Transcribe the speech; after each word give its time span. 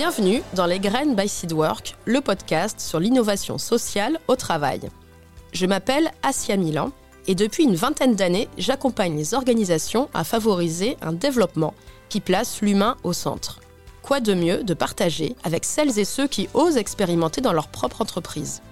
Bienvenue 0.00 0.42
dans 0.54 0.64
Les 0.64 0.80
Graines 0.80 1.14
by 1.14 1.28
Seedwork, 1.28 1.94
le 2.06 2.22
podcast 2.22 2.80
sur 2.80 2.98
l'innovation 2.98 3.58
sociale 3.58 4.18
au 4.28 4.34
travail. 4.34 4.80
Je 5.52 5.66
m'appelle 5.66 6.10
Asia 6.22 6.56
Milan 6.56 6.92
et 7.26 7.34
depuis 7.34 7.64
une 7.64 7.74
vingtaine 7.74 8.14
d'années, 8.14 8.48
j'accompagne 8.56 9.14
les 9.14 9.34
organisations 9.34 10.08
à 10.14 10.24
favoriser 10.24 10.96
un 11.02 11.12
développement 11.12 11.74
qui 12.08 12.20
place 12.20 12.62
l'humain 12.62 12.96
au 13.02 13.12
centre. 13.12 13.60
Quoi 14.00 14.20
de 14.20 14.32
mieux 14.32 14.64
de 14.64 14.72
partager 14.72 15.36
avec 15.44 15.66
celles 15.66 15.98
et 15.98 16.06
ceux 16.06 16.26
qui 16.26 16.48
osent 16.54 16.78
expérimenter 16.78 17.42
dans 17.42 17.52
leur 17.52 17.68
propre 17.68 18.00
entreprise? 18.00 18.62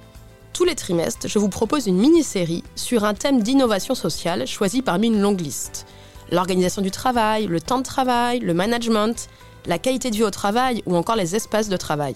Tous 0.54 0.64
les 0.64 0.76
trimestres, 0.76 1.28
je 1.28 1.38
vous 1.38 1.50
propose 1.50 1.88
une 1.88 1.98
mini-série 1.98 2.64
sur 2.74 3.04
un 3.04 3.12
thème 3.12 3.42
d'innovation 3.42 3.94
sociale 3.94 4.46
choisi 4.46 4.80
parmi 4.80 5.08
une 5.08 5.20
longue 5.20 5.42
liste. 5.42 5.86
L'organisation 6.32 6.80
du 6.80 6.90
travail, 6.90 7.46
le 7.46 7.60
temps 7.60 7.78
de 7.78 7.82
travail, 7.82 8.40
le 8.40 8.54
management, 8.54 9.28
la 9.68 9.78
qualité 9.78 10.10
de 10.10 10.16
vie 10.16 10.24
au 10.24 10.30
travail 10.30 10.82
ou 10.86 10.96
encore 10.96 11.14
les 11.14 11.36
espaces 11.36 11.68
de 11.68 11.76
travail. 11.76 12.14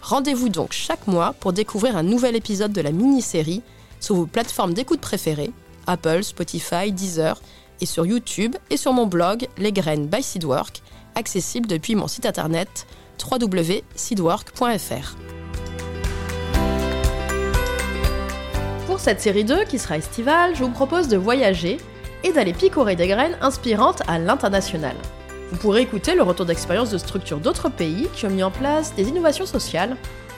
Rendez-vous 0.00 0.48
donc 0.48 0.72
chaque 0.72 1.06
mois 1.06 1.34
pour 1.40 1.52
découvrir 1.52 1.96
un 1.96 2.02
nouvel 2.02 2.36
épisode 2.36 2.72
de 2.72 2.80
la 2.80 2.92
mini-série 2.92 3.62
sur 4.00 4.14
vos 4.14 4.26
plateformes 4.26 4.72
d'écoute 4.72 5.00
préférées, 5.00 5.52
Apple, 5.86 6.22
Spotify, 6.22 6.92
Deezer, 6.92 7.40
et 7.80 7.86
sur 7.86 8.06
YouTube 8.06 8.54
et 8.70 8.76
sur 8.76 8.92
mon 8.92 9.06
blog 9.06 9.48
Les 9.58 9.72
Graines 9.72 10.06
by 10.06 10.22
Seedwork, 10.22 10.82
accessible 11.16 11.66
depuis 11.66 11.96
mon 11.96 12.06
site 12.06 12.26
internet 12.26 12.86
www.seedwork.fr. 13.20 15.16
Pour 18.86 19.00
cette 19.00 19.20
série 19.20 19.44
2 19.44 19.64
qui 19.64 19.78
sera 19.78 19.98
estivale, 19.98 20.54
je 20.54 20.62
vous 20.62 20.70
propose 20.70 21.08
de 21.08 21.16
voyager 21.16 21.78
et 22.22 22.32
d'aller 22.32 22.52
picorer 22.52 22.94
des 22.94 23.08
graines 23.08 23.36
inspirantes 23.40 24.02
à 24.06 24.18
l'international. 24.18 24.96
Vous 25.50 25.58
pourrez 25.58 25.82
écouter 25.82 26.14
le 26.14 26.22
retour 26.22 26.46
d'expérience 26.46 26.90
de 26.90 26.98
structures 26.98 27.38
d'autres 27.38 27.68
pays 27.68 28.08
qui 28.14 28.26
ont 28.26 28.30
mis 28.30 28.42
en 28.42 28.50
place 28.50 28.94
des 28.94 29.08
innovations 29.08 29.46
sociales 29.46 29.96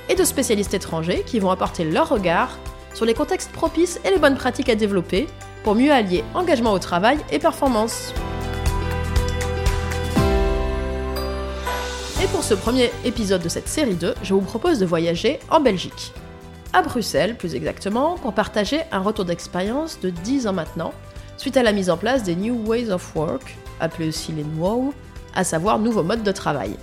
et 0.09 0.15
de 0.15 0.25
spécialistes 0.25 0.75
étrangers 0.75 1.23
qui 1.25 1.39
vont 1.39 1.51
apporter 1.51 1.85
leur 1.85 2.09
regard 2.09 2.59
sur 2.95 3.05
les 3.05 3.15
contextes 3.15 3.53
propices 3.53 4.01
et 4.05 4.11
les 4.11 4.19
bonnes 4.19 4.37
pratiques 4.37 4.69
à 4.69 4.75
développer 4.75 5.27
pour 5.63 5.75
mieux 5.75 5.93
allier 5.93 6.25
engagement 6.35 6.73
au 6.73 6.79
travail 6.79 7.19
et 7.31 7.39
performance. 7.39 8.13
Et 12.23 12.27
pour 12.29 12.43
ce 12.43 12.55
premier 12.55 12.91
épisode 13.05 13.43
de 13.43 13.48
cette 13.48 13.69
série 13.69 13.95
2, 13.95 14.15
je 14.23 14.35
vous 14.35 14.41
propose 14.41 14.79
de 14.79 14.87
voyager 14.87 15.39
en 15.51 15.61
Belgique 15.61 16.13
à 16.73 16.83
Bruxelles 16.83 17.37
plus 17.37 17.55
exactement, 17.55 18.17
pour 18.17 18.35
partager 18.35 18.83
un 18.93 18.98
retour 18.98 19.25
d'expérience 19.25 19.98
de 20.01 20.11
10 20.11 20.47
ans 20.47 20.53
maintenant, 20.53 20.93
suite 21.37 21.56
à 21.56 21.62
la 21.62 21.73
mise 21.73 21.91
en 21.91 21.97
place 21.97 22.23
des 22.23 22.34
New 22.34 22.67
Ways 22.67 22.91
of 22.91 23.15
Work, 23.15 23.56
appelés 23.81 24.09
aussi 24.09 24.33
les 24.33 24.45
NWO, 24.45 24.92
à 25.34 25.45
savoir 25.45 25.79
nouveaux 25.79 26.03
modes 26.03 26.23
de 26.23 26.33
travail. 26.33 26.77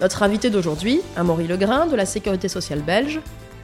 Notre 0.00 0.22
invité 0.22 0.50
d'aujourd'hui, 0.50 1.00
Amaury 1.16 1.46
Legrain 1.46 1.86
de 1.86 1.96
la 1.96 2.04
Sécurité 2.04 2.48
sociale 2.48 2.80
belge, 2.80 3.20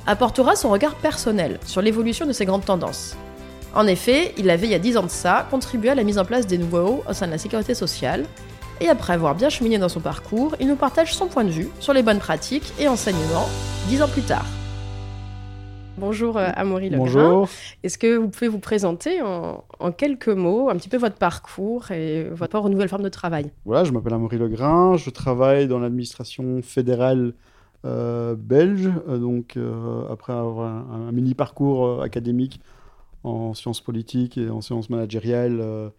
apportera 0.07 0.57
son 0.57 0.71
regard 0.71 0.95
personnel 0.95 1.59
sur 1.67 1.83
l'évolution 1.83 2.27
de 2.27 2.33
ces 2.33 2.47
grandes 2.47 2.65
tendances. 2.65 3.17
En 3.75 3.87
effet, 3.87 4.35
il 4.37 4.51
avait 4.51 4.67
il 4.67 4.73
y 4.73 4.75
a 4.75 4.79
10 4.79 4.97
ans 4.97 5.03
de 5.03 5.09
ça 5.09 5.47
contribué 5.51 5.91
à 5.91 5.95
la 5.95 6.05
mise 6.05 6.19
en 6.19 6.25
place 6.25 6.47
des 6.47 6.59
nouveaux 6.59 7.03
au 7.09 7.13
sein 7.13 7.27
de 7.27 7.33
la 7.33 7.39
sécurité 7.39 7.75
sociale, 7.75 8.25
et 8.81 8.89
après 8.89 9.13
avoir 9.13 9.35
bien 9.35 9.49
cheminé 9.49 9.79
dans 9.79 9.89
son 9.89 10.01
parcours, 10.01 10.57
il 10.59 10.67
nous 10.67 10.77
partage 10.77 11.15
son 11.15 11.27
point 11.27 11.45
de 11.45 11.51
vue 11.51 11.69
sur 11.79 11.93
les 11.93 12.03
bonnes 12.03 12.19
pratiques 12.19 12.73
et 12.79 12.89
enseignements 12.89 13.49
10 13.89 14.03
ans 14.03 14.09
plus 14.09 14.23
tard. 14.23 14.47
Bonjour 16.03 16.37
euh, 16.37 16.51
Amaury 16.57 16.91
Legrain. 16.91 16.99
Bonjour. 16.99 17.49
Est-ce 17.85 17.97
que 17.97 18.17
vous 18.17 18.29
pouvez 18.29 18.49
vous 18.49 18.59
présenter 18.59 19.23
en, 19.23 19.63
quelques 19.97 20.27
mots 20.27 20.69
un 20.69 20.75
petit 20.75 20.89
peu 20.89 20.97
votre 20.97 21.15
parcours 21.15 21.93
et 21.93 22.25
votre 22.25 22.41
rapport 22.41 22.65
aux 22.65 22.69
nouvelles 22.69 22.89
formes 22.89 23.05
de 23.05 23.09
travail? 23.09 23.53
Voilà, 23.65 23.85
je 23.85 23.93
m'appelle 23.93 24.15
Amaury 24.15 24.37
Legrain, 24.37 24.97
je 24.97 25.11
travaille 25.11 25.69
dans 25.69 25.79
l'administration 25.79 26.61
fédérale 26.61 27.35
euh, 27.85 28.35
belge, 28.35 28.91
euh, 29.07 29.19
donc 29.19 29.57
après 30.11 30.33
avoir 30.33 30.93
un, 30.93 31.13
mini 31.13 31.35
parcours 31.35 32.03
académique 32.03 32.61
en 33.23 33.55
sciences 33.55 33.81
politiques 33.81 34.37
et 34.39 34.51
en 34.51 34.61
sciences 34.61 34.91
managériales, 34.91 35.93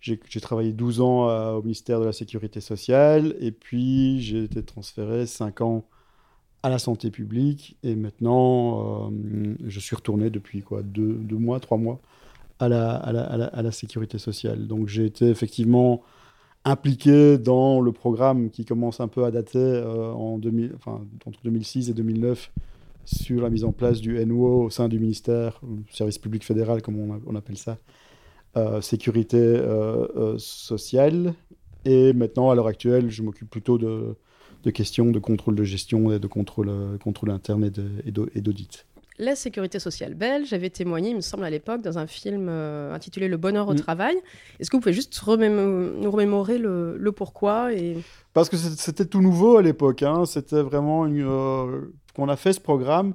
j'ai 0.00 0.40
travaillé 0.40 0.72
12 0.72 1.02
ans 1.02 1.26
au 1.54 1.60
ministère 1.60 2.00
de 2.00 2.06
la 2.06 2.12
Sécurité 2.12 2.62
sociale 2.62 3.36
et 3.40 3.52
puis 3.52 4.22
j'ai 4.22 4.44
été 4.44 4.62
transféré 4.62 5.26
5 5.26 5.60
ans 5.60 5.84
à 6.62 6.68
la 6.68 6.78
santé 6.78 7.10
publique. 7.10 7.76
Et 7.82 7.94
maintenant, 7.94 9.08
euh, 9.10 9.54
je 9.66 9.80
suis 9.80 9.96
retourné 9.96 10.30
depuis 10.30 10.62
quoi, 10.62 10.82
deux, 10.82 11.14
deux, 11.14 11.36
mois, 11.36 11.60
trois 11.60 11.78
mois 11.78 12.00
à 12.58 12.68
la, 12.68 12.94
à 12.94 13.12
la, 13.12 13.22
à 13.24 13.62
la, 13.62 13.72
sécurité 13.72 14.18
sociale. 14.18 14.66
Donc 14.66 14.88
j'ai 14.88 15.06
été 15.06 15.28
effectivement 15.28 16.02
impliqué 16.64 17.38
dans 17.38 17.80
le 17.80 17.90
programme 17.92 18.50
qui 18.50 18.66
commence 18.66 19.00
un 19.00 19.08
peu 19.08 19.24
à 19.24 19.30
dater 19.30 19.58
euh, 19.58 20.12
en 20.12 20.38
2000, 20.38 20.72
enfin, 20.76 21.00
entre 21.24 21.40
2006 21.44 21.88
et 21.88 21.94
2009 21.94 22.52
sur 23.06 23.40
la 23.40 23.48
mise 23.48 23.64
en 23.64 23.72
place 23.72 24.00
du 24.00 24.24
NO 24.26 24.64
au 24.64 24.70
sein 24.70 24.88
du 24.88 25.00
ministère, 25.00 25.60
service 25.90 26.18
public 26.18 26.44
fédéral 26.44 26.82
comme 26.82 26.98
on, 26.98 27.20
on 27.26 27.34
appelle 27.34 27.56
ça, 27.56 27.78
euh, 28.56 28.80
sécurité 28.82 29.58
sociale. 30.36 31.34
Et 31.86 32.12
maintenant, 32.12 32.50
à 32.50 32.54
l'heure 32.54 32.66
actuelle, 32.66 33.08
je 33.10 33.22
m'occupe 33.22 33.48
plutôt 33.48 33.78
de, 33.78 34.14
de 34.62 34.70
questions 34.70 35.10
de 35.10 35.18
contrôle 35.18 35.54
de 35.54 35.64
gestion 35.64 36.12
et 36.12 36.18
de 36.18 36.26
contrôle, 36.26 36.68
euh, 36.68 36.98
contrôle 36.98 37.30
interne 37.30 37.64
et 37.64 38.40
d'audit. 38.40 38.86
La 39.20 39.36
sécurité 39.36 39.78
sociale 39.78 40.14
belge 40.14 40.54
avait 40.54 40.70
témoigné, 40.70 41.10
il 41.10 41.16
me 41.16 41.20
semble, 41.20 41.44
à 41.44 41.50
l'époque, 41.50 41.82
dans 41.82 41.98
un 41.98 42.06
film 42.06 42.46
euh, 42.48 42.94
intitulé 42.94 43.28
Le 43.28 43.36
bonheur 43.36 43.68
au 43.68 43.74
mm. 43.74 43.80
travail. 43.80 44.16
Est-ce 44.58 44.70
que 44.70 44.76
vous 44.76 44.80
pouvez 44.80 44.94
juste 44.94 45.20
nous 45.26 46.10
remémorer 46.10 46.56
le, 46.56 47.12
pourquoi 47.14 47.74
et... 47.74 47.98
Parce 48.32 48.48
que 48.48 48.56
c'était 48.56 49.04
tout 49.04 49.20
nouveau 49.20 49.58
à 49.58 49.62
l'époque. 49.62 50.02
Hein. 50.02 50.24
C'était 50.24 50.62
vraiment 50.62 51.04
une, 51.04 51.22
euh, 51.22 51.92
qu'on 52.14 52.30
a 52.30 52.36
fait 52.36 52.54
ce 52.54 52.60
programme. 52.60 53.14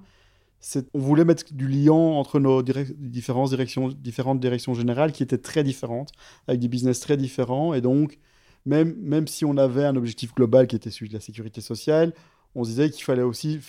On 0.94 1.00
voulait 1.00 1.26
mettre 1.26 1.52
du 1.52 1.68
lien 1.68 1.94
entre 1.94 2.40
nos 2.40 2.62
différentes, 2.62 3.50
directions, 3.50 3.88
différentes 3.88 4.40
directions 4.40 4.76
générales 4.76 5.12
qui 5.12 5.24
étaient 5.24 5.40
très 5.40 5.64
différentes, 5.64 6.12
avec 6.48 6.60
des 6.60 6.68
business 6.68 7.00
très 7.00 7.18
différents. 7.18 7.74
Et 7.74 7.82
donc, 7.82 8.20
même, 8.66 8.96
même 9.00 9.28
si 9.28 9.46
on 9.46 9.58
avait 9.58 9.86
un 9.86 9.96
objectif 9.96 10.34
global 10.34 10.68
qui 10.68 10.76
était 10.76 10.90
celui 10.90 11.10
de 11.10 11.14
la 11.14 11.20
sécurité 11.20 11.62
sociale, 11.62 12.14
on 12.56 12.64
se 12.64 12.70
disait 12.70 12.90
qu'il 12.90 13.04
fallait 13.04 13.22
aussi 13.22 13.60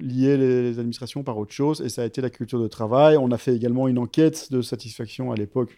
lier 0.00 0.36
les, 0.36 0.78
administrations 0.78 1.24
par 1.24 1.36
autre 1.38 1.52
chose, 1.52 1.80
et 1.80 1.88
ça 1.88 2.02
a 2.02 2.04
été 2.04 2.20
la 2.20 2.30
culture 2.30 2.60
de 2.60 2.68
travail. 2.68 3.16
On 3.16 3.32
a 3.32 3.38
fait 3.38 3.54
également 3.54 3.88
une 3.88 3.98
enquête 3.98 4.52
de 4.52 4.62
satisfaction 4.62 5.32
à 5.32 5.34
l'époque, 5.34 5.76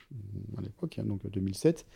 à 0.59 0.61
l'époque, 0.61 0.99
hein, 0.99 1.05
donc 1.07 1.27
2007, 1.27 1.87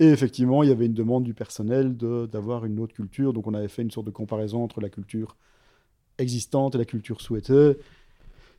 et 0.00 0.06
effectivement, 0.06 0.62
il 0.62 0.70
y 0.70 0.72
avait 0.72 0.86
une 0.86 0.94
demande 0.94 1.24
du 1.24 1.34
personnel 1.34 1.96
d'avoir 1.96 2.64
une 2.64 2.80
autre 2.80 2.94
culture, 2.94 3.32
donc 3.32 3.46
on 3.46 3.54
avait 3.54 3.68
fait 3.68 3.82
une 3.82 3.90
sorte 3.90 4.06
de 4.06 4.12
comparaison 4.12 4.64
entre 4.64 4.80
la 4.80 4.88
culture 4.88 5.36
existante 6.18 6.74
et 6.74 6.78
la 6.78 6.84
culture 6.84 7.20
souhaitée. 7.20 7.76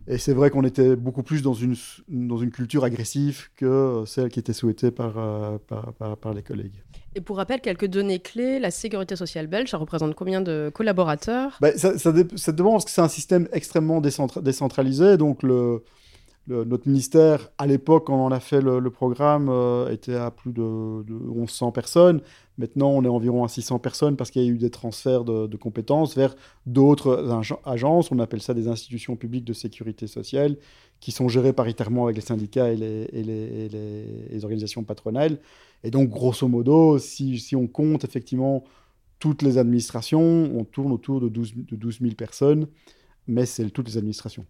Et 0.08 0.18
c'est 0.18 0.34
vrai 0.34 0.52
qu'on 0.52 0.64
était 0.64 0.96
beaucoup 0.96 1.24
plus 1.24 1.42
dans 1.42 1.54
une, 1.54 1.76
dans 2.08 2.38
une 2.38 2.52
culture 2.52 2.84
agressive 2.84 3.50
que 3.56 4.04
celle 4.06 4.30
qui 4.30 4.40
était 4.40 4.54
souhaitée 4.54 4.92
par, 4.92 5.18
euh, 5.18 5.58
par, 5.68 6.18
par, 6.18 6.34
les 6.34 6.44
collègues. 6.44 6.84
Et 7.16 7.22
pour 7.22 7.38
rappel, 7.38 7.60
quelques 7.62 7.88
données 7.88 8.20
clés, 8.20 8.60
la 8.60 8.72
sécurité 8.72 9.16
sociale 9.16 9.48
belge, 9.48 9.72
ça 9.72 9.78
représente 9.78 10.14
combien 10.14 10.42
de 10.42 10.70
collaborateurs? 10.74 11.58
Ben, 11.62 11.76
ça, 11.78 11.98
ça, 11.98 12.12
demande 12.52 12.74
parce 12.74 12.86
que 12.86 12.92
c'est 12.92 13.02
un 13.02 13.08
système 13.08 13.48
extrêmement 13.52 14.00
décentralisé. 14.02 15.18
Donc 15.18 15.42
le, 15.42 15.82
notre 16.48 16.88
ministère, 16.88 17.50
à 17.58 17.66
l'époque, 17.66 18.08
quand 18.08 18.24
on 18.24 18.32
a 18.32 18.40
fait 18.40 18.62
le, 18.62 18.90
programme, 18.90 19.50
euh, 19.50 19.90
était 19.90 20.16
à 20.16 20.30
plus 20.30 20.54
de, 20.54 21.04
de 21.04 21.14
1100 21.14 21.72
personnes. 21.72 22.22
Maintenant, 22.58 22.90
on 22.90 23.04
est 23.04 23.10
environ 23.10 23.44
à 23.44 23.48
600 23.48 23.80
personnes 23.80 24.16
parce 24.16 24.32
qu'il 24.32 24.44
y 24.44 24.46
a 24.46 24.50
eu 24.50 24.58
des 24.58 24.70
transferts 24.70 25.26
de, 25.26 25.58
compétences 25.58 26.16
vers 26.16 26.36
d'autres 26.66 27.28
agences. 27.66 28.12
On 28.12 28.20
appelle 28.20 28.42
ça 28.42 28.54
des 28.54 28.68
institutions 28.68 29.16
publiques 29.16 29.44
de 29.44 29.54
sécurité 29.54 30.08
sociale 30.08 30.56
qui 31.00 31.12
sont 31.12 31.28
gérées 31.28 31.52
paritairement 31.52 32.06
avec 32.06 32.16
les 32.16 32.22
syndicats 32.22 32.72
et 32.72 32.78
les, 32.78 34.44
organisations 34.44 34.84
patronales. 34.84 35.40
Et 35.84 35.92
donc, 35.92 36.10
grosso 36.10 36.48
modo, 36.48 36.98
si, 36.98 37.40
si, 37.40 37.56
on 37.56 37.68
compte 37.68 38.04
effectivement 38.04 38.64
toutes 39.20 39.42
les 39.42 39.58
administrations, 39.58 40.52
on 40.56 40.64
tourne 40.64 40.92
autour 40.92 41.20
de 41.20 41.28
12, 41.28 41.56
de 41.56 41.76
12 41.76 42.00
000 42.02 42.14
personnes, 42.16 42.68
mais 43.28 43.46
c'est 43.46 43.70
toutes 43.70 43.88
les 43.88 43.98
administrations. 43.98 44.46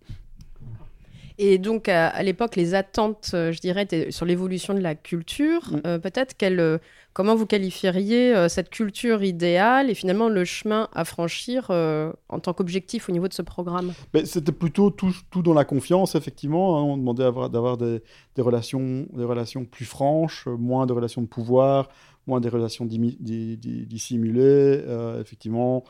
Et 1.38 1.58
donc, 1.58 1.90
à, 1.90 2.24
l'époque, 2.24 2.56
les 2.56 2.76
attentes, 2.76 3.32
euh, 3.34 3.52
je 3.52 3.60
dirais, 3.60 3.84
étaient 3.84 4.10
sur 4.12 4.26
l'évolution 4.26 4.74
de 4.74 4.80
la 4.80 4.96
culture. 4.96 5.70
Mm. 5.72 5.82
Euh, 5.86 6.00
peut-être 6.00 6.38
quelle, 6.38 6.62
euh, 6.62 6.78
comment 7.14 7.36
vous 7.36 7.46
qualifieriez 7.46 8.48
cette 8.50 8.70
culture 8.70 9.22
idéale 9.24 9.90
et 9.90 9.94
finalement 9.94 10.30
le 10.30 10.46
chemin 10.46 10.88
à 10.94 11.04
franchir 11.06 11.70
en 11.70 12.40
tant 12.40 12.54
qu'objectif 12.54 13.10
au 13.10 13.12
niveau 13.12 13.28
de 13.28 13.34
ce 13.34 13.42
programme? 13.42 13.94
C'était 14.24 14.52
plutôt 14.52 14.90
tout, 14.90 15.14
tout, 15.30 15.42
dans 15.42 15.54
la 15.54 15.66
confiance, 15.66 16.16
effectivement. 16.16 16.78
Hein. 16.78 16.84
On 16.84 16.98
demandait 16.98 17.24
d'avoir 17.24 17.78
des, 17.78 18.02
des, 18.36 18.42
relations, 18.42 19.08
des 19.14 19.24
relations 19.24 19.66
plus 19.66 19.86
franches, 19.86 20.48
moins 20.48 20.86
de 20.86 20.94
relations 20.94 21.22
de 21.22 21.28
pouvoir, 21.28 21.90
moins 22.28 22.42
des 22.42 22.50
relations 22.50 22.86
dissimulées. 22.86 24.84
effectivement, 25.22 25.86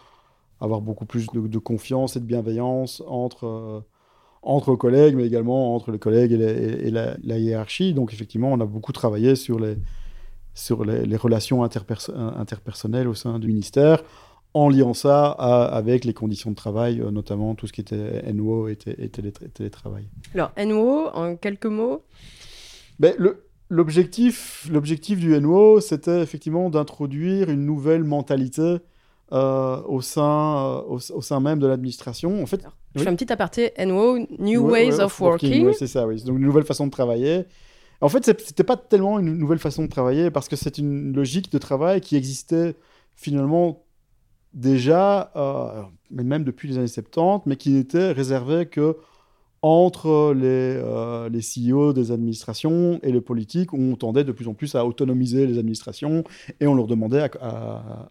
avoir 0.62 0.82
beaucoup 0.82 1.06
plus 1.06 1.28
de, 1.28 1.48
de, 1.48 1.60
confiance 1.60 2.16
et 2.16 2.20
de 2.20 2.26
bienveillance 2.26 3.02
entre 3.08 3.84
entre 4.46 4.76
collègues, 4.76 5.16
mais 5.16 5.26
également 5.26 5.76
entre 5.76 5.92
les 5.92 6.00
collègues 6.00 6.32
et, 6.32 6.92
la, 6.92 7.38
hiérarchie. 7.38 7.94
Donc 7.94 8.14
effectivement, 8.14 8.52
on 8.52 8.60
a 8.62 8.66
beaucoup 8.66 8.94
travaillé 8.94 9.36
sur 9.36 9.60
les, 9.60 9.76
sur 10.54 10.86
les, 10.86 11.18
relations 11.18 11.64
interpersonnelles 11.64 13.08
au 13.08 13.16
sein 13.16 13.40
du 13.40 13.48
ministère, 13.48 14.04
en 14.54 14.70
liant 14.70 14.94
ça 14.94 15.32
avec 15.32 16.06
les 16.06 16.14
conditions 16.14 16.52
de 16.52 16.56
travail, 16.56 17.04
notamment 17.12 17.56
tout 17.56 17.68
ce 17.68 17.74
qui 17.74 17.82
était 17.82 18.32
NO 18.32 18.70
et, 18.70 18.78
télétravail. 18.78 20.08
Alors, 20.34 20.52
NO, 20.58 21.08
en 21.14 21.36
quelques 21.36 21.66
mots? 21.66 22.04
Ben, 23.00 23.14
L'objectif 23.72 24.70
du 24.70 25.42
NO, 25.42 25.80
c'était 25.80 26.22
effectivement 26.22 26.70
d'introduire 26.70 27.50
une 27.50 27.66
nouvelle 27.66 28.04
mentalité 28.04 28.78
euh, 29.32 29.82
au, 29.88 30.02
sein, 30.02 30.84
euh, 30.88 31.00
au, 31.14 31.22
sein 31.22 31.40
même 31.40 31.60
de 31.60 31.68
l'administration. 31.68 32.44
En 32.44 32.46
fait, 32.46 32.64
je 32.96 33.04
fais 33.04 33.10
un 33.10 33.16
petit 33.16 33.32
aparté, 33.32 33.74
NO, 33.86 34.20
New 34.40 34.70
Ways 34.70 35.00
of, 35.00 35.20
Working. 35.20 35.74
c'est 35.74 35.88
ça, 35.88 36.06
oui. 36.06 36.24
Donc 36.24 36.38
une 36.38 36.46
nouvelle 36.46 36.64
façon 36.64 36.86
de 36.86 36.92
travailler. 36.92 37.46
En 38.02 38.10
fait, 38.10 38.24
c'était 38.26 38.64
pas 38.64 38.78
tellement 38.78 39.20
une 39.20 39.38
nouvelle 39.38 39.60
façon 39.60 39.84
de 39.84 39.90
travailler 39.90 40.30
parce 40.30 40.48
que 40.48 40.56
c'est 40.56 40.78
une 40.78 41.14
logique 41.14 41.52
de 41.52 41.58
travail 41.58 42.02
qui 42.02 42.16
existait 42.16 42.76
finalement 43.16 43.86
déjà, 44.54 45.32
euh, 45.36 45.84
même 46.12 46.44
depuis 46.44 46.68
les 46.68 46.78
années 46.78 46.88
70, 46.88 47.44
mais 47.46 47.56
qui 47.56 47.72
n'était 47.72 48.12
réservée 48.12 48.68
que 48.68 48.98
entre 49.68 50.34
les, 50.36 50.78
euh, 50.78 51.28
les 51.30 51.40
CEO 51.40 51.92
des 51.92 52.12
administrations 52.12 53.00
et 53.02 53.12
le 53.12 53.22
politique, 53.22 53.74
où 53.74 53.80
on 53.80 53.96
tendait 53.96 54.24
de 54.24 54.32
plus 54.32 54.48
en 54.48 54.54
plus 54.54 54.76
à 54.76 54.86
autonomiser 54.86 55.48
les 55.48 55.58
administrations 55.58 56.24
et 56.60 56.68
on 56.68 56.76
leur 56.76 56.88
demandait 56.88 57.30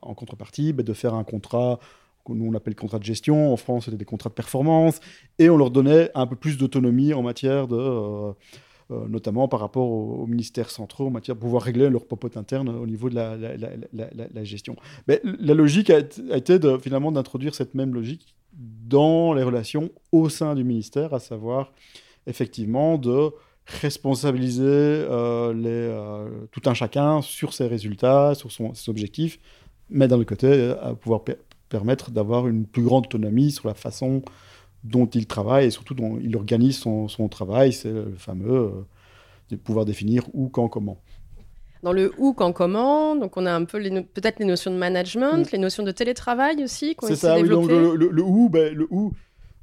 en 0.02 0.14
contrepartie 0.14 0.72
bah, 0.72 0.82
de 0.82 0.92
faire 0.92 1.14
un 1.14 1.24
contrat 1.24 1.78
nous 2.30 2.50
on 2.50 2.54
appelle 2.54 2.74
contrat 2.74 2.98
de 2.98 3.04
gestion, 3.04 3.52
en 3.52 3.56
France 3.56 3.84
c'était 3.84 3.98
des 3.98 4.04
contrats 4.04 4.30
de 4.30 4.34
performance, 4.34 5.00
et 5.38 5.50
on 5.50 5.56
leur 5.56 5.70
donnait 5.70 6.10
un 6.14 6.26
peu 6.26 6.36
plus 6.36 6.56
d'autonomie 6.56 7.12
en 7.12 7.22
matière 7.22 7.68
de... 7.68 7.76
Euh, 7.76 8.32
notamment 8.90 9.48
par 9.48 9.60
rapport 9.60 9.88
aux, 9.90 10.26
ministères 10.26 10.70
centraux 10.70 11.06
en 11.06 11.10
matière 11.10 11.34
de 11.34 11.40
pouvoir 11.40 11.62
régler 11.62 11.88
leur 11.88 12.06
popote 12.06 12.36
interne 12.36 12.68
au 12.68 12.86
niveau 12.86 13.08
de 13.10 13.14
la, 13.14 14.44
gestion. 14.44 14.76
Mais 15.08 15.20
la 15.24 15.54
logique 15.54 15.90
a, 15.90 15.98
été 15.98 16.58
finalement 16.80 17.12
d'introduire 17.12 17.54
cette 17.54 17.74
même 17.74 17.94
logique 17.94 18.34
dans 18.52 19.32
les 19.32 19.42
relations 19.42 19.90
au 20.12 20.28
sein 20.28 20.54
du 20.54 20.64
ministère, 20.64 21.14
à 21.14 21.18
savoir 21.18 21.72
effectivement 22.26 22.98
de 22.98 23.30
responsabiliser 23.66 24.62
euh, 24.64 25.54
euh, 25.54 26.28
tout 26.50 26.62
un 26.66 26.74
chacun 26.74 27.22
sur 27.22 27.54
ses 27.54 27.66
résultats, 27.66 28.34
sur 28.34 28.52
ses 28.52 28.88
objectifs, 28.88 29.38
mais 29.88 30.08
d'un 30.08 30.16
autre 30.16 30.28
côté, 30.28 30.74
à 30.80 30.94
pouvoir 30.94 31.22
permettre 31.68 32.10
d'avoir 32.10 32.46
une 32.46 32.66
plus 32.66 32.82
grande 32.82 33.06
autonomie 33.06 33.50
sur 33.50 33.66
la 33.66 33.74
façon 33.74 34.22
dont 34.84 35.06
il 35.06 35.26
travaille 35.26 35.66
et 35.66 35.70
surtout 35.70 35.94
dont 35.94 36.18
il 36.22 36.36
organise 36.36 36.78
son, 36.78 37.08
son 37.08 37.28
travail. 37.28 37.72
C'est 37.72 37.90
le 37.90 38.14
fameux 38.16 38.54
euh, 38.54 38.70
de 39.50 39.56
pouvoir 39.56 39.84
définir 39.84 40.24
où, 40.32 40.48
quand, 40.48 40.68
comment. 40.68 40.98
Dans 41.82 41.92
le 41.92 42.12
où, 42.18 42.32
quand, 42.32 42.52
comment, 42.52 43.16
donc 43.16 43.36
on 43.36 43.44
a 43.44 43.52
un 43.52 43.64
peu 43.64 43.78
peut-être 43.80 44.38
les 44.38 44.46
notions 44.46 44.70
de 44.70 44.76
management, 44.76 45.38
mm. 45.38 45.48
les 45.52 45.58
notions 45.58 45.82
de 45.82 45.90
télétravail 45.90 46.62
aussi. 46.62 46.96
C'est 47.02 47.16
ça, 47.16 47.38
oui, 47.38 47.48
donc 47.48 47.68
le, 47.68 47.96
le, 47.96 48.22
où, 48.22 48.48
ben, 48.48 48.74
le 48.74 48.86
où 48.90 49.12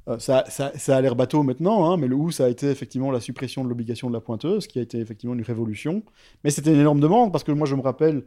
euh, 0.08 0.18
ça, 0.18 0.44
ça, 0.48 0.72
ça, 0.76 0.96
a 0.96 1.00
l'air 1.00 1.14
bateau 1.14 1.42
maintenant, 1.42 1.90
hein, 1.90 1.96
mais 1.96 2.08
le 2.08 2.16
où, 2.16 2.30
ça 2.30 2.46
a 2.46 2.48
été 2.48 2.68
effectivement 2.70 3.10
la 3.10 3.20
suppression 3.20 3.62
de 3.64 3.68
l'obligation 3.68 4.08
de 4.08 4.14
la 4.14 4.20
pointeuse, 4.20 4.66
qui 4.66 4.78
a 4.78 4.82
été 4.82 4.98
effectivement 4.98 5.34
une 5.34 5.42
révolution. 5.42 6.02
Mais 6.42 6.50
c'était 6.50 6.72
une 6.72 6.80
énorme 6.80 7.00
demande, 7.00 7.32
parce 7.32 7.44
que 7.44 7.52
moi 7.52 7.66
je 7.66 7.74
me 7.76 7.82
rappelle, 7.82 8.24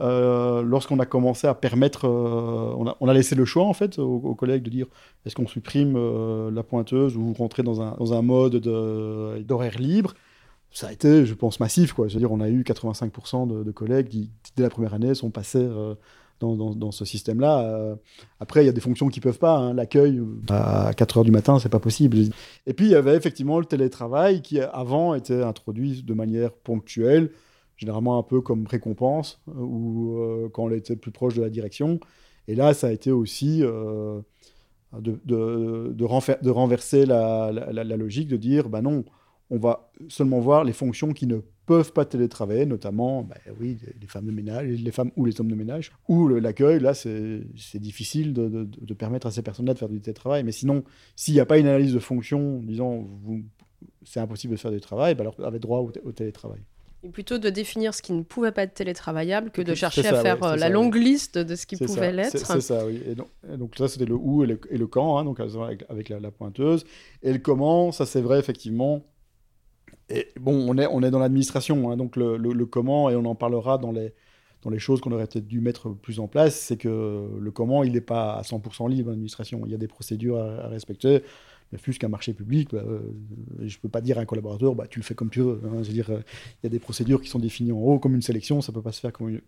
euh, 0.00 0.62
lorsqu'on 0.62 0.98
a 0.98 1.06
commencé 1.06 1.46
à 1.46 1.54
permettre, 1.54 2.06
euh, 2.06 2.94
on, 3.00 3.08
a, 3.08 3.14
laissé 3.14 3.36
le 3.36 3.44
choix 3.44 3.64
en 3.64 3.74
fait 3.74 3.98
aux, 3.98 4.34
collègues 4.34 4.64
de 4.64 4.70
dire 4.70 4.86
est-ce 5.24 5.36
qu'on 5.36 5.46
supprime 5.46 5.94
euh, 5.96 6.50
la 6.50 6.64
pointeuse 6.64 7.16
ou 7.16 7.32
rentrer 7.32 7.62
dans 7.62 7.80
un, 7.80 7.94
dans 7.96 8.12
un 8.12 8.22
mode 8.22 8.56
d'horaire 8.56 9.78
libre? 9.78 10.14
Ça 10.72 10.88
a 10.88 10.92
été, 10.92 11.24
je 11.24 11.34
pense, 11.34 11.60
massif. 11.60 11.92
Quoi. 11.92 12.08
Je 12.08 12.14
veux 12.14 12.18
dire, 12.18 12.32
on 12.32 12.40
a 12.40 12.48
eu 12.48 12.62
85% 12.62 13.64
de, 13.64 13.70
collègues 13.70 14.08
qui, 14.08 14.30
dès 14.56 14.64
la 14.64 14.70
première 14.70 14.92
année, 14.92 15.14
sont 15.14 15.30
passés 15.30 15.64
dans, 16.40 16.90
ce 16.90 17.04
système-là. 17.04 17.96
après, 18.40 18.64
il 18.64 18.66
y 18.66 18.68
a 18.68 18.72
des 18.72 18.80
fonctions 18.80 19.06
qui 19.06 19.20
peuvent 19.20 19.38
pas. 19.38 19.56
Hein. 19.56 19.74
L'accueil 19.74 20.20
à 20.50 20.90
4 20.96 21.18
heures 21.18 21.24
du 21.24 21.30
matin, 21.30 21.60
c'est 21.60 21.68
pas 21.68 21.78
possible. 21.78 22.18
Et 22.66 22.74
puis, 22.74 22.86
il 22.86 22.90
y 22.90 22.96
avait 22.96 23.14
effectivement 23.14 23.60
le 23.60 23.66
télétravail 23.66 24.42
qui, 24.42 24.58
avant, 24.58 25.14
était 25.14 25.44
introduit 25.44 26.02
de 26.02 26.12
manière 26.12 26.50
ponctuelle 26.52 27.30
généralement 27.76 28.18
un 28.18 28.22
peu 28.22 28.40
comme 28.40 28.66
récompense, 28.66 29.40
euh, 29.48 29.52
ou 29.56 30.18
euh, 30.18 30.48
quand 30.52 30.64
on 30.64 30.70
était 30.70 30.96
plus 30.96 31.10
proche 31.10 31.34
de 31.34 31.42
la 31.42 31.50
direction. 31.50 32.00
Et 32.48 32.54
là, 32.54 32.74
ça 32.74 32.88
a 32.88 32.92
été 32.92 33.10
aussi 33.10 33.60
euh, 33.62 34.20
de, 34.92 36.04
renverser 36.50 37.06
la, 37.06 37.50
logique, 37.96 38.28
de 38.28 38.36
dire, 38.36 38.68
bah 38.68 38.82
non, 38.82 39.04
on 39.50 39.58
va 39.58 39.90
seulement 40.08 40.40
voir 40.40 40.64
les 40.64 40.72
fonctions 40.72 41.12
qui 41.12 41.26
ne 41.26 41.38
peuvent 41.66 41.92
pas 41.92 42.04
télétravailler, 42.04 42.66
notamment 42.66 43.22
bah, 43.22 43.36
oui, 43.58 43.78
les 43.98 44.06
femmes 44.06 44.26
de 44.26 44.32
ménage, 44.32 44.66
les 44.66 44.90
femmes 44.90 45.10
ou 45.16 45.24
les 45.24 45.40
hommes 45.40 45.50
de 45.50 45.54
ménage, 45.54 45.92
ou 46.08 46.28
l'accueil, 46.28 46.80
là, 46.80 46.92
c'est 46.92 47.40
difficile 47.76 48.34
de, 48.34 48.94
permettre 48.94 49.26
à 49.26 49.30
ces 49.30 49.42
personnes-là 49.42 49.72
de 49.72 49.78
faire 49.78 49.88
du 49.88 50.00
télétravail. 50.00 50.44
Mais 50.44 50.52
sinon, 50.52 50.84
s'il 51.16 51.34
n'y 51.34 51.40
a 51.40 51.46
pas 51.46 51.58
une 51.58 51.66
analyse 51.66 51.94
de 51.94 51.98
fonction, 51.98 52.60
disant, 52.60 53.08
c'est 54.04 54.20
impossible 54.20 54.52
de 54.52 54.58
faire 54.58 54.70
du 54.70 54.80
travail, 54.80 55.14
bah, 55.14 55.22
alors 55.22 55.34
vous 55.38 55.44
avez 55.44 55.58
droit 55.58 55.78
au 55.78 56.12
télétravail 56.12 56.60
plutôt 57.12 57.38
de 57.38 57.50
définir 57.50 57.94
ce 57.94 58.02
qui 58.02 58.12
ne 58.12 58.22
pouvait 58.22 58.52
pas 58.52 58.62
être 58.62 58.74
télétravaillable 58.74 59.50
que 59.50 59.62
de 59.62 59.74
chercher 59.74 60.06
à 60.06 60.20
faire 60.22 60.42
euh, 60.42 60.56
la 60.56 60.68
longue 60.68 60.94
liste 60.94 61.38
de 61.38 61.54
ce 61.54 61.66
qui 61.66 61.76
pouvait 61.76 62.12
l'être. 62.12 62.38
C'est 62.38 62.60
ça, 62.60 62.86
oui. 62.86 63.02
Et 63.06 63.14
donc, 63.56 63.76
ça, 63.76 63.88
c'était 63.88 64.06
le 64.06 64.14
où 64.14 64.44
et 64.44 64.46
le, 64.46 64.86
quand, 64.86 65.18
hein, 65.18 65.24
donc 65.24 65.40
avec, 65.40 66.08
la, 66.08 66.30
pointeuse. 66.30 66.84
Et 67.22 67.32
le 67.32 67.38
comment, 67.38 67.92
ça 67.92 68.06
c'est 68.06 68.20
vrai, 68.20 68.38
effectivement. 68.38 69.04
Et 70.08 70.28
bon, 70.38 70.66
on 70.68 70.76
est, 70.78 70.86
on 70.86 71.02
est 71.02 71.10
dans 71.10 71.18
l'administration, 71.18 71.90
hein, 71.90 71.96
donc 71.96 72.16
le, 72.16 72.36
le, 72.36 72.66
comment, 72.66 73.08
et 73.10 73.16
on 73.16 73.24
en 73.24 73.34
parlera 73.34 73.78
dans 73.78 73.92
les, 73.92 74.12
dans 74.62 74.70
les 74.70 74.78
choses 74.78 75.00
qu'on 75.00 75.12
aurait 75.12 75.26
peut-être 75.26 75.46
dû 75.46 75.60
mettre 75.60 75.90
plus 75.90 76.20
en 76.20 76.28
place, 76.28 76.56
c'est 76.56 76.76
que 76.76 77.28
le 77.38 77.50
comment, 77.50 77.84
il 77.84 77.92
n'est 77.92 78.00
pas 78.00 78.34
à 78.34 78.42
100% 78.42 78.90
libre, 78.90 79.10
l'administration. 79.10 79.62
Il 79.64 79.72
y 79.72 79.74
a 79.74 79.78
des 79.78 79.88
procédures 79.88 80.38
à 80.38 80.68
respecter 80.68 81.22
plus 81.78 81.98
qu'un 81.98 82.08
marché 82.08 82.32
public, 82.32 82.70
bah, 82.72 82.82
euh, 82.86 83.00
je 83.58 83.76
ne 83.76 83.80
peux 83.80 83.88
pas 83.88 84.00
dire 84.00 84.18
à 84.18 84.20
un 84.20 84.24
collaborateur, 84.24 84.74
bah, 84.74 84.86
tu 84.88 84.98
le 84.98 85.04
fais 85.04 85.14
comme 85.14 85.30
tu 85.30 85.40
veux. 85.40 85.60
Hein. 85.64 85.80
dire, 85.80 86.10
euh, 86.10 86.20
il 86.62 86.64
y 86.64 86.66
a 86.66 86.70
des 86.70 86.78
procédures 86.78 87.20
qui 87.20 87.28
sont 87.28 87.38
définies 87.38 87.72
en 87.72 87.78
haut, 87.78 87.98
comme 87.98 88.14
une 88.14 88.22
sélection, 88.22 88.60
ça 88.60 88.72
ne 88.72 88.74
peut 88.74 88.82
pas 88.82 88.92
se 88.92 89.00
faire 89.00 89.12
comme, 89.12 89.40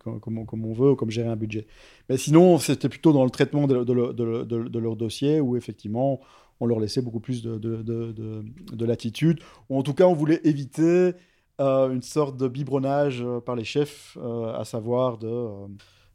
on 0.63 0.73
veut, 0.73 0.95
comme 0.95 1.09
gérer 1.09 1.29
un 1.29 1.35
budget. 1.35 1.67
Mais 2.09 2.17
sinon, 2.17 2.57
c'était 2.57 2.89
plutôt 2.89 3.13
dans 3.13 3.23
le 3.23 3.29
traitement 3.29 3.67
de, 3.67 3.83
de, 3.83 4.79
leur 4.79 4.95
dossier, 4.95 5.39
où 5.39 5.55
effectivement, 5.55 6.19
on 6.59 6.65
leur 6.65 6.79
laissait 6.79 7.01
beaucoup 7.01 7.19
plus 7.19 7.43
de, 7.43 8.85
latitude, 8.85 9.39
ou 9.69 9.77
en 9.77 9.83
tout 9.83 9.93
cas, 9.93 10.05
on 10.05 10.13
voulait 10.13 10.41
éviter 10.43 11.13
euh, 11.59 11.91
une 11.91 12.01
sorte 12.01 12.37
de 12.37 12.47
biberonnage 12.47 13.25
par 13.45 13.55
les 13.55 13.63
chefs, 13.63 14.17
à 14.17 14.65
savoir 14.65 15.17
de 15.17 15.47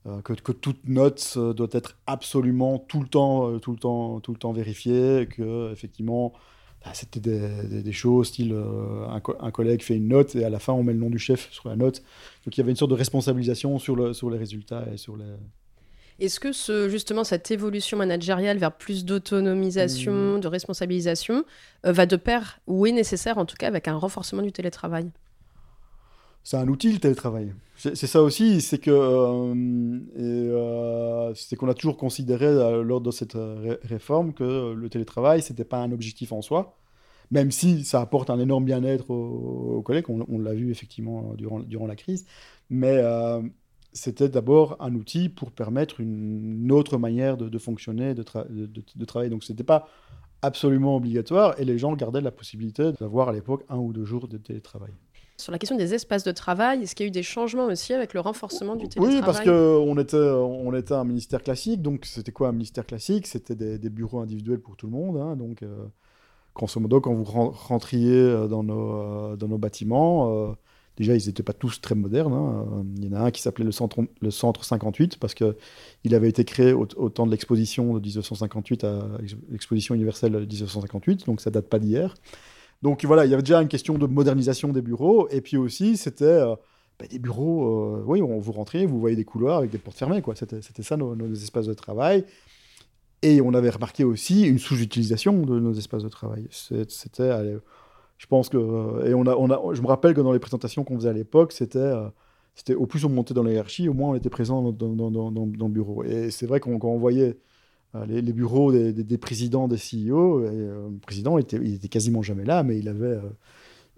euh, 0.07 0.21
que, 0.21 0.51
toute 0.51 0.89
note 0.89 1.35
euh, 1.37 1.53
doit 1.53 1.69
être 1.71 1.97
absolument 2.09 2.79
tout 2.79 3.01
le 3.01 3.07
temps, 3.07 3.49
euh, 3.49 3.59
tout 3.61 3.71
le 3.71 3.79
temps, 3.79 4.19
tout 4.19 4.33
le 4.33 4.39
temps 4.39 4.53
vérifiée, 4.53 5.29
que 5.31 5.71
effectivement 5.71 6.33
bah, 6.85 6.91
c'était 6.93 7.21
des, 7.21 7.93
choses 7.93 8.27
style 8.27 8.53
un, 9.09 9.51
collègue 9.53 9.81
fait 9.83 9.95
une 9.95 10.09
note 10.09 10.35
et 10.35 10.45
à 10.45 10.51
la 10.51 10.59
fin 10.59 10.73
on 10.73 10.83
met 10.83 10.93
le 10.93 10.99
nom 10.99 11.09
du 11.09 11.21
chef 11.21 11.53
sur 11.53 11.69
la 11.69 11.77
note. 11.77 12.03
Donc 12.45 12.57
il 12.57 12.59
y 12.59 12.61
avait 12.63 12.73
une 12.73 12.77
sorte 12.77 12.91
de 12.91 12.97
responsabilisation 12.97 13.79
sur, 13.79 13.95
le, 13.95 14.13
sur 14.13 14.29
les 14.29 14.39
résultats 14.39 14.85
et 14.93 14.97
sur 14.97 15.17
les. 15.17 15.25
Est-ce 16.19 16.41
que 16.41 16.51
ce, 16.51 16.89
justement 16.89 17.23
cette 17.23 17.53
évolution 17.53 17.97
managériale 17.97 18.59
vers 18.59 18.73
plus 18.73 19.05
d'autonomisation, 19.05 20.37
mmh. 20.37 20.41
de 20.41 20.49
responsabilisation, 20.49 21.45
va 21.85 22.07
de 22.07 22.17
pair 22.17 22.59
ou 22.67 22.87
est 22.87 22.93
nécessaire 22.93 23.39
en 23.39 23.47
tout 23.47 23.57
cas 23.57 23.69
avec 23.69 23.87
un 23.87 23.97
renforcement 23.97 24.43
du 24.43 24.51
télétravail? 24.51 25.13
C'est 26.45 26.57
un 26.57 26.69
outil 26.69 26.93
le 26.93 26.99
télétravail. 26.99 27.53
C'est 27.77 28.07
ça 28.07 28.23
aussi, 28.23 28.61
c'est 28.61 28.79
que 28.79 28.91
euh, 28.91 29.55
euh, 30.19 31.33
c'est 31.35 31.57
qu'on 31.57 31.69
a 31.69 31.75
toujours 31.75 31.97
considéré 31.97 32.47
euh, 32.47 32.83
lors 32.83 33.01
de 33.01 33.11
cette 33.11 33.37
réforme 33.83 34.33
que 34.35 34.73
le 34.73 34.89
télétravail 34.89 35.43
c'était 35.43 35.65
pas 35.65 35.79
un 35.79 35.91
objectif 35.91 36.31
en 36.33 36.43
soi, 36.43 36.77
même 37.33 37.51
si 37.51 37.85
ça 37.85 38.01
apporte 38.01 38.31
un 38.31 38.39
énorme 38.39 38.65
bien-être 38.65 39.11
aux, 39.11 39.83
collègues, 39.83 40.05
on, 40.11 40.39
l'a 40.39 40.55
vu 40.55 40.71
effectivement 40.71 41.35
durant, 41.35 41.61
durant 41.61 41.87
la 41.87 41.97
crise, 41.97 42.27
mais 42.71 43.03
c'était 43.93 44.29
d'abord 44.29 44.77
un 44.81 44.95
outil 44.95 45.29
pour 45.29 45.51
permettre 45.51 46.01
une, 46.01 46.71
autre 46.71 46.99
manière 46.99 47.37
de, 47.37 47.59
fonctionner, 47.59 48.15
de, 48.15 48.25
de, 48.49 48.85
de 48.95 49.05
travailler. 49.05 49.31
Donc 49.31 49.45
c'était 49.45 49.65
pas 49.65 49.89
absolument 50.43 50.97
obligatoire 50.97 51.59
et 51.59 51.65
les 51.65 51.79
gens 51.79 51.95
gardaient 51.95 52.21
la 52.21 52.33
possibilité 52.33 52.93
d'avoir 53.01 53.29
à 53.29 53.33
l'époque 53.33 53.65
un 53.69 53.79
ou 53.79 53.93
deux 53.93 54.05
jours 54.05 54.29
de 54.29 54.37
télétravail. 54.39 54.93
Sur 55.43 55.51
la 55.51 55.59
question 55.59 55.77
des 55.77 55.93
espaces 55.93 56.23
de 56.23 56.31
travail, 56.31 56.85
est-ce 56.85 56.95
qu'il 56.95 57.03
y 57.05 57.09
a 57.09 57.09
eu 57.09 57.11
des 57.11 57.25
changements 57.25 57.65
aussi 57.65 57.93
avec 57.93 58.15
le 58.15 58.21
renforcement 58.21 58.77
du 58.77 58.89
télétravail 58.89 59.17
Oui, 59.17 59.23
parce 59.25 59.41
qu'on 59.41 59.99
était, 59.99 60.17
on 60.17 60.73
était 60.73 60.95
un 60.95 61.03
ministère 61.03 61.43
classique. 61.43 61.83
Donc, 61.83 62.05
c'était 62.05 62.31
quoi 62.31 62.51
un 62.51 62.53
ministère 62.53 62.87
classique? 62.87 63.27
C'était 63.27 63.57
des, 63.57 63.91
bureaux 63.91 64.21
individuels 64.21 64.61
pour 64.61 64.77
tout 64.77 64.87
le 64.87 64.93
monde. 64.93 65.17
Hein, 65.17 65.35
donc, 65.35 65.65
euh, 65.65 65.87
grosso 66.55 66.79
modo, 66.79 67.01
quand 67.01 67.13
vous 67.13 67.25
rentriez 67.25 68.13
euh, 68.13 68.47
dans 68.47 68.63
nos, 68.63 68.93
euh, 68.93 69.37
dans 69.37 69.49
nos 69.49 69.59
bâtiments, 69.59 70.55
déjà, 70.97 71.17
ils 71.17 71.27
n'étaient 71.27 71.43
pas 71.43 71.55
tous 71.55 71.81
très 71.81 71.97
modernes. 71.97 72.35
Hein. 72.35 72.85
Il 72.99 73.07
y 73.07 73.09
en 73.09 73.15
a 73.15 73.23
un 73.23 73.33
qui 73.33 73.43
s'appelait 73.43 73.65
le 73.65 73.73
centre, 73.73 73.99
le 74.21 74.31
centre 74.31 74.65
58 74.65 75.19
parce 75.19 75.35
qu'il 75.35 76.15
avait 76.15 76.29
été 76.29 76.45
créé 76.45 76.73
au, 76.73 76.87
temps 76.87 77.27
de 77.27 77.33
l'exposition 77.33 77.95
de 77.95 77.99
1958 77.99 78.85
à 78.85 79.09
l'exposition 79.51 79.97
universelle 79.97 80.35
de 80.35 80.39
1958. 80.39 81.27
Donc, 81.27 81.41
ça 81.41 81.51
date 81.51 81.69
pas 81.69 81.81
d'hier. 81.81 82.15
Donc 82.83 83.05
voilà, 83.05 83.25
il 83.25 83.31
y 83.31 83.35
avait 83.35 83.43
déjà 83.43 83.63
une 83.63 83.69
question 83.69 83.97
de 83.99 84.07
modernisation 84.07 84.73
des 84.73 84.83
bureaux, 84.83 85.29
et 85.31 85.41
puis 85.41 85.57
aussi, 85.57 85.97
c'était 85.97 86.25
euh, 86.25 86.55
bah, 86.99 87.07
des 87.09 87.19
bureaux, 87.19 88.03
oui, 88.07 88.23
on, 88.23 88.39
vous 88.39 88.53
rentrez, 88.53 88.87
vous 88.87 88.99
voyez 88.99 89.17
des 89.17 89.25
couloirs 89.25 89.59
avec 89.59 89.71
des 89.71 89.79
portes 89.79 89.99
fermées, 89.99 90.23
quoi. 90.23 90.35
C'était 90.35 90.83
ça 90.83 90.97
nos, 90.97 91.33
espaces 91.33 91.67
de 91.67 91.75
travail. 91.75 92.25
Et 93.25 93.41
on 93.41 93.55
avait 93.55 93.71
remarqué 93.71 94.03
aussi 94.03 94.43
une 94.49 94.59
sous-utilisation 94.59 95.43
de 95.43 95.61
nos 95.61 95.73
espaces 95.75 96.03
de 96.03 96.09
travail. 96.09 96.49
C'était, 96.51 97.31
je 98.19 98.27
pense 98.27 98.49
que, 98.49 99.07
et 99.07 99.15
on 99.15 99.27
a, 99.27 99.37
on 99.37 99.49
a, 99.51 99.75
je 99.75 99.81
me 99.81 99.87
rappelle 99.87 100.15
que 100.15 100.21
dans 100.21 100.33
les 100.33 100.41
présentations 100.41 100.83
qu'on 100.83 100.97
faisait 100.97 101.11
à 101.11 101.13
l'époque, 101.13 101.53
c'était 101.53 101.93
c'était 102.55 102.75
au 102.75 102.87
plus 102.87 103.05
on 103.05 103.09
montait 103.09 103.35
dans 103.35 103.43
la 103.43 103.53
hiérarchie, 103.53 103.89
au 103.89 103.95
moins 103.95 104.11
on 104.11 104.15
était 104.15 104.31
présent 104.31 104.73
dans, 104.73 104.89
le 104.89 105.69
bureau. 105.69 106.05
Et 106.05 106.31
c'est 106.31 106.47
vrai 106.47 106.61
qu'on 106.61 106.99
voyait 106.99 107.39
euh, 107.95 108.07
les, 108.07 108.23
bureaux 108.33 108.73
des, 108.73 109.19
présidents, 109.19 109.69
des 109.69 109.77
CEO, 109.77 110.41
euh, 110.41 110.89
le 110.91 110.99
président 110.99 111.37
était, 111.37 111.59
il 111.59 111.75
était 111.75 111.89
quasiment 111.89 112.23
jamais 112.23 112.45
là, 112.45 112.63
mais 112.63 112.79
il 112.79 112.89
avait, 112.89 113.07
euh, 113.07 113.21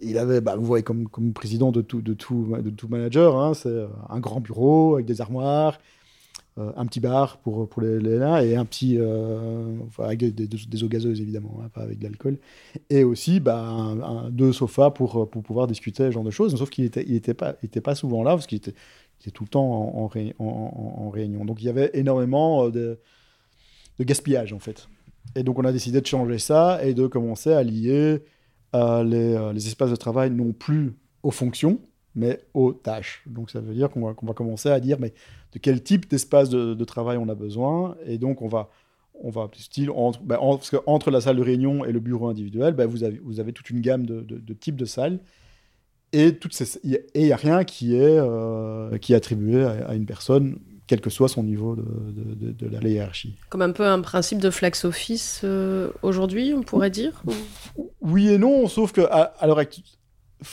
il 0.00 0.18
avait 0.18 0.40
bah, 0.40 0.56
vous 0.56 0.64
voyez, 0.64 0.82
comme, 0.82 1.08
comme 1.08 1.32
président 1.32 1.70
de 1.70 1.80
tout, 1.80 2.02
de 2.02 2.12
tout, 2.12 2.56
de 2.60 2.70
tout 2.70 2.88
manager, 2.88 3.38
hein, 3.38 3.54
c'est 3.54 3.86
un 4.08 4.18
grand 4.18 4.40
bureau 4.40 4.94
avec 4.94 5.06
des 5.06 5.20
armoires, 5.20 5.78
un 6.56 6.86
petit 6.86 7.00
bar 7.00 7.38
pour, 7.38 7.68
pour 7.68 7.82
les, 7.82 7.98
les 7.98 8.16
et 8.48 8.56
un 8.56 8.64
petit, 8.64 8.98
avec 9.98 10.18
des, 10.18 10.84
eaux 10.84 10.88
gazeuses 10.88 11.20
évidemment, 11.20 11.60
hein, 11.62 11.68
pas 11.72 11.82
avec 11.82 11.98
de 11.98 12.04
l'alcool, 12.04 12.38
et 12.90 13.04
aussi 13.04 13.38
bah, 13.38 13.94
deux 14.30 14.52
sofas 14.52 14.90
pour, 14.90 15.30
pour 15.30 15.42
pouvoir 15.42 15.68
discuter 15.68 16.04
ce 16.06 16.10
genre 16.10 16.24
de 16.24 16.30
choses, 16.30 16.56
sauf 16.56 16.70
qu'il 16.70 16.84
n'était 16.84 17.04
il 17.06 17.14
était 17.14 17.34
pas, 17.34 17.54
pas 17.82 17.94
souvent 17.94 18.24
là, 18.24 18.32
parce 18.32 18.48
qu'il 18.48 18.58
était, 18.58 18.74
était, 19.20 19.30
tout 19.30 19.44
le 19.44 19.50
temps 19.50 19.64
en, 19.64 20.10
en, 20.38 20.44
en, 20.44 21.10
réunion. 21.10 21.44
Donc 21.44 21.62
il 21.62 21.66
y 21.66 21.68
avait 21.68 21.90
énormément 21.94 22.68
de 22.70 22.98
de 23.98 24.04
gaspillage 24.04 24.52
en 24.52 24.58
fait. 24.58 24.88
Et 25.36 25.42
donc 25.42 25.58
on 25.58 25.64
a 25.64 25.72
décidé 25.72 26.00
de 26.00 26.06
changer 26.06 26.38
ça 26.38 26.84
et 26.84 26.94
de 26.94 27.06
commencer 27.06 27.52
à 27.52 27.62
lier 27.62 28.22
euh, 28.74 29.04
euh, 29.04 29.52
les, 29.52 29.66
espaces 29.66 29.90
de 29.90 29.96
travail 29.96 30.30
non 30.30 30.52
plus 30.52 30.94
aux 31.22 31.30
fonctions, 31.30 31.80
mais 32.14 32.40
aux 32.54 32.72
tâches. 32.72 33.22
Donc 33.26 33.50
ça 33.50 33.60
veut 33.60 33.74
dire 33.74 33.90
qu'on 33.90 34.02
va, 34.02 34.14
va, 34.20 34.34
commencer 34.34 34.68
à 34.68 34.80
dire 34.80 34.98
mais 35.00 35.12
de 35.52 35.58
quel 35.58 35.82
type 35.82 36.08
d'espace 36.08 36.50
de, 36.50 36.84
travail 36.84 37.16
on 37.16 37.28
a 37.28 37.34
besoin? 37.34 37.96
Et 38.06 38.18
donc 38.18 38.42
on 38.42 38.48
va, 38.48 38.70
on 39.14 39.30
va 39.30 39.48
style 39.54 39.90
entre, 39.90 40.20
ben, 40.22 40.36
parce 40.38 40.70
que 40.70 40.76
entre 40.86 41.10
la 41.10 41.20
salle 41.20 41.36
de 41.36 41.42
réunion 41.42 41.84
et 41.84 41.92
le 41.92 42.00
bureau 42.00 42.28
individuel, 42.28 42.74
ben, 42.74 42.86
vous, 42.86 43.04
avez, 43.04 43.18
vous 43.18 43.40
avez 43.40 43.52
toute 43.52 43.70
une 43.70 43.80
gamme 43.80 44.06
de, 44.06 44.54
types 44.54 44.76
de 44.76 44.84
salles. 44.84 45.20
Et 46.12 46.38
il 46.84 47.00
n'y 47.16 47.32
a 47.32 47.36
rien 47.36 47.64
qui 47.64 47.96
est, 47.96 48.18
euh, 48.20 48.98
qui 48.98 49.14
est 49.14 49.16
attribué 49.16 49.64
à 49.64 49.96
une 49.96 50.06
personne 50.06 50.60
quel 50.86 51.00
que 51.00 51.10
soit 51.10 51.28
son 51.28 51.42
niveau 51.42 51.76
de, 51.76 52.52
de, 52.52 52.68
la 52.68 52.88
hiérarchie. 52.88 53.36
Comme 53.48 53.62
un 53.62 53.72
peu 53.72 53.86
un 53.86 54.00
principe 54.00 54.38
de 54.38 54.50
flex 54.50 54.84
office 54.84 55.40
euh, 55.44 55.90
aujourd'hui, 56.02 56.52
on 56.56 56.62
pourrait 56.62 56.90
dire 56.90 57.22
Oui 58.00 58.28
et 58.28 58.38
non, 58.38 58.68
sauf 58.68 58.92
que 58.92 59.02
alors 59.40 59.60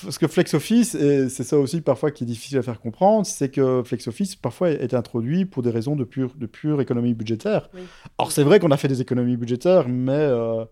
ce 0.09 0.17
que 0.17 0.27
flex 0.27 0.53
office, 0.53 0.95
et 0.95 1.27
c'est 1.27 1.43
ça 1.43 1.57
aussi 1.57 1.81
parfois 1.81 2.11
qui 2.11 2.23
est 2.23 2.27
difficile 2.27 2.57
à 2.57 2.61
faire 2.61 2.79
comprendre, 2.79 3.25
c'est 3.25 3.49
que 3.49 3.83
flex 3.83 4.07
office 4.07 4.35
parfois 4.35 4.69
est 4.69 4.93
introduit 4.93 5.45
pour 5.45 5.63
des 5.63 5.69
raisons 5.69 5.95
de 5.97 6.05
pure, 6.05 6.33
de 6.35 6.45
pure 6.45 6.79
économie 6.79 7.13
budgétaire. 7.13 7.69
Alors 8.17 8.31
c'est 8.31 8.43
vrai 8.43 8.59
qu'on 8.59 8.71
a 8.71 8.77
fait 8.77 8.87
des 8.87 9.01
économies 9.01 9.37
budgétaires, 9.37 9.87
mais... 9.89 10.13
Euh, 10.13 10.65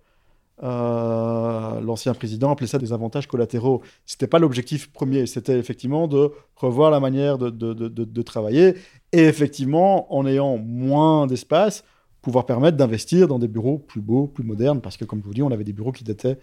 euh, 0.62 1.80
l'ancien 1.80 2.14
président 2.14 2.52
appelait 2.52 2.68
ça 2.68 2.80
des 2.80 2.92
avantages 2.92 3.28
collatéraux. 3.28 3.82
Ce 4.06 4.16
n'était 4.16 4.28
pas 4.28 4.40
l'objectif 4.40 4.92
premier, 4.92 5.26
c'était 5.26 5.58
effectivement 5.58 6.08
de 6.08 6.32
revoir 6.56 6.92
la 6.92 7.00
manière 7.00 7.38
de, 7.38 7.50
de, 7.50 7.74
de, 7.74 8.22
travailler 8.22 8.76
et 9.14 9.24
effectivement, 9.24 10.14
en 10.14 10.26
ayant 10.28 10.58
moins 10.58 11.28
d'espace, 11.28 11.84
pouvoir 12.22 12.46
permettre 12.46 12.76
d'investir 12.76 13.28
dans 13.30 13.40
des 13.40 13.48
bureaux 13.48 13.78
plus 13.78 14.02
beaux, 14.02 14.28
plus 14.28 14.44
modernes, 14.44 14.82
parce 14.82 14.98
que 14.98 15.06
comme 15.06 15.22
je 15.22 15.26
vous 15.26 15.34
dis, 15.34 15.44
on 15.44 15.52
avait 15.52 15.64
des 15.64 15.72
bureaux 15.72 15.94
qui 15.94 16.04
dataient 16.04 16.38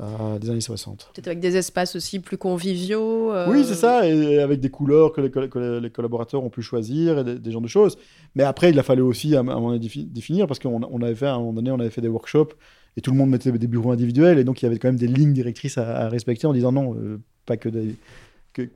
euh, 0.00 0.38
des 0.38 0.50
années 0.50 0.60
60. 0.60 1.12
Peut-être 1.14 1.28
avec 1.28 1.40
des 1.40 1.56
espaces 1.56 1.96
aussi 1.96 2.20
plus 2.20 2.36
conviviaux. 2.36 3.32
Euh, 3.32 3.50
oui, 3.50 3.64
c'est 3.64 3.74
ça, 3.74 4.06
et 4.06 4.38
avec 4.40 4.60
des 4.60 4.68
couleurs 4.68 5.12
que 5.12 5.22
les, 5.22 5.80
les, 5.80 5.90
collaborateurs 5.90 6.44
ont 6.44 6.50
pu 6.50 6.60
choisir, 6.60 7.20
et 7.20 7.24
des, 7.24 7.38
des, 7.38 7.50
genres 7.50 7.62
de 7.62 7.68
choses. 7.68 7.96
Mais 8.34 8.42
après, 8.42 8.68
il 8.68 8.78
a 8.78 8.82
fallu 8.82 9.00
aussi 9.00 9.34
à 9.34 9.40
un 9.40 9.44
moment 9.44 9.72
donné 9.72 9.88
définir, 9.88 10.46
parce 10.46 10.58
qu'on 10.58 10.82
on 10.82 11.00
avait 11.00 11.14
fait, 11.14 11.26
à 11.26 11.34
un 11.36 11.38
moment 11.38 11.54
donné, 11.54 11.70
on 11.70 11.80
avait 11.80 11.88
fait 11.88 12.02
des 12.02 12.08
workshops 12.08 12.52
et 12.96 13.00
tout 13.00 13.10
le 13.10 13.16
monde 13.16 13.30
mettait 13.30 13.52
des 13.52 13.66
bureaux 13.66 13.90
individuels, 13.90 14.38
et 14.38 14.44
donc 14.44 14.62
il 14.62 14.64
y 14.64 14.68
avait 14.68 14.78
quand 14.78 14.88
même 14.88 14.96
des 14.96 15.06
lignes 15.06 15.32
directrices 15.32 15.78
à, 15.78 16.08
respecter 16.08 16.46
en 16.46 16.52
disant 16.52 16.72
non, 16.72 16.94
euh, 16.94 17.20
pas, 17.44 17.56
que 17.56 17.68
des, 17.68 17.96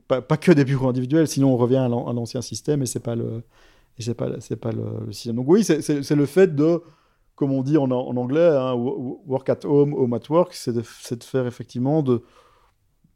pas, 0.07 0.21
que 0.37 0.51
des 0.51 0.63
bureaux 0.63 0.89
individuels, 0.89 1.27
sinon 1.27 1.53
on 1.53 1.57
revient 1.57 1.77
à 1.77 1.87
l'ancien 1.87 2.41
système, 2.41 2.83
et 2.83 2.85
c'est 2.85 2.99
pas 2.99 3.15
le, 3.15 3.43
c'est 3.99 4.13
pas, 4.13 4.29
pas 4.29 4.71
le, 4.71 5.11
système. 5.11 5.35
Donc 5.35 5.47
oui, 5.47 5.63
c'est 5.63 6.11
le 6.11 6.25
fait 6.25 6.55
de, 6.55 6.81
comme 7.35 7.51
on 7.51 7.63
dit 7.63 7.77
en, 7.77 7.89
anglais, 7.89 8.47
hein, 8.47 8.73
work 8.73 9.49
at 9.49 9.65
home, 9.65 9.93
home 9.93 10.13
at 10.13 10.29
work, 10.29 10.53
c'est 10.53 10.73
de, 10.73 10.81
de, 10.81 11.23
faire 11.23 11.47
effectivement 11.47 12.03
de 12.03 12.21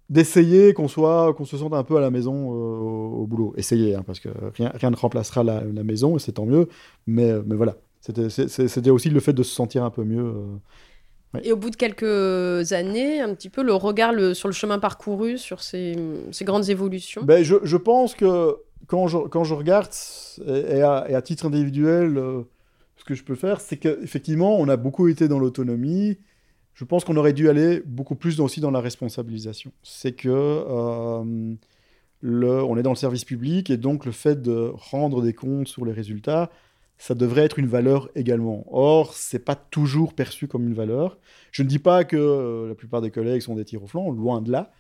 d'essayer 0.08 0.74
qu'on 0.76 0.88
soit 0.88 1.34
qu'on 1.34 1.46
se 1.46 1.58
sente 1.58 1.74
un 1.74 1.84
peu 1.84 1.98
à 1.98 2.00
la 2.00 2.12
maison 2.12 2.52
euh, 2.52 3.22
au, 3.22 3.26
boulot. 3.26 3.56
Essayer, 3.58 3.96
hein, 3.96 4.04
parce 4.06 4.20
que 4.20 4.30
rien, 4.54 4.72
rien 4.76 4.92
ne 4.92 4.96
remplacera 4.96 5.44
la, 5.44 5.64
la 5.64 5.84
maison, 5.84 6.16
et 6.16 6.20
c'est 6.20 6.34
tant 6.34 6.46
mieux, 6.46 6.68
mais, 7.08 7.32
mais 7.44 7.56
voilà. 7.56 7.76
C'était 8.14 8.92
aussi 8.92 9.10
le 9.10 9.20
fait 9.20 9.34
de 9.34 9.42
se 9.42 9.54
sentir 9.54 9.84
un 9.84 9.90
peu 9.90 10.04
mieux. 10.04 10.26
Euh, 10.26 10.58
et 11.44 11.52
au 11.52 11.58
bout 11.58 11.70
de 11.70 11.76
quelques 11.76 12.72
années, 12.72 13.20
un 13.20 13.34
petit 13.34 13.50
peu 13.50 13.64
le 13.64 13.74
regard 13.74 14.14
sur 14.34 14.48
le 14.48 14.54
chemin 14.54 14.80
parcouru, 14.80 15.38
sur 15.38 15.62
ces, 15.62 15.96
grandes 16.42 16.70
évolutions 16.70 17.24
ben, 17.24 17.44
je, 17.44 17.56
je, 17.64 17.78
pense 17.78 18.16
que 18.16 18.56
quand 18.88 19.08
je, 19.08 19.18
quand 19.18 19.44
je 19.44 19.54
regarde, 19.54 19.90
et, 20.48 20.82
à, 20.82 21.22
titre 21.22 21.48
individuel, 21.48 22.18
euh, 22.18 22.44
ce 22.98 23.04
que 23.04 23.16
je 23.16 23.24
peux 23.24 23.36
faire, 23.36 23.62
c'est 23.62 23.78
qu'effectivement, 23.78 24.58
on 24.60 24.68
a 24.70 24.78
beaucoup 24.78 25.08
été 25.08 25.28
dans 25.28 25.40
l'autonomie. 25.40 26.18
Je 26.74 26.84
pense 26.84 27.06
qu'on 27.06 27.16
aurait 27.16 27.34
dû 27.34 27.50
aller 27.50 27.82
beaucoup 27.86 28.16
plus 28.16 28.40
aussi 28.40 28.60
dans 28.60 28.72
la 28.72 28.82
responsabilisation. 28.82 29.72
C'est 29.84 30.14
que 30.14 30.30
euh, 30.30 31.24
le, 32.22 32.64
on 32.64 32.78
est 32.78 32.84
dans 32.84 32.92
le 32.92 32.98
service 32.98 33.24
public 33.24 33.70
et 33.70 33.78
donc 33.78 34.06
le 34.06 34.12
fait 34.12 34.42
de 34.42 34.72
rendre 34.74 35.22
des 35.22 35.34
comptes 35.34 35.68
sur 35.68 35.86
les 35.86 35.94
résultats, 35.94 36.52
ça 36.98 37.16
devrait 37.16 37.44
être 37.44 37.60
une 37.60 37.68
valeur 37.68 38.10
également. 38.16 38.66
Or, 38.72 39.14
c'est 39.14 39.44
pas 39.44 39.56
toujours 39.56 40.14
perçu 40.14 40.48
comme 40.48 40.68
une 40.68 40.74
valeur. 40.74 41.18
Je 41.52 41.64
ne 41.64 41.68
dis 41.68 41.80
pas 41.80 42.04
que 42.04 42.16
euh, 42.16 42.70
la 42.70 42.76
plupart 42.76 43.02
des 43.02 43.12
collègues 43.12 43.42
sont 43.42 43.56
des 43.56 43.66
tirs 43.66 43.84
au 43.84 43.88
flanc, 43.88 44.10
loin 44.12 44.42
de 44.42 44.52
là, 44.52 44.72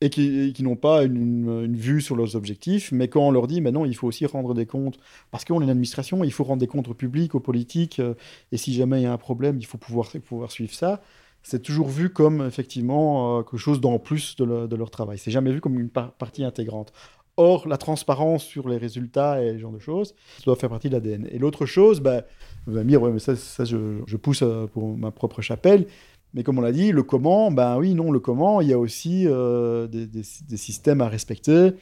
et 0.00 0.10
qui, 0.10 0.54
n'ont 0.60 0.76
pas 0.76 1.04
une, 1.04 1.76
vue 1.76 2.02
sur 2.02 2.16
leurs 2.16 2.36
objectifs, 2.36 2.92
mais 2.92 3.08
quand 3.08 3.26
on 3.26 3.30
leur 3.30 3.46
dit, 3.46 3.60
maintenant, 3.60 3.84
il 3.84 3.96
faut 3.96 4.06
aussi 4.06 4.26
rendre 4.26 4.52
des 4.54 4.66
comptes, 4.66 4.98
parce 5.30 5.44
qu'on 5.44 5.60
est 5.60 5.64
une 5.64 5.70
administration, 5.70 6.24
il 6.24 6.32
faut 6.32 6.44
rendre 6.44 6.60
des 6.60 6.66
comptes 6.66 6.88
au 6.88 6.94
public, 6.94 7.34
aux 7.34 7.40
politiques, 7.40 8.00
euh, 8.00 8.14
et 8.52 8.56
si 8.56 8.74
jamais 8.74 9.00
il 9.00 9.04
y 9.04 9.06
a 9.06 9.12
un 9.12 9.18
problème, 9.18 9.56
il 9.58 9.66
faut 9.66 9.78
pouvoir, 9.78 10.10
pouvoir 10.24 10.50
suivre 10.50 10.74
ça, 10.74 11.00
c'est 11.42 11.62
toujours 11.62 11.88
vu 11.88 12.10
comme 12.10 12.44
effectivement 12.46 13.38
euh, 13.38 13.42
quelque 13.42 13.58
chose 13.58 13.80
d'en 13.80 13.98
plus 13.98 14.34
de, 14.36 14.76
leur 14.76 14.90
travail. 14.90 15.18
C'est 15.18 15.30
jamais 15.30 15.52
vu 15.52 15.60
comme 15.60 15.78
une 15.78 15.90
partie 15.90 16.42
intégrante. 16.44 16.92
Or, 17.36 17.66
la 17.66 17.76
transparence 17.76 18.44
sur 18.44 18.68
les 18.68 18.76
résultats 18.76 19.42
et 19.42 19.54
ce 19.54 19.58
genre 19.58 19.72
de 19.72 19.80
choses, 19.80 20.14
ça 20.38 20.44
doit 20.44 20.56
faire 20.56 20.70
partie 20.70 20.88
de 20.88 20.94
l'ADN. 20.94 21.26
Et 21.32 21.38
l'autre 21.38 21.66
chose, 21.66 22.00
bah, 22.00 22.22
vous 22.66 22.76
allez 22.76 22.84
me 22.84 22.90
dire, 22.90 23.02
ouais, 23.02 23.10
mais 23.10 23.18
ça, 23.18 23.34
ça 23.34 23.64
je, 23.64 24.16
pousse 24.16 24.42
euh, 24.42 24.66
pour 24.66 24.96
ma 24.96 25.10
propre 25.10 25.42
chapelle. 25.42 25.86
Mais 26.32 26.42
comme 26.42 26.58
on 26.58 26.62
l'a 26.62 26.72
dit, 26.72 26.92
le 26.92 27.02
comment, 27.02 27.50
ben 27.50 27.76
oui, 27.78 27.94
non, 27.94 28.10
le 28.10 28.20
comment, 28.20 28.60
il 28.60 28.68
y 28.68 28.72
a 28.72 28.78
aussi 28.78 29.24
euh, 29.26 29.86
des, 29.86 30.22
systèmes 30.56 31.00
à 31.00 31.08
respecter 31.08 31.72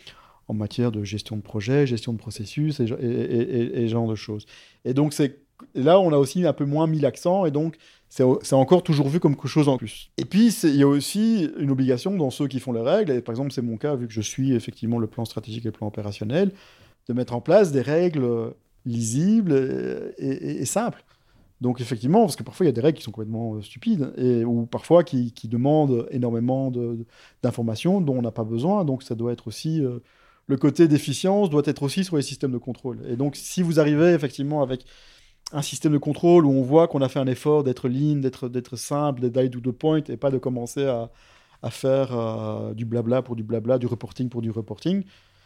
en 0.49 0.54
matière 0.54 0.90
de 0.92 1.04
gestion 1.04 1.37
de 1.37 1.42
projet, 1.42 1.87
gestion 1.87 2.12
de 2.12 2.18
processus 2.18 2.80
et, 2.80 2.85
et, 2.85 3.82
et, 3.82 3.88
genre 3.88 4.09
de 4.09 4.14
choses. 4.14 4.47
Et 4.85 4.92
donc, 4.92 5.12
c'est 5.12 5.40
là, 5.75 5.99
on 6.00 6.12
a 6.12 6.16
aussi 6.16 6.47
un 6.47 6.52
peu 6.52 6.64
moins 6.64 6.87
mis 6.87 6.99
l'accent, 6.99 7.47
et 7.47 7.50
donc 7.50 7.76
c'est 8.12 8.52
encore 8.52 8.83
toujours 8.83 9.09
vu 9.09 9.21
comme 9.21 9.35
quelque 9.35 9.49
chose 9.49 9.71
en 9.71 9.78
plus. 9.78 10.11
Et 10.19 10.26
puis, 10.26 10.49
il 10.64 10.76
y 10.76 10.83
a 10.83 10.87
aussi 10.87 11.49
une 11.59 11.71
obligation 11.71 12.14
dans 12.14 12.28
ceux 12.28 12.47
qui 12.47 12.61
font 12.61 12.75
les 12.75 12.83
règles, 12.83 13.11
et 13.11 13.23
par 13.23 13.33
exemple, 13.33 13.52
c'est 13.52 13.62
mon 13.62 13.78
cas, 13.78 13.97
vu 13.97 14.07
que 14.07 14.12
je 14.12 14.21
suis 14.21 14.52
effectivement 14.52 14.99
le 14.99 15.07
plan 15.07 15.25
stratégique 15.25 15.64
et 15.64 15.69
le 15.69 15.73
plan 15.73 15.87
opérationnel, 15.87 16.52
de 17.09 17.14
mettre 17.14 17.33
en 17.33 17.40
place 17.40 17.73
des 17.73 17.81
règles 17.81 18.52
lisibles 18.85 20.12
et, 20.19 20.64
simples. 20.66 21.02
Donc 21.62 21.81
effectivement, 21.81 22.21
parce 22.21 22.37
que 22.37 22.42
parfois 22.42 22.66
il 22.66 22.69
y 22.69 22.71
a 22.71 22.75
des 22.75 22.83
règles 22.83 22.99
qui 22.99 23.04
sont 23.04 23.12
complètement 23.12 23.54
euh, 23.54 23.62
stupides, 23.62 24.12
et, 24.19 24.45
ou 24.45 24.66
parfois 24.66 25.04
qui, 25.04 25.33
demandent 25.45 26.07
énormément 26.11 26.71
d'informations 27.42 28.02
dont 28.02 28.19
on 28.19 28.23
n'a 28.23 28.31
pas 28.31 28.45
besoin, 28.45 28.85
donc 28.85 29.02
ça 29.02 29.14
doit 29.14 29.33
être 29.33 29.49
aussi... 29.49 29.83
Euh, 29.83 30.00
le 30.49 30.57
côté 30.57 30.88
d'efficience 30.88 31.49
doit 31.49 31.62
être 31.64 31.85
aussi 31.85 32.04
sur 32.04 32.16
les 32.16 32.23
systèmes 32.23 32.50
de 32.50 32.59
contrôle. 32.59 32.99
Et 33.09 33.16
donc 33.16 33.37
si 33.37 33.62
vous 33.62 33.78
arrivez 33.78 34.12
effectivement 34.12 34.61
avec 34.61 34.85
un 35.52 35.62
système 35.62 35.92
de 35.92 35.99
contrôle 35.99 36.47
où 36.47 36.50
on 36.50 36.62
voit 36.62 36.88
qu'on 36.88 37.02
a 37.02 37.09
fait 37.09 37.18
un 37.18 37.26
effort 37.26 37.64
d'être 37.64 37.88
lean, 37.88 38.16
d'être 38.16 38.76
simple, 38.76 39.28
d'aller 39.30 39.50
to 39.50 39.61
the 39.61 39.71
point 39.71 40.02
et 40.09 40.16
pas 40.16 40.30
de 40.30 40.38
commencer 40.38 40.87
à, 40.87 41.11
à 41.62 41.71
faire 41.71 42.16
euh, 42.16 42.75
du 42.75 42.85
blabla 42.85 43.23
pour 43.23 43.37
du 43.37 43.42
blabla, 43.42 43.78
du 43.78 43.87
reporting 43.87 44.28
pour 44.28 44.42
du 44.42 44.50
reporting. 44.50 45.04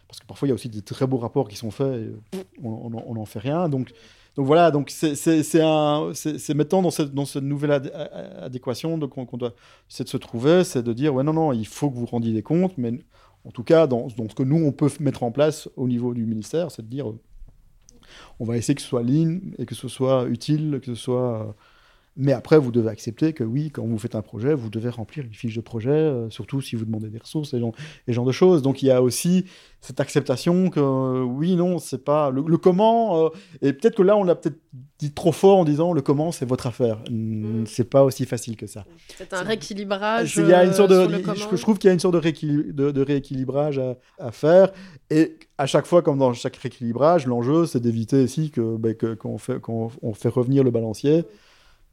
Parce 0.09 0.21
que 0.21 0.27
parfois, 0.27 0.47
il 0.47 0.51
y 0.51 0.53
a 0.53 0.55
aussi 0.55 0.69
des 0.69 0.83
très 0.83 1.07
beaux 1.07 1.19
rapports 1.19 1.49
qui 1.49 1.57
sont 1.57 1.71
faits 1.71 2.01
et 2.33 2.39
on 2.63 2.91
n'en 2.91 3.25
fait 3.25 3.41
rien. 3.41 3.69
Donc, 3.69 3.93
donc 4.37 4.47
voilà, 4.47 4.71
donc 4.71 4.91
c'est 4.91 6.55
maintenant 6.55 6.83
dans 6.83 6.91
cette, 6.91 7.15
dans 7.15 7.25
cette 7.25 7.43
nouvelle 7.43 7.91
adéquation 8.39 8.99
qu'on 9.01 9.37
doit 9.37 9.55
essayer 9.91 10.05
de 10.05 10.11
se 10.11 10.17
trouver, 10.19 10.63
c'est 10.63 10.83
de 10.83 10.93
dire, 10.93 11.15
ouais, 11.15 11.25
non, 11.25 11.33
non, 11.33 11.53
il 11.55 11.67
faut 11.67 11.91
que 11.91 11.97
vous 11.97 12.05
rendiez 12.05 12.35
des 12.35 12.43
comptes, 12.43 12.77
mais 12.77 12.93
en 13.47 13.51
tout 13.51 13.65
cas, 13.65 13.87
dans, 13.87 14.09
ce 14.11 14.35
que 14.35 14.43
nous, 14.43 14.63
on 14.65 14.73
peut 14.73 14.91
mettre 15.01 15.23
en 15.23 15.31
place 15.31 15.71
au 15.77 15.89
niveau 15.89 16.13
du 16.13 16.27
ministère, 16.27 16.71
c'est 16.71 16.83
de 16.83 16.89
dire, 16.89 17.13
on 18.41 18.45
va 18.45 18.57
essayer 18.57 18.75
que 18.75 18.83
ce 18.83 18.89
soit 18.89 19.03
lean 19.03 19.41
et 19.59 19.67
que 19.67 19.75
ce 19.75 19.89
soit 19.89 20.27
utile, 20.29 20.81
que 20.81 20.87
ce 20.87 20.95
soit 20.95 21.55
Mais 22.17 22.33
après, 22.33 22.59
vous 22.59 22.73
devez 22.73 22.89
accepter 22.89 23.33
que 23.35 23.45
oui, 23.45 23.71
quand 23.71 23.85
vous 23.85 23.99
faites 23.99 24.15
un 24.15 24.23
projet, 24.23 24.55
vous 24.55 24.71
devez 24.71 24.89
remplir 24.89 25.25
une 25.25 25.35
fiche 25.35 25.55
de 25.55 25.61
projet, 25.61 25.91
euh, 25.91 26.31
surtout 26.31 26.63
si 26.63 26.75
vous 26.75 26.85
demandez 26.85 27.09
des 27.09 27.19
ressources 27.19 27.53
et 27.55 27.61
ce 27.61 28.13
genre 28.13 28.25
de 28.25 28.33
choses. 28.33 28.63
Donc 28.63 28.83
il 28.83 28.87
y 28.87 28.91
a 28.91 29.03
aussi 29.03 29.45
cette 29.81 30.01
acceptation 30.01 30.71
que 30.71 31.23
oui, 31.23 31.57
non, 31.57 31.79
c'est 31.79 32.05
pas 32.05 32.31
le, 32.31 32.57
comment. 32.57 33.27
Euh, 33.27 33.29
et 33.63 33.73
peut-être 33.73 33.97
que 33.97 34.03
là, 34.03 34.17
on 34.17 34.25
l'a 34.25 34.35
peut-être 34.35 34.59
dit 34.99 35.13
trop 35.13 35.33
fort 35.33 35.59
en 35.59 35.65
disant 35.65 35.93
le 35.93 36.01
comment, 36.01 36.33
c'est 36.33 36.47
votre 36.47 36.67
affaire. 36.67 36.99
Mm. 37.11 37.65
C'est 37.67 37.89
pas 37.89 38.03
aussi 38.03 38.25
facile 38.25 38.57
que 38.57 38.67
ça. 38.67 38.85
C'est 39.17 39.33
un 39.35 39.43
rééquilibrage. 39.43 40.37
Il 40.37 40.49
y 40.49 40.53
a 40.53 40.65
une 40.65 40.73
sorte 40.73 40.91
de, 40.91 40.97
euh, 40.97 41.35
je, 41.35 41.61
trouve 41.61 41.79
qu'il 41.79 41.89
y 41.89 41.91
a 41.91 41.95
une 41.95 42.01
sorte 42.01 42.15
de, 42.15 42.91
de, 42.91 43.03
rééquilibrage 43.03 43.81
à, 44.19 44.33
faire. 44.33 44.73
Et 45.11 45.39
à 45.59 45.67
chaque 45.67 45.87
fois, 45.87 46.03
comme 46.03 46.19
dans 46.19 46.33
chaque 46.33 46.57
rééquilibrage, 46.57 47.27
l'enjeu, 47.27 47.67
c'est 47.67 47.81
d'éviter 47.81 48.25
aussi 48.25 48.51
que, 48.51 48.77
ben, 48.77 48.95
qu'on 49.17 49.39
fait, 49.39 49.61
qu'on 49.61 49.91
fait 50.15 50.29
revenir 50.29 50.65
le 50.65 50.71
balancier 50.71 51.25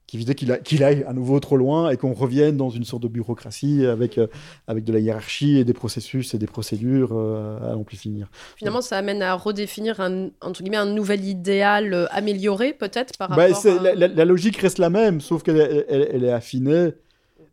qui 0.07 0.19
faisait 0.19 0.35
qu'il 0.35 0.83
aille 0.83 1.03
à 1.07 1.13
nouveau 1.13 1.39
trop 1.39 1.57
loin 1.57 1.89
et 1.89 1.97
qu'on 1.97 2.13
revienne 2.13 2.57
dans 2.57 2.69
une 2.69 2.83
sorte 2.83 3.03
de 3.03 3.07
bureaucratie 3.07 3.85
avec, 3.85 4.17
euh, 4.17 4.27
avec 4.67 4.83
de 4.83 4.93
la 4.93 4.99
hiérarchie 4.99 5.57
et 5.57 5.63
des 5.63 5.73
processus 5.73 6.33
et 6.33 6.37
des 6.37 6.45
procédures 6.45 7.11
euh, 7.13 7.71
à 7.71 7.75
n'en 7.75 7.83
plus 7.83 7.97
finir. 7.97 8.27
Finalement, 8.57 8.81
ça 8.81 8.97
amène 8.97 9.21
à 9.21 9.33
redéfinir 9.33 9.99
un, 10.01 10.29
entre 10.41 10.61
guillemets, 10.61 10.77
un 10.77 10.85
nouvel 10.85 11.23
idéal 11.25 11.93
euh, 11.93 12.05
amélioré 12.11 12.73
peut-être 12.73 13.17
par 13.17 13.29
bah, 13.29 13.47
rapport 13.47 13.85
à... 13.85 13.95
la, 13.95 14.25
logique 14.25 14.57
reste 14.57 14.77
la 14.77 14.89
même, 14.89 15.21
sauf 15.21 15.41
qu'elle 15.41 15.85
elle, 15.89 16.23
est 16.23 16.31
affinée. 16.31 16.91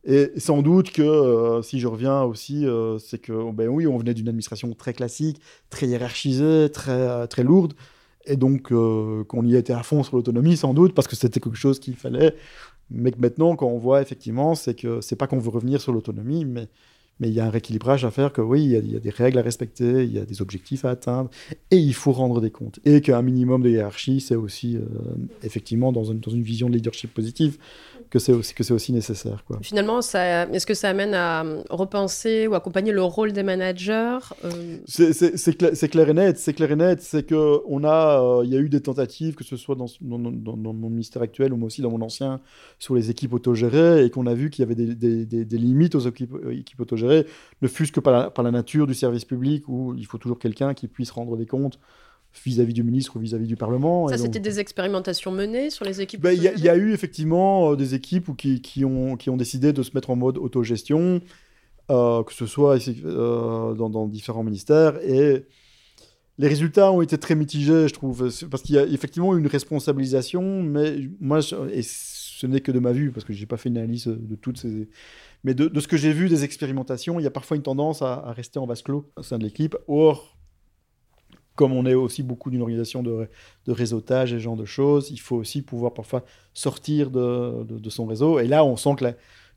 Et 0.04 0.32
sans 0.38 0.62
doute 0.62 0.92
que, 0.92 1.60
si 1.62 1.78
je 1.78 1.86
reviens 1.86 2.22
aussi, 2.22 2.66
c'est 2.98 3.18
que, 3.18 3.52
ben 3.52 3.68
oui, 3.68 3.86
on 3.86 3.98
venait 3.98 4.14
d'une 4.14 4.28
administration 4.28 4.72
très 4.72 4.94
classique, 4.94 5.40
très 5.68 5.86
hiérarchisée, 5.88 6.70
très, 6.72 7.26
très 7.28 7.42
lourde. 7.42 7.74
Et 8.26 8.36
donc, 8.36 8.70
euh, 8.72 9.24
qu'on 9.24 9.44
y 9.44 9.56
était 9.56 9.72
à 9.72 9.82
fond 9.82 10.02
sur 10.02 10.16
l'autonomie, 10.16 10.56
sans 10.56 10.74
doute, 10.74 10.94
parce 10.94 11.08
que 11.08 11.16
c'était 11.16 11.40
quelque 11.40 11.56
chose 11.56 11.80
qu'il 11.80 11.96
fallait. 11.96 12.34
Mais 12.90 13.12
que 13.12 13.18
maintenant, 13.18 13.56
quand 13.56 13.66
on 13.68 13.78
voit 13.78 14.02
effectivement, 14.02 14.54
c'est 14.54 14.74
que 14.74 15.00
c'est 15.00 15.16
pas 15.16 15.26
qu'on 15.26 15.38
veut 15.38 15.50
revenir 15.50 15.80
sur 15.80 15.92
l'autonomie, 15.92 16.44
mais 16.44 16.68
mais 17.20 17.28
il 17.28 17.34
y 17.34 17.40
a 17.40 17.46
un 17.46 17.50
rééquilibrage 17.50 18.04
à 18.04 18.10
faire, 18.10 18.32
que 18.32 18.40
oui, 18.40 18.64
il 18.64 18.92
y, 18.92 18.96
a, 18.96 19.00
des 19.00 19.10
règles 19.10 19.38
à 19.38 19.42
respecter, 19.42 20.04
il 20.04 20.12
y 20.12 20.18
a 20.18 20.24
des 20.24 20.42
objectifs 20.42 20.84
à 20.84 20.90
atteindre, 20.90 21.30
et 21.70 21.76
il 21.76 21.94
faut 21.94 22.12
rendre 22.12 22.40
des 22.40 22.50
comptes. 22.50 22.80
Et 22.84 23.00
qu'un 23.00 23.22
minimum 23.22 23.62
de 23.62 23.68
hiérarchie, 23.68 24.20
c'est 24.20 24.36
aussi, 24.36 24.76
euh, 24.76 24.80
effectivement, 25.42 25.92
dans 25.92 26.04
une, 26.04 26.20
dans 26.20 26.30
une 26.30 26.42
vision 26.42 26.68
de 26.68 26.74
leadership 26.74 27.12
positive, 27.12 27.58
que 28.10 28.18
c'est 28.18 28.32
aussi, 28.32 28.54
que 28.54 28.64
c'est 28.64 28.74
aussi 28.74 28.92
nécessaire. 28.92 29.44
Quoi. 29.46 29.58
Finalement, 29.62 30.00
est-ce 30.00 30.66
que 30.66 30.74
ça 30.74 30.88
amène 30.88 31.14
à 31.14 31.44
repenser 31.70 32.48
ou 32.48 32.54
accompagner 32.54 32.92
le 32.92 33.02
rôle 33.02 33.32
des 33.32 33.44
managers 33.44 34.18
euh? 34.44 34.78
c'est, 34.86 35.56
clair, 35.56 36.08
et 36.08 36.14
net. 36.14 36.38
C'est 36.38 36.52
clair 36.52 36.72
et 36.72 36.76
net. 36.76 37.02
C'est 37.02 37.30
a, 37.32 37.34
euh, 37.34 38.44
y 38.44 38.56
a 38.56 38.58
eu 38.58 38.68
des 38.68 38.80
tentatives, 38.80 39.34
que 39.34 39.44
ce 39.44 39.56
soit 39.56 39.76
dans, 39.76 39.86
dans, 40.00 40.18
dans, 40.18 40.72
mon 40.72 40.90
ministère 40.90 41.22
actuel 41.22 41.52
ou 41.52 41.64
aussi 41.64 41.82
dans 41.82 41.90
mon 41.90 42.02
ancien, 42.02 42.40
sur 42.78 42.96
les 42.96 43.10
équipes 43.10 43.32
autogérées, 43.32 44.04
et 44.04 44.10
qu'on 44.10 44.26
a 44.26 44.34
vu 44.34 44.50
qu'il 44.50 44.62
y 44.62 44.66
avait 44.66 44.74
des, 44.74 44.94
des, 44.94 45.44
des, 45.44 45.58
limites 45.58 45.94
aux 45.94 46.00
équipes, 46.00 46.34
euh, 46.34 46.50
équipes 46.50 46.80
autogérées, 46.80 47.09
ne 47.62 47.68
fût-ce 47.68 47.92
que 47.92 48.00
par 48.00 48.12
la, 48.12 48.30
par 48.30 48.44
la 48.44 48.50
nature 48.50 48.86
du 48.86 48.94
service 48.94 49.24
public, 49.24 49.68
où 49.68 49.94
il 49.94 50.06
faut 50.06 50.18
toujours 50.18 50.38
quelqu'un 50.38 50.74
qui 50.74 50.88
puisse 50.88 51.10
rendre 51.10 51.36
des 51.36 51.46
comptes 51.46 51.78
vis-à-vis 52.44 52.74
du 52.74 52.82
ministre 52.82 53.16
ou 53.16 53.18
vis-à-vis 53.18 53.46
du 53.46 53.56
Parlement. 53.56 54.08
Ça, 54.08 54.18
c'était 54.18 54.40
des 54.40 54.60
expérimentations 54.60 55.32
menées 55.32 55.70
sur 55.70 55.84
les 55.84 56.00
équipes 56.00 56.20
ben, 56.20 56.32
Il 56.32 56.42
y, 56.42 56.68
a 56.68 56.76
eu 56.76 56.92
effectivement 56.92 57.72
euh, 57.72 57.76
des 57.76 57.94
équipes 57.94 58.36
qui, 58.36 58.60
qui, 58.62 58.84
ont, 58.84 59.16
qui 59.16 59.30
ont 59.30 59.36
décidé 59.36 59.72
de 59.72 59.82
se 59.82 59.90
mettre 59.94 60.10
en 60.10 60.16
mode 60.16 60.38
autogestion, 60.38 61.20
euh, 61.90 62.22
que 62.22 62.32
ce 62.32 62.46
soit 62.46 62.78
euh, 62.88 63.74
dans, 63.74 63.90
dans, 63.90 64.06
différents 64.06 64.44
ministères. 64.44 64.98
Et 65.02 65.44
les 66.38 66.48
résultats 66.48 66.92
ont 66.92 67.02
été 67.02 67.18
très 67.18 67.34
mitigés, 67.34 67.88
je 67.88 67.94
trouve, 67.94 68.30
parce 68.48 68.62
qu'il 68.62 68.76
y 68.76 68.78
a 68.78 68.84
effectivement 68.84 69.36
une 69.36 69.46
responsabilisation, 69.46 70.62
mais 70.62 70.98
moi, 71.20 71.40
et 71.72 71.82
ce 71.82 72.46
n'est 72.46 72.60
que 72.60 72.72
de 72.72 72.78
ma 72.78 72.92
vue, 72.92 73.10
parce 73.10 73.24
que 73.24 73.32
je 73.32 73.40
n'ai 73.40 73.46
pas 73.46 73.56
fait 73.56 73.68
une 73.68 73.78
analyse 73.78 74.06
de 74.06 74.36
toutes 74.36 74.58
ces... 74.58 74.88
Mais 75.44 75.54
de, 75.54 75.80
ce 75.80 75.88
que 75.88 75.96
j'ai 75.96 76.12
vu 76.12 76.28
des 76.28 76.44
expérimentations, 76.44 77.18
il 77.18 77.22
y 77.22 77.26
a 77.26 77.30
parfois 77.30 77.56
une 77.56 77.62
tendance 77.62 78.02
à, 78.02 78.14
à 78.14 78.32
rester 78.32 78.58
en 78.58 78.66
vase 78.66 78.82
clos 78.82 79.10
au 79.16 79.22
sein 79.22 79.38
de 79.38 79.44
l'équipe. 79.44 79.76
Or, 79.88 80.36
comme 81.60 81.74
on 81.74 81.84
est 81.84 81.92
aussi 81.92 82.22
beaucoup 82.22 82.48
d'une 82.48 82.62
organisation 82.62 83.02
de, 83.02 83.28
réseautage 83.68 84.32
et 84.32 84.36
ce 84.36 84.42
genre 84.42 84.56
de 84.56 84.64
choses, 84.64 85.10
il 85.10 85.20
faut 85.20 85.36
aussi 85.36 85.60
pouvoir 85.60 85.92
parfois 85.92 86.24
sortir 86.54 87.10
de, 87.10 87.88
son 87.90 88.06
réseau. 88.06 88.38
Et 88.38 88.46
là, 88.46 88.64
on 88.64 88.76
sent 88.78 88.96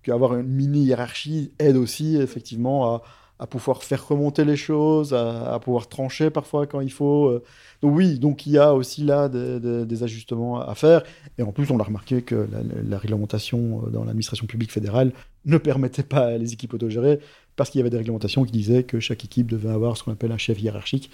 qu'avoir 0.01 0.35
une 0.35 0.47
mini 0.47 0.83
hiérarchie 0.83 1.53
aide 1.59 1.77
aussi 1.77 2.17
effectivement 2.17 2.95
à, 2.95 3.03
pouvoir 3.49 3.83
faire 3.83 4.07
remonter 4.07 4.45
les 4.45 4.55
choses, 4.55 5.13
à, 5.13 5.59
pouvoir 5.61 5.87
trancher 5.87 6.29
parfois 6.29 6.65
quand 6.67 6.81
il 6.81 6.91
faut. 6.91 7.27
Euh. 7.27 7.43
Donc 7.81 7.95
oui, 7.95 8.19
donc 8.19 8.45
il 8.45 8.53
y 8.53 8.57
a 8.57 8.73
aussi 8.73 9.03
là 9.03 9.27
des, 9.29 10.03
ajustements 10.03 10.61
à 10.61 10.75
faire. 10.75 11.03
Et 11.37 11.43
en 11.43 11.51
plus, 11.51 11.69
on 11.71 11.79
a 11.79 11.83
remarqué 11.83 12.21
que 12.21 12.35
la, 12.35 12.59
la 12.87 12.97
réglementation 12.97 13.83
euh, 13.85 13.89
dans 13.89 14.05
l'administration 14.05 14.45
publique 14.45 14.71
fédérale 14.71 15.11
ne 15.45 15.57
permettait 15.57 16.03
pas 16.03 16.37
les 16.37 16.53
équipes 16.53 16.73
autogérées 16.73 17.19
parce 17.55 17.69
qu'il 17.69 17.79
y 17.79 17.81
avait 17.81 17.89
des 17.89 17.97
réglementations 17.97 18.43
qui 18.45 18.51
disaient 18.51 18.83
que 18.83 18.99
chaque 18.99 19.25
équipe 19.25 19.47
devait 19.47 19.69
avoir 19.69 19.97
ce 19.97 20.03
qu'on 20.03 20.11
appelle 20.11 20.31
un 20.31 20.37
chef 20.37 20.61
hiérarchique. 20.61 21.11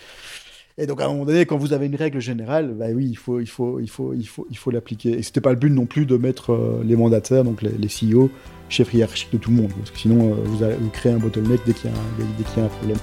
Et 0.78 0.86
donc, 0.86 1.02
à 1.02 1.06
un 1.06 1.08
moment 1.10 1.26
donné, 1.26 1.46
quand 1.46 1.58
vous 1.58 1.74
avez 1.74 1.88
une 1.88 1.96
règle 1.96 2.22
générale, 2.22 2.74
bah 2.74 2.86
oui, 2.94 3.08
il 3.10 3.18
faut, 3.18 3.40
il 3.40 3.48
faut, 3.48 3.80
il 3.80 3.90
faut, 3.90 4.14
il 4.14 4.28
faut, 4.28 4.48
il 4.50 4.58
faut 4.58 4.72
l'appliquer. 4.72 5.18
Et 5.18 5.24
c'était 5.24 5.42
pas 5.42 5.52
le 5.52 5.58
but 5.58 5.70
non 5.70 5.86
plus 5.86 6.06
de 6.06 6.16
mettre 6.16 6.54
euh, 6.54 6.82
les 6.86 6.96
mandataires, 6.96 7.44
donc 7.44 7.62
les, 7.62 7.72
les 7.72 7.88
CEO, 7.88 8.30
chef 8.70 8.94
hiérarchique 8.94 9.32
de 9.34 9.38
tout 9.38 9.50
le 9.50 9.58
monde, 9.58 9.72
parce 9.78 9.92
que 9.92 9.98
sinon, 9.98 10.32
euh, 10.32 10.36
vous, 10.46 10.64
allez, 10.64 10.76
vous 10.76 10.90
créez 10.90 11.12
un 11.12 11.18
bottleneck 11.18 11.60
dès 11.66 11.74
qu'il 11.74 11.90
y 11.90 11.94
a 11.94 12.64
un 12.64 12.68
problème. 12.68 12.98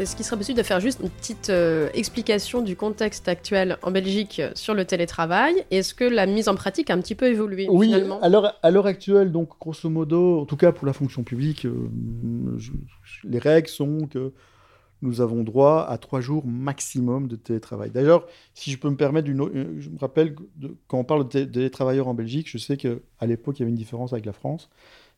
Est-ce 0.00 0.16
qu'il 0.16 0.24
serait 0.24 0.38
possible 0.38 0.56
de 0.56 0.62
faire 0.62 0.80
juste 0.80 1.00
une 1.02 1.10
petite 1.10 1.50
euh, 1.50 1.90
explication 1.92 2.62
du 2.62 2.74
contexte 2.74 3.28
actuel 3.28 3.76
en 3.82 3.90
Belgique 3.90 4.40
sur 4.54 4.72
le 4.72 4.86
télétravail? 4.86 5.54
Est-ce 5.70 5.92
que 5.92 6.04
la 6.04 6.24
mise 6.24 6.48
en 6.48 6.54
pratique 6.54 6.88
a 6.88 6.94
un 6.94 7.00
petit 7.02 7.14
peu 7.14 7.26
évolué 7.26 7.66
Oui, 7.68 7.88
finalement? 7.88 8.18
à 8.22 8.70
l'heure 8.70 8.86
actuelle, 8.86 9.30
donc 9.30 9.50
grosso 9.60 9.90
modo, 9.90 10.40
en 10.40 10.46
tout 10.46 10.56
cas 10.56 10.72
pour 10.72 10.86
la 10.86 10.94
fonction 10.94 11.22
publique, 11.22 11.66
euh, 11.66 11.90
les 13.24 13.38
règles 13.38 13.68
sont 13.68 14.06
que 14.06 14.32
nous 15.02 15.20
avons 15.20 15.42
droit 15.42 15.86
à 15.86 15.98
trois 15.98 16.22
jours 16.22 16.46
maximum 16.46 17.28
de 17.28 17.36
télétravail. 17.36 17.90
D'ailleurs, 17.90 18.26
si 18.54 18.70
je 18.70 18.78
peux 18.78 18.88
me 18.88 18.96
permettre, 18.96 19.28
euh, 19.28 19.74
je 19.78 19.90
me 19.90 19.98
rappelle 19.98 20.34
quand 20.86 20.98
on 20.98 21.04
parle 21.04 21.28
de 21.28 21.44
télétravailleurs 21.44 22.08
en 22.08 22.14
Belgique, 22.14 22.48
je 22.48 22.56
sais 22.56 22.78
qu'à 22.78 23.26
l'époque, 23.26 23.58
il 23.58 23.60
y 23.60 23.64
avait 23.64 23.70
une 23.70 23.76
différence 23.76 24.14
avec 24.14 24.24
la 24.24 24.32
France. 24.32 24.70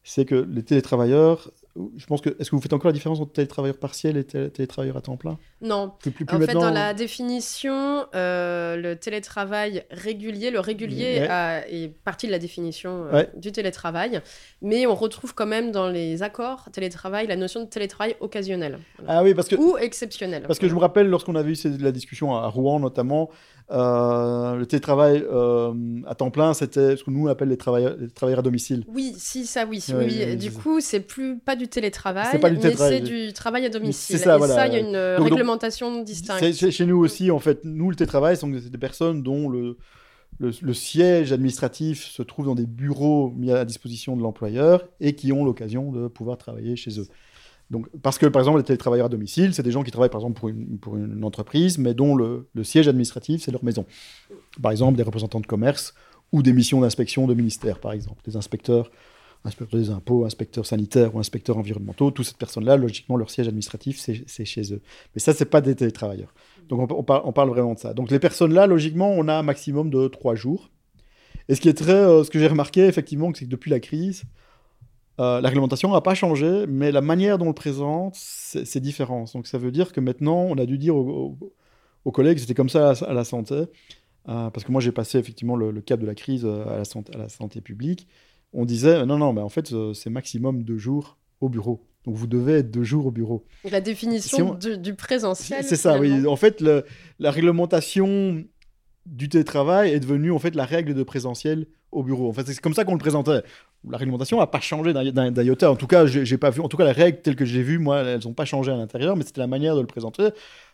C'est 0.02 0.24
que 0.24 0.34
les 0.34 0.64
télétravailleurs 0.64 1.52
je 1.96 2.06
pense 2.06 2.20
que 2.20 2.30
est-ce 2.38 2.50
que 2.50 2.56
vous 2.56 2.62
faites 2.62 2.72
encore 2.72 2.88
la 2.88 2.92
différence 2.92 3.20
entre 3.20 3.32
télétravailleur 3.32 3.78
partiel 3.78 4.16
et 4.16 4.24
télétravailleur 4.24 4.96
à 4.96 5.00
temps 5.00 5.16
plein? 5.16 5.38
Non. 5.60 5.92
en 6.28 6.40
fait, 6.40 6.52
dans 6.52 6.70
la 6.70 6.92
définition, 6.92 8.06
euh, 8.14 8.76
le 8.76 8.96
télétravail 8.96 9.84
régulier, 9.90 10.50
le 10.50 10.60
régulier 10.60 11.26
est 11.68 11.88
partie 12.04 12.26
de 12.26 12.32
la 12.32 12.38
définition 12.38 13.06
euh, 13.12 13.24
du 13.36 13.52
télétravail, 13.52 14.20
mais 14.60 14.86
on 14.86 14.94
retrouve 14.94 15.34
quand 15.34 15.46
même 15.46 15.72
dans 15.72 15.88
les 15.88 16.22
accords 16.22 16.68
télétravail 16.72 17.26
la 17.26 17.36
notion 17.36 17.60
de 17.60 17.66
télétravail 17.66 18.16
occasionnel. 18.20 18.78
Ah 19.06 19.22
oui, 19.22 19.34
parce 19.34 19.48
que 19.48 19.56
ou 19.56 19.78
exceptionnel. 19.78 20.42
Parce 20.46 20.58
que 20.58 20.68
je 20.68 20.74
me 20.74 20.80
rappelle 20.80 21.08
lorsqu'on 21.08 21.36
avait 21.36 21.52
eu 21.52 21.78
la 21.80 21.92
discussion 21.92 22.34
à 22.34 22.48
Rouen 22.48 22.80
notamment, 22.80 23.30
euh, 23.70 24.56
le 24.56 24.66
télétravail 24.66 25.24
euh, 25.30 25.72
à 26.06 26.14
temps 26.14 26.30
plein, 26.30 26.52
c'était 26.54 26.96
ce 26.96 27.04
que 27.04 27.10
nous 27.10 27.26
on 27.26 27.28
appelle 27.28 27.48
les 27.48 27.56
travailleurs, 27.56 27.96
les 27.98 28.08
travailleurs 28.08 28.40
à 28.40 28.42
domicile. 28.42 28.84
Oui, 28.88 29.14
si, 29.16 29.46
ça, 29.46 29.64
oui. 29.66 29.82
oui, 29.94 30.36
du 30.36 30.52
coup, 30.52 30.80
c'est 30.80 31.00
plus 31.00 31.38
pas 31.38 31.56
du 31.56 31.68
télétravail, 31.68 32.40
mais 32.42 32.76
c'est 32.76 33.00
du 33.00 33.32
travail 33.32 33.66
à 33.66 33.68
domicile. 33.68 34.18
Ça, 34.18 34.36
Et 34.36 34.48
ça, 34.48 34.66
il 34.66 34.72
y 34.74 34.76
a 34.76 34.80
une 34.80 35.22
réglementation 35.22 36.02
distincte. 36.02 36.70
Chez 36.70 36.86
nous 36.86 36.98
aussi, 36.98 37.30
en 37.30 37.38
fait, 37.38 37.60
nous, 37.64 37.90
le 37.90 37.96
télétravail, 37.96 38.36
c'est 38.36 38.70
des 38.70 38.78
personnes 38.78 39.22
dont 39.22 39.48
le, 39.48 39.76
le, 40.38 40.74
siège 40.74 41.32
administratif 41.32 42.04
se 42.04 42.22
trouve 42.22 42.46
dans 42.46 42.54
des 42.54 42.66
bureaux 42.66 43.30
mis 43.36 43.50
à 43.50 43.54
la 43.54 43.64
disposition 43.64 44.16
de 44.16 44.22
l'employeur 44.22 44.88
et 45.00 45.14
qui 45.14 45.32
ont 45.32 45.44
l'occasion 45.44 45.92
de 45.92 46.08
pouvoir 46.08 46.38
travailler 46.38 46.76
chez 46.76 46.98
eux. 46.98 47.06
Donc, 47.72 47.88
parce 48.02 48.18
que, 48.18 48.26
par 48.26 48.42
exemple, 48.42 48.58
les 48.58 48.64
télétravailleurs 48.64 49.06
à 49.06 49.08
domicile, 49.08 49.54
c'est 49.54 49.62
des 49.62 49.70
gens 49.70 49.82
qui 49.82 49.90
travaillent, 49.90 50.10
par 50.10 50.20
exemple, 50.20 50.38
pour 50.78 50.96
une, 50.96 51.24
entreprise, 51.24 51.78
mais 51.78 51.94
dont 51.94 52.14
le, 52.14 52.46
siège 52.62 52.86
administratif, 52.86 53.42
c'est 53.42 53.50
leur 53.50 53.64
maison. 53.64 53.86
Par 54.60 54.72
exemple, 54.72 54.98
des 54.98 55.02
représentants 55.02 55.40
de 55.40 55.46
commerce 55.46 55.94
ou 56.32 56.42
des 56.42 56.52
missions 56.52 56.82
d'inspection 56.82 57.26
de 57.26 57.32
ministère, 57.32 57.80
par 57.80 57.92
exemple. 57.92 58.20
Des 58.26 58.36
inspecteurs, 58.36 58.90
inspecteurs 59.46 59.80
des 59.80 59.88
impôts, 59.88 60.26
inspecteurs 60.26 60.66
sanitaires 60.66 61.14
ou 61.14 61.18
inspecteurs 61.18 61.56
environnementaux. 61.56 62.10
Toutes 62.10 62.26
ces 62.26 62.34
personnes-là, 62.34 62.76
logiquement, 62.76 63.16
leur 63.16 63.30
siège 63.30 63.48
administratif, 63.48 63.98
c'est 63.98 64.44
chez 64.44 64.74
eux. 64.74 64.82
Mais 65.14 65.20
ça, 65.20 65.32
c'est 65.32 65.46
pas 65.46 65.62
des 65.62 65.74
télétravailleurs. 65.74 66.34
Donc, 66.68 66.92
on, 66.92 66.98
on, 66.98 67.32
parle 67.32 67.48
vraiment 67.48 67.72
de 67.72 67.78
ça. 67.78 67.94
Donc, 67.94 68.10
les 68.10 68.18
personnes-là, 68.18 68.66
logiquement, 68.66 69.10
on 69.10 69.28
a 69.28 69.34
un 69.34 69.42
maximum 69.42 69.88
de 69.88 70.08
trois 70.08 70.34
jours. 70.34 70.68
Et 71.48 71.54
ce 71.54 71.62
qui 71.62 71.70
est 71.70 71.74
très, 71.74 71.92
euh, 71.92 72.22
ce 72.22 72.30
que 72.30 72.38
j'ai 72.38 72.48
remarqué, 72.48 72.82
effectivement, 72.82 73.32
c'est 73.34 73.46
que 73.46 73.50
depuis 73.50 73.70
la 73.70 73.80
crise, 73.80 74.24
euh, 75.20 75.40
la 75.40 75.48
réglementation 75.48 75.90
n'a 75.92 76.00
pas 76.00 76.14
changé, 76.14 76.66
mais 76.66 76.90
la 76.90 77.00
manière 77.00 77.38
dont 77.38 77.46
on 77.46 77.48
le 77.48 77.54
présente, 77.54 78.14
c'est 78.14 78.80
différent. 78.80 79.24
Donc 79.34 79.46
ça 79.46 79.58
veut 79.58 79.70
dire 79.70 79.92
que 79.92 80.00
maintenant, 80.00 80.46
on 80.48 80.56
a 80.56 80.66
dû 80.66 80.78
dire 80.78 80.96
aux, 80.96 81.36
collègues, 82.12 82.38
c'était 82.38 82.54
comme 82.54 82.68
ça 82.68 82.92
à, 82.92 83.12
la 83.12 83.24
santé, 83.24 83.54
euh, 83.54 84.50
parce 84.50 84.64
que 84.64 84.72
moi 84.72 84.80
j'ai 84.80 84.92
passé 84.92 85.18
effectivement 85.18 85.56
le, 85.56 85.80
cap 85.80 86.00
de 86.00 86.06
la 86.06 86.14
crise 86.14 86.44
euh, 86.44 86.66
à 86.66 86.78
la, 86.78 86.84
santé, 86.84 87.14
à 87.14 87.18
la 87.18 87.28
santé 87.28 87.60
publique. 87.60 88.08
On 88.54 88.64
disait, 88.64 89.06
non, 89.06 89.18
non, 89.18 89.32
mais 89.32 89.40
en 89.40 89.48
fait, 89.48 89.72
c'est 89.94 90.10
maximum 90.10 90.62
deux 90.62 90.76
jours 90.76 91.16
au 91.40 91.48
bureau. 91.48 91.86
Donc 92.04 92.16
vous 92.16 92.26
devez 92.26 92.54
être 92.58 92.70
deux 92.70 92.82
jours 92.82 93.06
au 93.06 93.10
bureau. 93.10 93.46
La 93.70 93.80
définition 93.80 94.54
du 94.54 94.94
présentiel. 94.94 95.64
C'est 95.64 95.76
ça, 95.76 95.98
oui. 95.98 96.26
En 96.26 96.36
fait, 96.36 96.60
la 96.60 97.30
réglementation 97.30 98.44
du 99.06 99.28
télétravail 99.28 99.90
est 99.90 100.00
devenue 100.00 100.32
en 100.32 100.38
fait 100.38 100.54
la 100.54 100.64
règle 100.64 100.94
de 100.94 101.02
présentiel 101.02 101.66
au 101.90 102.02
bureau. 102.02 102.28
En 102.28 102.32
fait, 102.32 102.46
c'est 102.46 102.60
comme 102.60 102.74
ça 102.74 102.84
qu'on 102.84 102.94
le 102.94 102.98
présentait. 102.98 103.42
La 103.90 103.98
réglementation 103.98 104.38
n'a 104.38 104.46
pas 104.46 104.60
changé 104.60 104.92
d'un 104.92 105.32
iota. 105.42 105.70
En 105.70 105.76
tout 105.76 105.86
cas, 105.86 106.06
j'ai 106.06 106.38
pas 106.38 106.50
vu. 106.50 106.60
En 106.60 106.68
tout 106.68 106.76
cas, 106.76 106.84
les 106.84 106.92
règles 106.92 107.20
telles 107.20 107.36
que 107.36 107.44
j'ai 107.44 107.62
vues, 107.62 107.78
moi, 107.78 108.02
elles 108.02 108.20
n'ont 108.24 108.32
pas 108.32 108.44
changé 108.44 108.70
à 108.70 108.76
l'intérieur, 108.76 109.16
mais 109.16 109.24
c'était 109.24 109.40
la 109.40 109.46
manière 109.46 109.74
de 109.74 109.80
le 109.80 109.86
présenter 109.86 110.30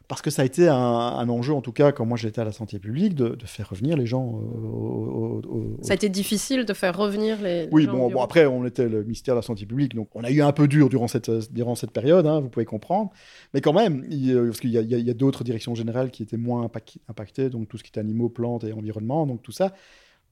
parce 0.09 0.23
que 0.23 0.31
ça 0.31 0.41
a 0.41 0.45
été 0.47 0.69
un, 0.69 1.29
enjeu, 1.29 1.53
en 1.53 1.61
tout 1.61 1.73
cas, 1.73 1.93
quand 1.93 2.07
moi 2.07 2.17
j'étais 2.17 2.41
à 2.41 2.45
la 2.45 2.53
santé 2.53 2.79
publique, 2.79 3.15
de, 3.15 3.37
faire 3.45 3.69
revenir 3.69 3.95
les 3.95 4.07
gens. 4.07 4.25
Au, 4.25 5.43
Ça 5.83 5.93
a 5.93 5.95
été 5.95 6.09
difficile 6.09 6.65
de 6.65 6.73
faire 6.73 6.97
revenir 6.97 7.41
les, 7.43 7.69
oui, 7.71 7.85
gens. 7.85 7.93
Oui, 7.93 8.13
bon, 8.15 8.23
après, 8.23 8.47
on 8.47 8.65
était 8.65 8.89
le 8.89 9.03
ministère 9.03 9.35
de 9.35 9.41
la 9.41 9.43
santé 9.43 9.67
publique, 9.67 9.95
donc 9.95 10.09
on 10.15 10.25
a 10.25 10.31
eu 10.31 10.41
un 10.41 10.53
peu 10.53 10.67
dur 10.67 10.89
durant 10.89 11.09
cette, 11.09 11.31
durant 11.53 11.75
cette 11.75 11.91
période, 11.91 12.27
hein, 12.27 12.41
vous 12.41 12.49
pouvez 12.49 12.65
comprendre. 12.65 13.11
Mais 13.53 13.61
quand 13.61 13.75
même, 13.75 14.07
il, 14.09 14.35
parce 14.47 14.61
qu'il 14.61 14.71
y 14.71 14.79
a, 14.79 15.11
a 15.11 15.15
d'autres 15.15 15.45
directions 15.45 15.75
générales 15.75 16.11
qui 16.11 16.23
étaient 16.23 16.39
moins 16.39 16.71
impactées, 17.09 17.51
donc 17.51 17.69
tout 17.69 17.77
ce 17.77 17.85
qui 17.85 17.91
est 17.95 17.99
animaux, 17.99 18.31
plantes 18.31 18.65
et 18.65 18.73
environnement, 18.73 19.27
donc 19.27 19.43
tout 19.43 19.53
ça. 19.53 19.75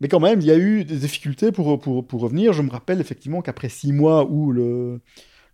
Mais 0.00 0.08
quand 0.08 0.20
même, 0.20 0.40
il 0.40 0.46
y 0.46 0.50
a 0.50 0.58
eu 0.58 0.84
des 0.84 0.96
difficultés 0.96 1.52
pour, 1.52 1.78
pour, 1.80 2.06
pour 2.06 2.20
revenir. 2.20 2.52
Je 2.52 2.62
me 2.62 2.70
rappelle 2.70 3.00
effectivement 3.00 3.40
qu'après 3.42 3.68
six 3.68 3.92
mois 3.92 4.26
où 4.30 4.52
le, 4.52 5.00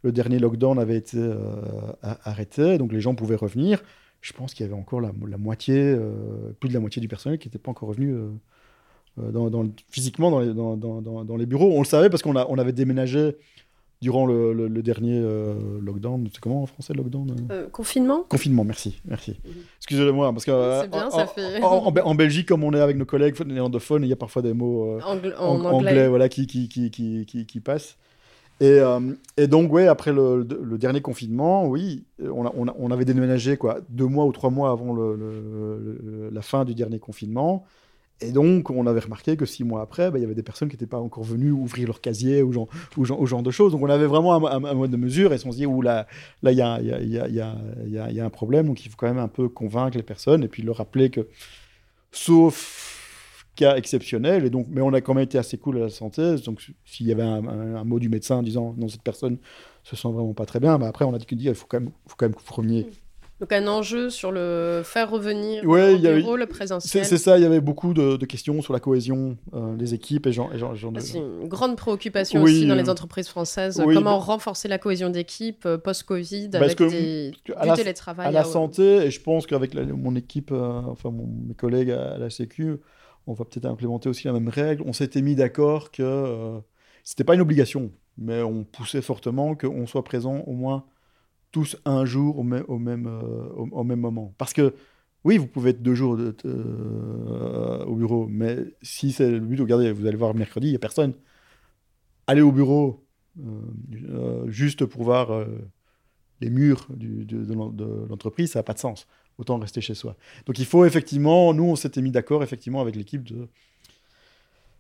le 0.03 0.13
dernier 0.13 0.39
lockdown 0.39 0.79
avait 0.79 0.97
été 0.97 1.19
euh, 1.19 1.39
arrêté, 2.03 2.79
donc 2.79 2.93
les 2.93 3.01
gens 3.01 3.15
pouvaient 3.15 3.37
revenir 3.37 3.83
je 4.23 4.33
pense 4.33 4.55
qu'il 4.55 4.65
y 4.65 4.69
avait 4.69 4.79
encore 4.79 5.01
la, 5.01 5.13
moitié, 5.37 5.75
euh, 5.77 6.53
plus 6.61 6.69
de 6.69 6.75
la 6.75 6.81
moitié 6.81 7.03
du 7.03 7.09
personnel 7.09 7.39
qui 7.39 7.49
n'était 7.49 7.59
pas 7.59 7.73
encore 7.73 7.89
revenu 7.89 8.15
euh, 8.15 9.69
physiquement 9.91 10.31
dans 10.31 10.41
les, 10.41 10.55
dans, 10.55 11.37
les, 11.37 11.47
bureaux. 11.47 11.73
On 11.73 11.81
le 11.81 11.85
savait 11.85 12.09
parce 12.09 12.23
qu'on 12.23 12.37
on 12.37 12.59
avait 12.59 12.73
déménagé 12.73 13.37
durant 14.03 14.27
le, 14.27 14.69
dernier 14.83 15.23
lockdown. 15.81 16.29
C'est 16.31 16.41
comment 16.41 16.65
en 16.65 16.67
français 16.67 16.93
lockdown 16.93 17.35
Confinement 17.73 18.25
Confinement, 18.29 18.65
merci. 18.65 19.01
merci. 19.07 19.37
Mhm. 19.45 19.53
Excusez-moi, 19.79 20.33
parce 20.33 20.45
que 20.45 20.87
bien, 20.89 21.11
ça 21.11 21.27
fait... 21.27 21.63
en, 21.63 22.15
Belgique, 22.15 22.49
comme 22.49 22.65
on 22.65 22.73
est 22.75 22.81
avec 22.81 22.99
nos 22.99 23.07
collègues 23.07 23.41
néerlandophones, 23.47 24.03
il 24.03 24.09
y 24.09 24.13
a 24.13 24.17
parfois 24.17 24.43
des 24.43 24.53
mots 24.53 24.99
en, 25.39 25.65
anglais. 25.65 26.09
voilà, 26.09 26.29
qui, 26.29 26.47
qui, 26.47 26.69
qui, 26.69 26.91
qui, 26.91 27.25
qui 27.47 27.61
passent. 27.61 27.97
Et, 28.63 28.79
euh, 28.79 29.01
et, 29.37 29.49
donc, 29.49 29.73
ouais, 29.73 29.89
après 29.89 30.13
le, 30.13 30.47
le, 30.63 30.79
dernier 30.79 31.01
confinement, 31.01 31.67
oui, 31.67 32.05
on, 32.23 32.47
a, 32.47 32.53
on, 32.55 32.91
avait 32.93 33.05
déménagé 33.05 33.57
quoi, 33.57 33.81
deux 33.89 34.07
mois 34.07 34.25
ou 34.25 34.31
trois 34.31 34.51
mois 34.51 34.71
avant 34.71 34.97
la 36.33 36.43
fin 36.43 36.65
du 36.65 36.73
dernier 36.75 37.01
confinement. 37.01 37.65
Et 38.21 38.31
donc, 38.31 38.71
on 38.71 38.87
avait 38.87 39.01
remarqué 39.01 39.37
que 39.37 39.47
six 39.47 39.65
mois 39.65 39.83
après, 39.83 40.11
bah, 40.11 40.19
il 40.19 40.23
y 40.23 40.25
avait 40.25 40.35
des 40.35 40.45
personnes 40.45 40.69
qui 40.69 40.75
n'étaient 40.75 40.87
pas 40.87 41.01
encore 41.01 41.25
venues 41.25 41.51
ouvrir 41.51 41.89
leur 41.89 42.01
casier 42.01 42.43
ou 42.43 42.53
genre, 42.53 42.69
ou 42.97 43.05
genre, 43.05 43.43
de 43.43 43.51
choses. 43.51 43.73
Donc, 43.73 43.83
on 43.83 43.89
avait 43.89 44.07
vraiment 44.07 44.47
un, 44.47 44.75
mode 44.75 44.91
de 44.91 44.97
mesure 44.97 45.33
et 45.33 45.39
on 45.45 45.51
se 45.51 45.57
dit, 45.57 45.67
là, 45.83 46.07
là, 46.43 46.53
il 46.53 46.59
y 46.59 46.63
a, 46.63 46.81
y, 46.81 46.93
a, 46.93 47.29
y, 47.29 47.41
a, 47.99 48.11
y 48.13 48.21
a 48.21 48.25
un 48.25 48.31
problème. 48.31 48.67
Donc, 48.67 48.85
il 48.85 48.91
faut 48.91 48.97
quand 48.97 49.09
même 49.09 49.19
un 49.19 49.29
peu 49.29 49.49
convaincre 49.49 49.97
les 49.97 50.05
personnes 50.05 50.45
et 50.45 50.49
puis 50.49 50.63
leur 50.63 50.77
rappeler 50.77 51.11
que, 51.11 51.27
sauf 52.13 52.93
cas 53.57 53.77
exceptionnel. 53.77 54.45
Et 54.45 54.51
donc, 54.51 54.67
mais 54.71 54.81
on 54.81 54.93
a 54.93 55.01
quand 55.01 55.15
même 55.15 55.25
été 55.25 55.39
assez 55.39 55.59
cool 55.59 55.79
à 55.79 55.81
la 55.81 55.91
santé. 55.91 56.37
Donc, 56.45 56.63
s'il 56.85 57.07
y 57.07 57.13
avait 57.13 57.23
un, 57.23 57.85
mot 57.85 57.99
du 57.99 58.09
médecin 58.09 58.43
disant 58.43 58.75
non, 58.77 58.89
cette 58.89 59.03
personne 59.03 59.39
se 59.83 59.97
sent 59.97 60.09
vraiment 60.09 60.35
pas 60.35 60.47
très 60.47 60.61
bien, 60.61 60.79
bah 60.79 60.89
après, 60.89 61.05
on 61.05 61.15
a 61.15 61.19
dit 61.19 61.27
qu'il 61.27 61.55
faut 61.55 61.67
quand 61.69 61.81
même, 61.81 61.91
faut 62.07 62.17
quand 62.17 62.27
même 62.27 62.35
premier. 62.35 62.87
Donc 63.43 63.51
un 63.51 63.67
enjeu 63.67 64.09
sur 64.09 64.31
le 64.31 64.83
faire 64.85 65.11
revenir 65.11 65.65
ouais, 65.65 65.95
au 65.95 65.99
bureau, 65.99 66.37
le 66.37 66.47
présentiel. 66.47 67.05
C'est 67.05 67.19
ça, 67.19 67.39
il 67.39 67.43
y 67.43 67.45
avait 67.45 67.61
beaucoup 67.61 67.93
de, 67.93 68.25
questions 68.25 68.63
sur 68.63 68.73
la 68.73 68.79
cohésion 68.79 69.37
euh, 69.53 69.75
des 69.75 69.95
équipes 69.95 70.29
et 70.29 70.33
genre, 70.33 70.53
C'est 71.01 71.19
une 71.19 71.49
grande 71.49 71.77
préoccupation 71.77 72.41
aussi 72.45 72.69
dans 72.69 72.77
les 72.77 72.89
entreprises 72.89 73.27
françaises. 73.27 73.83
Comment 73.83 74.21
renforcer 74.21 74.69
la 74.69 74.79
cohésion 74.79 75.11
d'équipe 75.11 75.67
euh, 75.67 75.77
post-Covid 75.77 76.51
avec 76.53 76.79
des, 76.79 77.33
du 77.45 77.53
télétravail 77.75 78.29
À 78.29 78.31
la 78.31 78.45
santé, 78.45 78.99
et 78.99 79.11
je 79.11 79.21
pense 79.21 79.49
qu'avec 79.49 79.75
mon 79.75 80.15
équipe, 80.15 80.53
euh, 80.53 80.81
enfin 80.87 81.11
mes 81.11 81.55
collègues 81.55 81.91
à 81.91 82.19
la 82.19 82.31
Sécu, 82.31 82.77
on 83.27 83.33
va 83.33 83.45
peut-être 83.45 83.67
implémenter 83.67 84.09
aussi 84.09 84.29
la 84.29 84.35
même 84.35 84.51
règle. 84.51 84.85
On 84.87 84.93
s'était 84.93 85.21
mis 85.21 85.35
d'accord 85.35 85.91
que 85.91 86.05
euh, 86.05 86.61
c'était 87.03 87.25
pas 87.25 87.35
une 87.35 87.41
obligation, 87.41 87.91
mais 88.19 88.41
on 88.41 88.63
poussait 88.63 89.03
fortement 89.03 89.57
qu'on 89.57 89.89
soit 89.89 90.05
présent 90.05 90.45
au 90.47 90.53
moins 90.53 90.85
tous 91.53 91.77
un 91.85 92.05
jour 92.05 92.39
au, 92.39 92.43
même, 92.43 92.65
au, 92.69 92.79
même, 92.79 93.07
euh, 93.07 93.49
au, 93.71 93.85
même 93.85 94.01
moment. 94.01 94.35
Parce 94.39 94.53
que 94.53 94.75
oui, 95.25 95.39
vous 95.39 95.47
pouvez 95.47 95.71
être 95.71 95.83
deux 95.83 95.95
jours 95.95 96.19
euh, 96.19 97.85
au 97.85 97.95
bureau, 97.95 98.27
mais 98.29 98.59
si 98.83 99.13
c'est 99.13 99.31
le 99.31 99.39
but, 99.39 99.61
regardez, 99.61 99.93
vous 99.93 100.07
allez 100.07 100.17
voir 100.17 100.35
mercredi, 100.35 100.69
il 100.69 100.71
n'y 100.71 100.77
a 100.77 100.81
personne. 100.81 101.15
Aller 102.27 102.43
au 102.43 102.53
bureau 102.53 103.05
juste 104.47 104.85
pour 104.85 105.05
voir 105.05 105.47
les 106.41 106.51
murs 106.51 106.87
de 106.91 108.09
l'entreprise, 108.09 108.53
ça 108.53 108.59
n'a 108.59 108.63
pas 108.63 108.75
de 108.75 108.79
sens 108.79 109.07
autant 109.39 109.59
rester 109.59 109.81
chez 109.81 109.95
soi. 109.95 110.17
Donc 110.47 110.59
il 110.59 110.65
faut 110.65 110.85
effectivement, 110.85 111.53
nous 111.55 111.65
on 111.65 111.77
s'était 111.77 112.03
mis 112.03 112.11
d'accord 112.11 112.43
effectivement 112.43 112.81
avec 112.81 112.97
l'équipe 112.97 113.25
de 113.25 113.49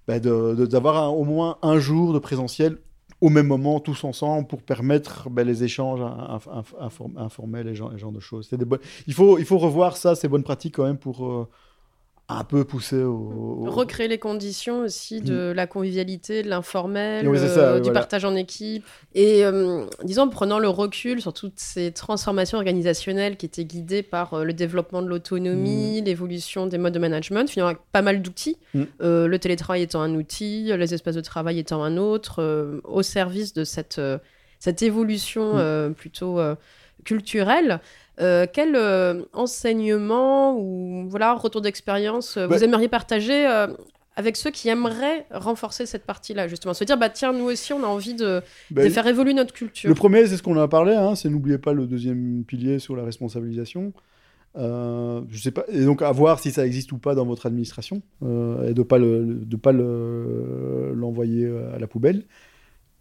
bah, 0.07 0.19
d'avoir 0.19 1.17
au 1.17 1.25
moins 1.25 1.59
un 1.63 1.79
jour 1.79 2.13
de 2.13 2.19
présentiel 2.19 2.79
au 3.23 3.29
même 3.29 3.47
moment, 3.47 3.79
tous 3.79 4.03
ensemble, 4.03 4.49
pour 4.49 4.63
permettre 4.63 5.31
bah, 5.31 5.45
les 5.45 5.63
échanges 5.63 6.01
informels 7.17 7.69
et 7.69 7.75
ce 7.77 7.97
genre 7.97 8.11
de 8.11 8.19
choses. 8.19 8.51
Des 8.51 8.67
il, 9.07 9.15
faut, 9.15 9.39
il 9.39 9.45
faut 9.45 9.59
revoir 9.59 9.97
ça, 9.97 10.17
ces 10.17 10.27
bonnes 10.27 10.43
pratiques 10.43 10.75
quand 10.75 10.85
même 10.85 10.99
pour, 10.99 11.25
euh, 11.25 11.49
un 12.29 12.45
peu 12.45 12.65
poussé 12.65 13.03
au, 13.03 13.65
Recréer 13.67 14.09
les 14.09 14.19
conditions 14.19 14.81
aussi 14.81 15.21
de 15.21 15.51
mm. 15.51 15.53
la 15.53 15.67
convivialité, 15.67 16.43
de 16.43 16.49
l'informel, 16.49 17.29
euh, 17.29 17.81
du 17.81 17.93
partage 17.93 18.25
en 18.25 18.35
équipe. 18.35 18.85
Et 19.15 19.45
euh, 19.45 19.85
disons, 20.05 20.23
en 20.23 20.29
prenant 20.29 20.59
le 20.59 20.69
recul 20.69 21.21
sur 21.21 21.33
toutes 21.33 21.59
ces 21.59 21.93
transformations 21.93 22.59
organisationnelles 22.59 23.37
qui 23.37 23.47
étaient 23.47 23.65
guidées 23.65 24.03
par 24.03 24.35
euh, 24.35 24.45
le 24.45 24.53
développement 24.53 25.03
de 25.03 25.09
l'autonomie, 25.09 26.01
mm. 26.01 26.05
l'évolution 26.05 26.67
des 26.67 26.79
modes 26.79 26.95
de 26.95 26.99
management, 26.99 27.49
finalement 27.49 27.71
avec 27.71 27.83
pas 27.93 28.03
mal 28.03 28.23
d'outils, 28.23 28.59
mm. 28.75 28.85
le 29.01 29.37
télétravail 29.37 29.83
étant 29.83 30.01
un 30.01 30.15
outil, 30.15 30.73
les 30.77 30.95
espaces 30.95 31.17
de 31.17 31.21
travail 31.21 31.59
étant 31.59 31.83
un 31.83 31.97
autre, 31.97 32.81
au 32.85 33.03
service 33.03 33.53
de 33.53 33.65
cette, 33.65 34.01
cette 34.63 34.83
évolution 34.83 35.93
plutôt 35.97 36.39
culturelle. 37.05 37.81
Euh, 38.21 38.47
quel 38.53 38.77
euh, 38.77 39.23
enseignement 39.33 40.55
ou 40.59 41.07
voilà 41.09 41.33
retour 41.33 41.63
d'expérience 41.63 42.37
euh, 42.37 42.47
vous 42.47 42.63
aimeriez 42.63 42.89
partager 42.89 43.47
avec 44.15 44.37
ceux 44.37 44.51
qui 44.51 44.69
aimeraient 44.69 45.25
renforcer 45.31 45.87
cette 45.87 46.05
partie-là, 46.05 46.47
justement? 46.47 46.75
Se 46.75 46.85
dire, 46.85 46.99
bah 46.99 47.09
tiens, 47.09 47.33
nous 47.33 47.47
aussi, 47.47 47.73
on 47.73 47.83
a 47.83 47.87
envie 47.87 48.13
de, 48.13 48.43
bah, 48.71 48.89
faire 48.91 49.07
évoluer 49.07 49.33
notre 49.33 49.55
culture. 49.55 49.89
Le 49.89 49.95
premier, 49.95 50.27
c'est 50.27 50.37
ce 50.37 50.43
qu'on 50.43 50.59
a 50.59 50.69
parlé, 50.69 50.93
hein, 50.95 51.15
c'est 51.15 51.31
n'oubliez 51.31 51.57
pas 51.57 51.73
le 51.73 51.87
deuxième 51.87 52.45
pilier 52.45 52.79
sur 52.79 52.95
la 52.95 53.05
responsabilisation. 53.05 53.95
je 54.55 55.39
sais 55.39 55.51
pas, 55.51 55.65
et 55.69 55.87
donc 55.87 56.03
à 56.03 56.13
voir 56.13 56.39
si 56.41 56.51
ça 56.51 56.67
existe 56.67 56.93
ou 56.93 56.99
pas 56.99 57.15
dans 57.15 57.25
votre 57.25 57.47
administration, 57.47 58.03
et 58.21 58.75
de 58.75 58.81
ne 58.81 59.57
pas 59.57 59.73
l'envoyer 59.73 61.47
le, 61.47 61.69
à 61.75 61.79
la 61.79 61.87
poubelle 61.87 62.25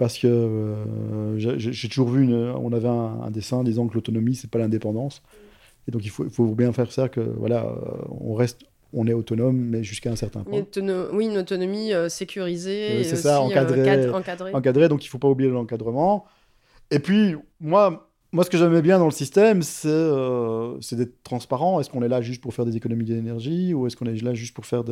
parce 0.02 0.18
que 0.18 0.26
euh, 0.28 1.38
j'ai 1.38 1.88
toujours 1.88 2.10
vu, 2.10 2.24
une, 2.24 2.34
on 2.34 2.74
avait 2.74 2.88
un, 2.88 3.30
dessin 3.30 3.64
disant 3.64 3.88
que 3.88 3.94
l'autonomie, 3.94 4.34
c'est 4.34 4.50
pas 4.50 4.58
l'indépendance. 4.58 5.22
Et 5.88 5.92
donc 5.92 6.04
il 6.04 6.10
faut, 6.10 6.24
il 6.24 6.32
faut, 6.32 6.48
bien 6.56 6.74
faire 6.74 6.92
ça 6.92 7.08
que 7.08 7.20
voilà, 7.20 7.68
euh, 7.68 8.02
on 8.20 8.34
reste, 8.34 8.62
on 8.94 9.06
est 9.06 9.14
autonome, 9.14 9.58
mais 9.58 9.84
jusqu'à 9.84 10.10
un 10.10 10.16
certain 10.16 10.42
point. 10.42 10.66
oui, 11.14 11.28
une 11.28 11.38
autonomie 11.38 11.94
euh, 11.94 12.10
sécurisée. 12.10 13.04
c'est 13.04 13.16
ça, 13.16 13.42
encadrée, 13.42 14.10
encadré. 14.52 14.90
Donc 14.90 15.06
il 15.06 15.08
faut 15.08 15.20
pas 15.20 15.28
oublier 15.28 15.52
l'encadrement. 15.52 16.26
Et 16.90 16.98
puis 16.98 17.36
moi, 17.60 18.11
moi, 18.34 18.46
ce 18.46 18.50
que 18.50 18.58
j'aimais 18.58 18.82
bien 18.82 18.98
dans 18.98 19.06
le 19.06 19.12
système, 19.12 19.62
c'est 19.62 19.90
euh, 19.90 20.78
d'être 20.94 21.22
transparent. 21.24 21.80
Est-ce 21.80 21.90
qu'on 21.90 22.02
est 22.02 22.08
là 22.08 22.22
juste 22.22 22.42
pour 22.42 22.54
faire 22.54 22.66
des 22.66 22.78
économies 22.78 23.04
d'énergie 23.04 23.74
ou 23.74 23.88
est-ce 23.88 23.98
qu'on 23.98 24.06
est 24.06 24.22
là 24.22 24.34
juste 24.34 24.54
pour 24.54 24.66
faire 24.66 24.84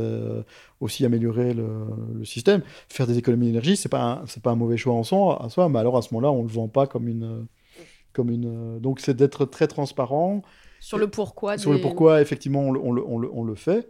aussi 0.82 1.06
améliorer 1.06 1.54
le, 1.54 2.26
système? 2.26 2.62
Faire 2.90 3.08
des 3.08 3.18
économies 3.18 3.48
d'énergie, 3.48 3.78
c'est 3.78 3.90
pas 3.90 4.24
c'est 4.28 4.44
pas 4.44 4.52
un 4.52 4.56
mauvais 4.56 4.78
choix 4.78 4.94
en 4.94 5.04
soi, 5.04 5.44
à 5.44 5.50
soi, 5.50 5.70
mais 5.70 5.80
alors 5.80 5.96
à 5.96 6.02
ce 6.02 6.14
moment-là, 6.14 6.32
on 6.32 6.44
le 6.44 6.50
vend 6.50 6.68
pas 6.68 6.86
comme 6.86 7.08
une 7.08 7.48
comme 8.12 8.30
une. 8.30 8.80
Donc 8.80 9.00
c'est 9.00 9.16
d'être 9.16 9.46
très 9.46 9.68
transparent. 9.68 10.42
Sur 10.82 10.98
le 10.98 11.08
pourquoi. 11.10 11.58
Sur 11.58 11.72
le 11.72 11.80
pourquoi, 11.80 12.22
effectivement, 12.22 12.62
on 12.62 12.74
on 12.74 13.44
le 13.44 13.56
fait. 13.56 13.90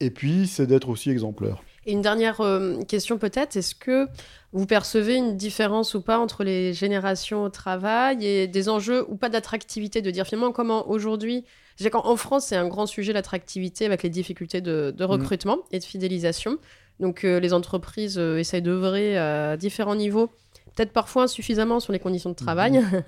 Et 0.00 0.10
puis, 0.10 0.46
c'est 0.46 0.66
d'être 0.66 0.88
aussi 0.88 1.10
exemplaire. 1.10 1.62
Et 1.88 1.92
une 1.92 2.02
dernière 2.02 2.42
euh, 2.42 2.82
question 2.82 3.16
peut-être, 3.16 3.56
est-ce 3.56 3.74
que 3.74 4.08
vous 4.52 4.66
percevez 4.66 5.14
une 5.14 5.38
différence 5.38 5.94
ou 5.94 6.02
pas 6.02 6.18
entre 6.18 6.44
les 6.44 6.74
générations 6.74 7.44
au 7.44 7.48
travail 7.48 8.26
et 8.26 8.46
des 8.46 8.68
enjeux 8.68 9.06
ou 9.08 9.16
pas 9.16 9.30
d'attractivité, 9.30 10.02
de 10.02 10.10
dire 10.10 10.26
finalement 10.26 10.52
comment 10.52 10.86
aujourd'hui, 10.90 11.46
en 11.94 12.16
France 12.16 12.48
c'est 12.48 12.56
un 12.56 12.68
grand 12.68 12.84
sujet 12.84 13.14
l'attractivité 13.14 13.86
avec 13.86 14.02
les 14.02 14.10
difficultés 14.10 14.60
de, 14.60 14.94
mmh. 14.98 15.02
recrutement 15.04 15.60
et 15.72 15.78
de 15.78 15.84
fidélisation. 15.84 16.58
Donc 17.00 17.24
euh, 17.24 17.40
les 17.40 17.54
entreprises 17.54 18.18
euh, 18.18 18.36
essayent 18.36 18.60
d'œuvrer 18.60 19.16
à 19.16 19.56
différents 19.56 19.96
niveaux 19.96 20.30
peut-être 20.76 20.92
parfois 20.92 21.22
insuffisamment 21.22 21.80
sur 21.80 21.94
les 21.94 21.98
conditions 21.98 22.30
de 22.30 22.36
travail. 22.36 22.80
Mmh. 22.80 23.02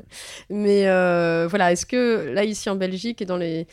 Mais 0.51 0.85
voilà, 1.49 1.71
est-ce 1.71 1.85
que 1.85 2.31
là, 2.33 2.45
ici 2.45 2.71
en 2.71 2.77
Belgique 2.77 3.21
et 3.21 3.27
dans 3.27 3.37
les, 3.37 3.67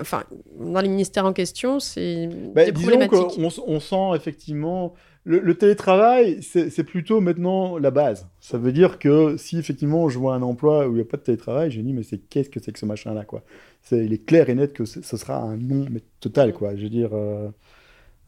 enfin, 0.00 0.24
dans 0.58 0.80
les 0.80 0.88
ministères 0.88 1.24
en 1.26 1.32
question, 1.32 1.80
c'est 1.80 2.28
Bah, 2.54 2.64
des 2.64 2.72
disons 2.72 2.88
problématiques. 2.90 3.36
qu'on 3.40 3.72
on 3.74 3.80
sent 3.80 4.16
effectivement. 4.16 4.94
Le, 5.24 5.40
le 5.40 5.54
télétravail, 5.58 6.42
c'est 6.42 6.84
plutôt 6.84 7.20
maintenant 7.20 7.76
la 7.76 7.90
base. 7.90 8.28
Ça 8.40 8.56
veut 8.56 8.72
dire 8.72 8.98
que 8.98 9.36
si 9.36 9.58
effectivement 9.58 10.08
je 10.08 10.18
vois 10.18 10.34
un 10.34 10.40
emploi 10.40 10.86
où 10.88 10.92
il 10.92 10.94
n'y 10.94 11.00
a 11.02 11.04
pas 11.04 11.18
de 11.18 11.22
télétravail, 11.22 11.70
je 11.70 11.80
dis, 11.82 11.92
mais 11.92 12.02
c'est 12.02 12.16
qu'est-ce 12.18 12.48
que 12.48 12.60
c'est 12.60 12.72
que 12.72 12.78
ce 12.78 12.86
machin-là, 12.86 13.24
quoi? 13.26 13.42
C'est- 13.82 14.04
Il 14.06 14.12
est 14.14 14.24
clair 14.24 14.48
et 14.48 14.54
net 14.54 14.72
que 14.72 14.86
ce 14.86 15.02
ce 15.02 15.16
sera 15.18 15.36
un 15.36 15.56
non, 15.58 15.84
mais 15.90 16.00
total, 16.20 16.54
quoi. 16.54 16.74
Je 16.76 16.82
veux 16.84 16.88
dire. 16.88 17.10
euh, 17.12 17.48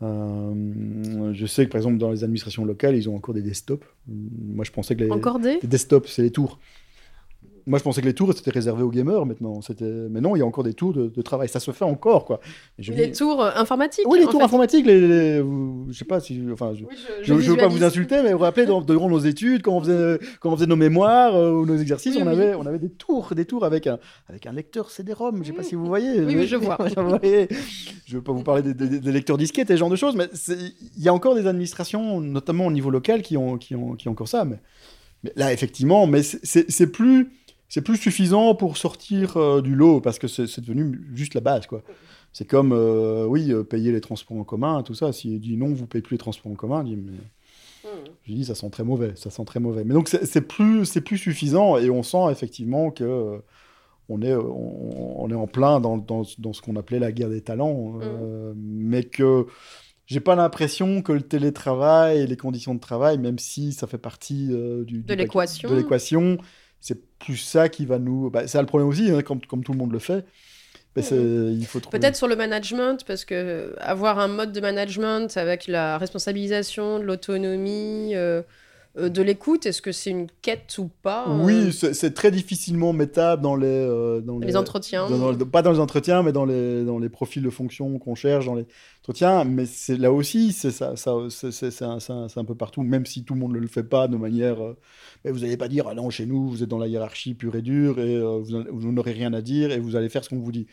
euh, 0.03 1.33
je 1.35 1.47
sais 1.47 1.67
que 1.67 1.71
par 1.71 1.79
exemple 1.79 1.99
dans 1.99 2.11
les 2.11 2.25
administrations 2.25 2.65
locales, 2.65 2.97
ils 2.97 3.09
ont 3.09 3.17
encore 3.17 3.35
des 3.35 3.43
desktops. 3.43 3.87
Moi, 4.09 4.65
je 4.65 4.71
pensais 4.71 4.97
que 4.97 5.05
les, 5.05 5.11
Encore 5.11 5.39
des? 5.39 5.59
les 5.63 5.69
desktops, 5.69 6.11
c'est 6.11 6.23
les 6.23 6.31
tours. 6.31 6.59
Moi, 7.71 7.79
je 7.79 7.85
pensais 7.85 8.01
que 8.01 8.07
les 8.07 8.15
tours, 8.15 8.33
c'était 8.35 8.51
réservé 8.51 8.83
aux 8.83 8.91
gamers 8.91 9.25
maintenant. 9.25 9.61
Mais 9.81 10.21
non, 10.21 10.35
il 10.35 10.41
y 10.41 10.43
a 10.43 10.45
encore 10.47 10.65
des 10.65 10.75
tours 10.75 10.93
de, 10.93 11.07
de 11.07 11.23
travail. 11.23 11.49
Ça 11.49 11.61
se 11.61 11.71
fait 11.71 11.85
encore, 11.85 12.25
quoi. 12.25 12.41
Je 12.79 12.93
les 12.93 13.07
dis- 13.07 13.19
tours 13.19 13.43
euh, 13.43 13.51
informatiques 13.55 14.05
oui, 14.09 14.19
les 14.19 14.25
tours 14.27 14.41
fait. 14.41 14.45
informatiques, 14.45 14.85
les, 14.87 15.01
les- 15.01 15.41
vous- 15.41 15.87
je 15.89 15.97
sais 15.97 16.05
pas 16.05 16.19
si, 16.19 16.41
enfin, 16.53 16.73
je, 16.75 16.85
Oui, 16.85 16.91
je, 17.23 17.39
je 17.39 17.51
veux 17.53 17.57
pas 17.57 17.69
vous 17.69 17.85
insulter, 17.85 18.23
mais 18.25 18.33
vous 18.33 18.39
vous 18.39 18.45
rappelez, 18.45 18.67
dans- 18.67 18.81
durant 18.81 19.09
nos 19.09 19.21
études, 19.21 19.63
quand 19.63 19.77
on 19.77 19.81
faisait, 19.81 20.19
quand 20.41 20.51
on 20.53 20.57
faisait 20.57 20.67
nos 20.67 20.75
mémoires 20.77 21.37
euh, 21.37 21.53
ou 21.53 21.65
nos 21.65 21.77
exercices, 21.77 22.17
Oui, 22.17 22.23
on 22.23 22.27
oui. 22.27 22.33
avait, 22.33 22.55
on 22.57 22.67
avait 22.67 22.79
des 22.81 22.91
tours, 22.91 23.33
des 23.37 23.45
tours 23.45 23.65
avec 23.65 23.87
un, 23.87 23.99
avec 24.29 24.47
un 24.47 24.53
lecteur 24.53 24.91
CD-ROM. 24.91 25.39
Je 25.43 25.49
sais 25.49 25.53
pas 25.53 25.63
si 25.63 25.77
vous 25.77 25.87
voyez. 25.87 26.21
Oui, 26.21 26.35
oui, 26.37 26.47
je 26.49 26.57
vois. 26.57 26.77
Je 28.07 28.17
veux 28.17 28.23
pas 28.23 28.33
vous 28.33 28.43
parler 28.43 28.63
des, 28.63 28.75
des- 28.75 28.99
des 29.01 29.13
lecteurs 29.13 29.39
disquettes 29.39 29.71
et 29.71 29.75
ce 29.75 29.79
genre 29.79 29.91
de 29.91 29.97
choses, 29.97 30.17
mais 30.17 30.29
il 30.49 31.03
y 31.05 31.09
a 31.09 31.15
encore 31.15 31.35
des 31.35 31.47
administrations, 31.47 32.21
notamment 32.21 32.67
au 32.67 32.73
niveau 32.73 32.91
local, 32.91 33.23
qui 33.23 33.37
ont, 33.37 33.57
qui 33.59 33.75
ont, 33.75 33.95
qui 33.95 34.09
ont 34.09 34.13
encore 34.13 34.29
ça. 34.29 34.45
Mais, 34.45 34.59
mais 35.23 35.33
là, 35.37 35.53
effectivement, 35.53 36.07
mais 36.07 36.23
c'est 36.23 36.87
plus, 36.91 37.31
c'est 37.71 37.81
plus 37.81 37.97
suffisant 37.97 38.55
pour 38.55 38.77
sortir 38.77 39.39
euh, 39.39 39.63
du 39.63 39.75
lot 39.75 40.03
parce 40.03 40.19
que 40.19 40.29
c'est 40.29 40.61
devenu 40.61 41.01
juste 41.15 41.33
la 41.33 41.41
base, 41.41 41.67
quoi. 41.67 41.83
C'est 42.33 42.45
comme, 42.45 42.73
euh, 42.73 43.25
oui, 43.27 43.51
euh, 43.51 43.65
payer 43.65 43.91
les 43.91 44.01
transports 44.01 44.37
en 44.37 44.45
commun, 44.45 44.83
tout 44.83 44.95
ça. 44.95 45.13
S'il 45.13 45.41
dit 45.41 45.57
non, 45.57 45.73
vous 45.73 45.87
payez 45.87 46.03
plus 46.03 46.15
les 46.15 46.19
transports 46.19 46.53
en 46.53 46.55
commun, 46.55 46.85
je 46.85 46.91
dis, 46.91 46.97
mais... 46.97 47.19
je 48.25 48.33
dis, 48.33 48.45
ça 48.45 48.55
sent 48.55 48.71
très 48.71 48.85
mauvais, 48.85 49.13
ça 49.17 49.31
sent 49.31 49.45
très 49.45 49.59
mauvais. 49.59 49.85
Mais 49.85 49.95
donc, 49.95 50.09
c'est 50.09 50.41
plus, 50.43 50.85
c'est 50.85 51.01
plus 51.01 51.19
suffisant 51.19 51.79
et 51.79 51.91
on 51.91 52.03
sent 52.03 52.31
effectivement 52.31 52.91
que 52.91 53.05
euh, 53.05 53.39
on 54.09 54.23
est, 54.23 54.35
on, 54.35 55.23
on 55.23 55.31
est 55.31 55.35
en 55.35 55.47
plein 55.47 55.81
dans, 55.81 55.97
dans, 55.97 56.23
dans 56.39 56.53
ce 56.53 56.63
qu'on 56.63 56.77
appelait 56.77 56.99
la 56.99 57.13
guerre 57.13 57.31
des 57.31 57.41
talents, 57.41 57.99
euh, 58.03 58.53
mais 58.57 59.05
que 59.05 59.47
j'ai 60.07 60.21
pas 60.21 60.35
l'impression 60.35 61.03
que 61.03 61.13
le 61.13 61.23
télétravail 61.23 62.19
et 62.19 62.27
les 62.27 62.37
conditions 62.37 62.75
de 62.75 62.81
travail, 62.81 63.19
même 63.19 63.39
si 63.39 63.73
ça 63.73 63.87
fait 63.87 63.99
partie 63.99 64.49
du, 64.49 65.03
du 65.03 65.15
De 65.69 65.77
l'équation. 65.77 66.39
C'est 66.81 66.99
plus 67.19 67.37
ça 67.37 67.69
qui 67.69 67.87
va 67.87 67.99
nous. 67.99 68.31
Bah, 68.31 68.47
c'est 68.47 68.61
le 68.61 68.67
problème 68.67 68.89
aussi, 68.89 69.11
hein, 69.11 69.23
comme, 69.23 69.41
comme 69.47 69.63
tout 69.63 69.73
le 69.73 69.79
monde 69.79 69.93
le 69.93 69.99
fait. 69.99 70.25
C'est- 70.97 71.15
il 71.17 71.65
faut 71.67 71.81
trouver. 71.81 71.99
Peut-être 71.99 72.17
sur 72.17 72.27
le 72.29 72.37
management, 72.37 73.05
parce 73.07 73.25
que 73.25 73.75
avoir 73.79 74.19
un 74.19 74.29
mode 74.29 74.53
de 74.53 74.61
management 74.61 75.35
avec 75.37 75.67
la 75.67 75.99
responsabilisation, 75.99 76.99
de 76.99 77.05
l'autonomie, 77.05 78.15
euh, 78.15 78.43
euh, 78.43 78.43
de 78.97 79.23
l'écoute, 79.23 79.67
est-ce 79.67 79.81
que 79.81 79.93
c'est 79.93 80.11
une 80.11 80.27
quête 80.43 80.77
ou 80.79 80.91
pas 81.03 81.27
euh, 81.29 81.45
Oui, 81.45 81.73
c'est 81.73 82.13
très 82.13 82.31
difficilement 82.33 82.93
mettable 82.93 83.41
dans 83.43 83.55
les, 83.55 83.67
euh, 83.69 84.21
dans 84.21 84.39
Les 84.41 84.57
entretiens. 84.57 85.09
dans- 85.09 85.33
dans- 85.33 85.47
pas 85.47 85.63
dans 85.63 85.71
les 85.73 85.79
entretiens, 85.79 86.23
mais 86.25 86.33
dans 86.33 86.45
les, 86.45 86.85
dans 86.85 86.99
les 86.99 87.09
profils 87.09 87.43
de 87.43 87.51
fonction 87.51 87.99
qu'on 88.01 88.17
cherche, 88.17 88.47
dans 88.47 88.57
les 88.57 88.67
entretiens. 89.03 89.45
Mais 89.45 89.65
c'est 89.67 89.97
là 89.97 90.13
aussi, 90.13 90.53
c'est 90.53 90.73
ça, 90.73 90.97
ça, 90.97 91.15
c'est- 91.31 91.83
un, 91.83 91.99
un- 92.09 92.27
un 92.35 92.45
peu 92.45 92.55
partout, 92.57 92.83
même 92.83 93.07
si 93.07 93.23
tout 93.25 93.35
le 93.35 93.41
monde 93.41 93.53
ne 93.53 93.59
le 93.61 93.69
fait 93.69 93.85
pas 93.85 94.09
de 94.09 94.17
manière. 94.17 94.61
euh, 94.61 94.77
mais 95.25 95.31
vous 95.31 95.39
n'allez 95.41 95.57
pas 95.57 95.69
dire, 95.69 95.87
ah 95.89 95.95
non, 95.95 96.11
chez 96.11 96.27
nous, 96.27 96.49
vous 96.49 96.63
êtes 96.65 96.69
dans 96.69 96.79
la 96.79 96.89
hiérarchie 96.89 97.35
pure 97.35 97.55
et 97.55 97.63
dure 97.63 98.01
et 98.01 98.17
euh, 98.17 98.39
vous, 98.43 98.65
vous 98.73 98.91
n'aurez 98.93 99.13
rien 99.13 99.33
à 99.35 99.41
dire 99.41 99.71
et 99.71 99.79
vous 99.79 99.95
allez 99.95 100.09
faire 100.09 100.25
ce 100.25 100.31
qu'on 100.31 100.39
vous 100.41 100.53
dit. 100.53 100.67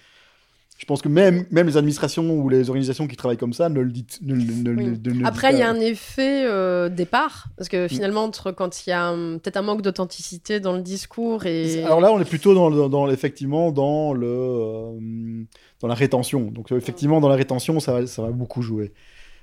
Je 0.78 0.86
pense 0.86 1.02
que 1.02 1.10
même, 1.10 1.46
même 1.50 1.66
les 1.66 1.76
administrations 1.76 2.30
ou 2.40 2.50
les 2.50 2.70
organisations 2.70 3.08
qui 3.08 3.16
travaillent 3.16 3.38
comme 3.38 3.54
ça 3.54 3.68
ne 3.68 3.82
le 3.82 3.92
disent. 3.92 4.20
Ne, 4.22 4.36
Oui. 4.76 5.24
Après, 5.26 5.52
il 5.52 5.58
y 5.58 5.64
a 5.64 5.70
un 5.70 5.80
effet 5.80 6.46
euh, 6.46 6.88
départ, 6.88 7.48
parce 7.58 7.68
Mm. 7.68 7.72
que 7.72 7.88
finalement, 7.88 8.24
entre 8.24 8.52
quand 8.52 8.86
il 8.86 8.92
y 8.92 8.94
a 8.94 9.12
hum, 9.12 9.40
peut-être 9.42 9.58
un 9.58 9.64
manque 9.64 9.82
d'authenticité 9.82 10.60
dans 10.60 10.74
le 10.74 10.84
discours 10.84 11.46
et... 11.48 11.84
Alors 11.84 12.00
là, 12.00 12.12
on 12.12 12.20
est 12.22 12.30
plutôt 12.30 12.54
dans, 12.54 13.10
effectivement 13.10 13.72
dans 13.72 14.14
le 14.14 14.28
euh, 14.28 15.44
dans 15.82 15.88
la 15.88 15.96
rétention. 15.96 16.52
Donc 16.52 16.72
euh, 16.72 16.78
effectivement, 16.78 17.20
dans 17.22 17.30
la 17.30 17.36
rétention, 17.36 17.80
ça 17.80 17.94
va, 17.94 18.06
ça 18.08 18.22
va 18.22 18.30
beaucoup 18.30 18.62
jouer. 18.62 18.94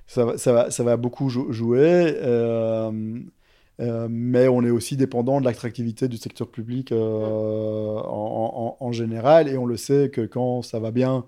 Ça 0.07 0.25
va, 0.27 0.39
ça 0.39 0.53
va, 0.53 0.71
ça 0.71 0.85
va 0.85 0.97
beaucoup 0.97 1.31
jou- 1.31 1.51
jouer. 1.53 2.15
euh, 2.23 2.93
euh, 3.81 4.07
mais 4.11 4.49
on 4.49 4.63
est 4.63 4.71
aussi 4.71 4.97
dépendant 4.97 5.41
de 5.41 5.45
l'attractivité 5.47 6.09
du 6.09 6.17
secteur 6.17 6.49
public 6.51 6.93
euh, 6.93 6.99
en, 6.99 8.77
en- 8.81 8.85
en 8.87 8.93
général. 8.93 9.49
Et 9.49 9.57
on 9.59 9.67
le 9.67 9.77
sait 9.77 10.11
que 10.11 10.23
quand 10.23 10.63
ça 10.63 10.79
va 10.81 10.91
bien, 10.91 11.25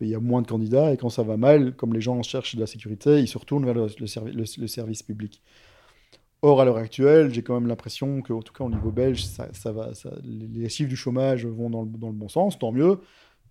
il 0.00 0.08
y 0.08 0.14
a 0.14 0.20
moins 0.20 0.42
de 0.42 0.46
candidats. 0.46 0.92
Et 0.92 0.96
quand 0.96 1.10
ça 1.10 1.22
va 1.22 1.36
mal, 1.36 1.74
comme 1.76 1.94
les 1.94 2.00
gens 2.00 2.22
cherchent 2.22 2.56
de 2.56 2.60
la 2.60 2.66
sécurité, 2.66 3.20
ils 3.20 3.28
se 3.28 3.38
retournent 3.38 3.64
vers 3.64 3.74
le, 3.74 3.86
le 3.98 4.06
servi- 4.06 4.32
le- 4.32 4.44
le 4.62 4.66
service 4.68 5.02
public. 5.02 5.42
Or, 6.42 6.60
à 6.60 6.64
l'heure 6.64 6.76
actuelle, 6.76 7.34
j'ai 7.34 7.42
quand 7.42 7.54
même 7.54 7.66
l'impression 7.68 8.22
qu'en 8.22 8.42
tout 8.42 8.52
cas 8.52 8.62
au 8.64 8.70
niveau 8.70 8.92
belge, 8.92 9.24
ça, 9.24 9.48
ça 9.52 9.72
va, 9.72 9.92
ça- 9.94 10.12
les 10.24 10.68
chiffres 10.68 10.88
du 10.88 10.96
chômage 10.96 11.46
vont 11.46 11.68
dans 11.68 11.82
le, 11.82 11.88
dans 11.88 12.08
le 12.08 12.12
bon 12.14 12.28
sens, 12.28 12.58
tant 12.58 12.70
mieux. 12.70 13.00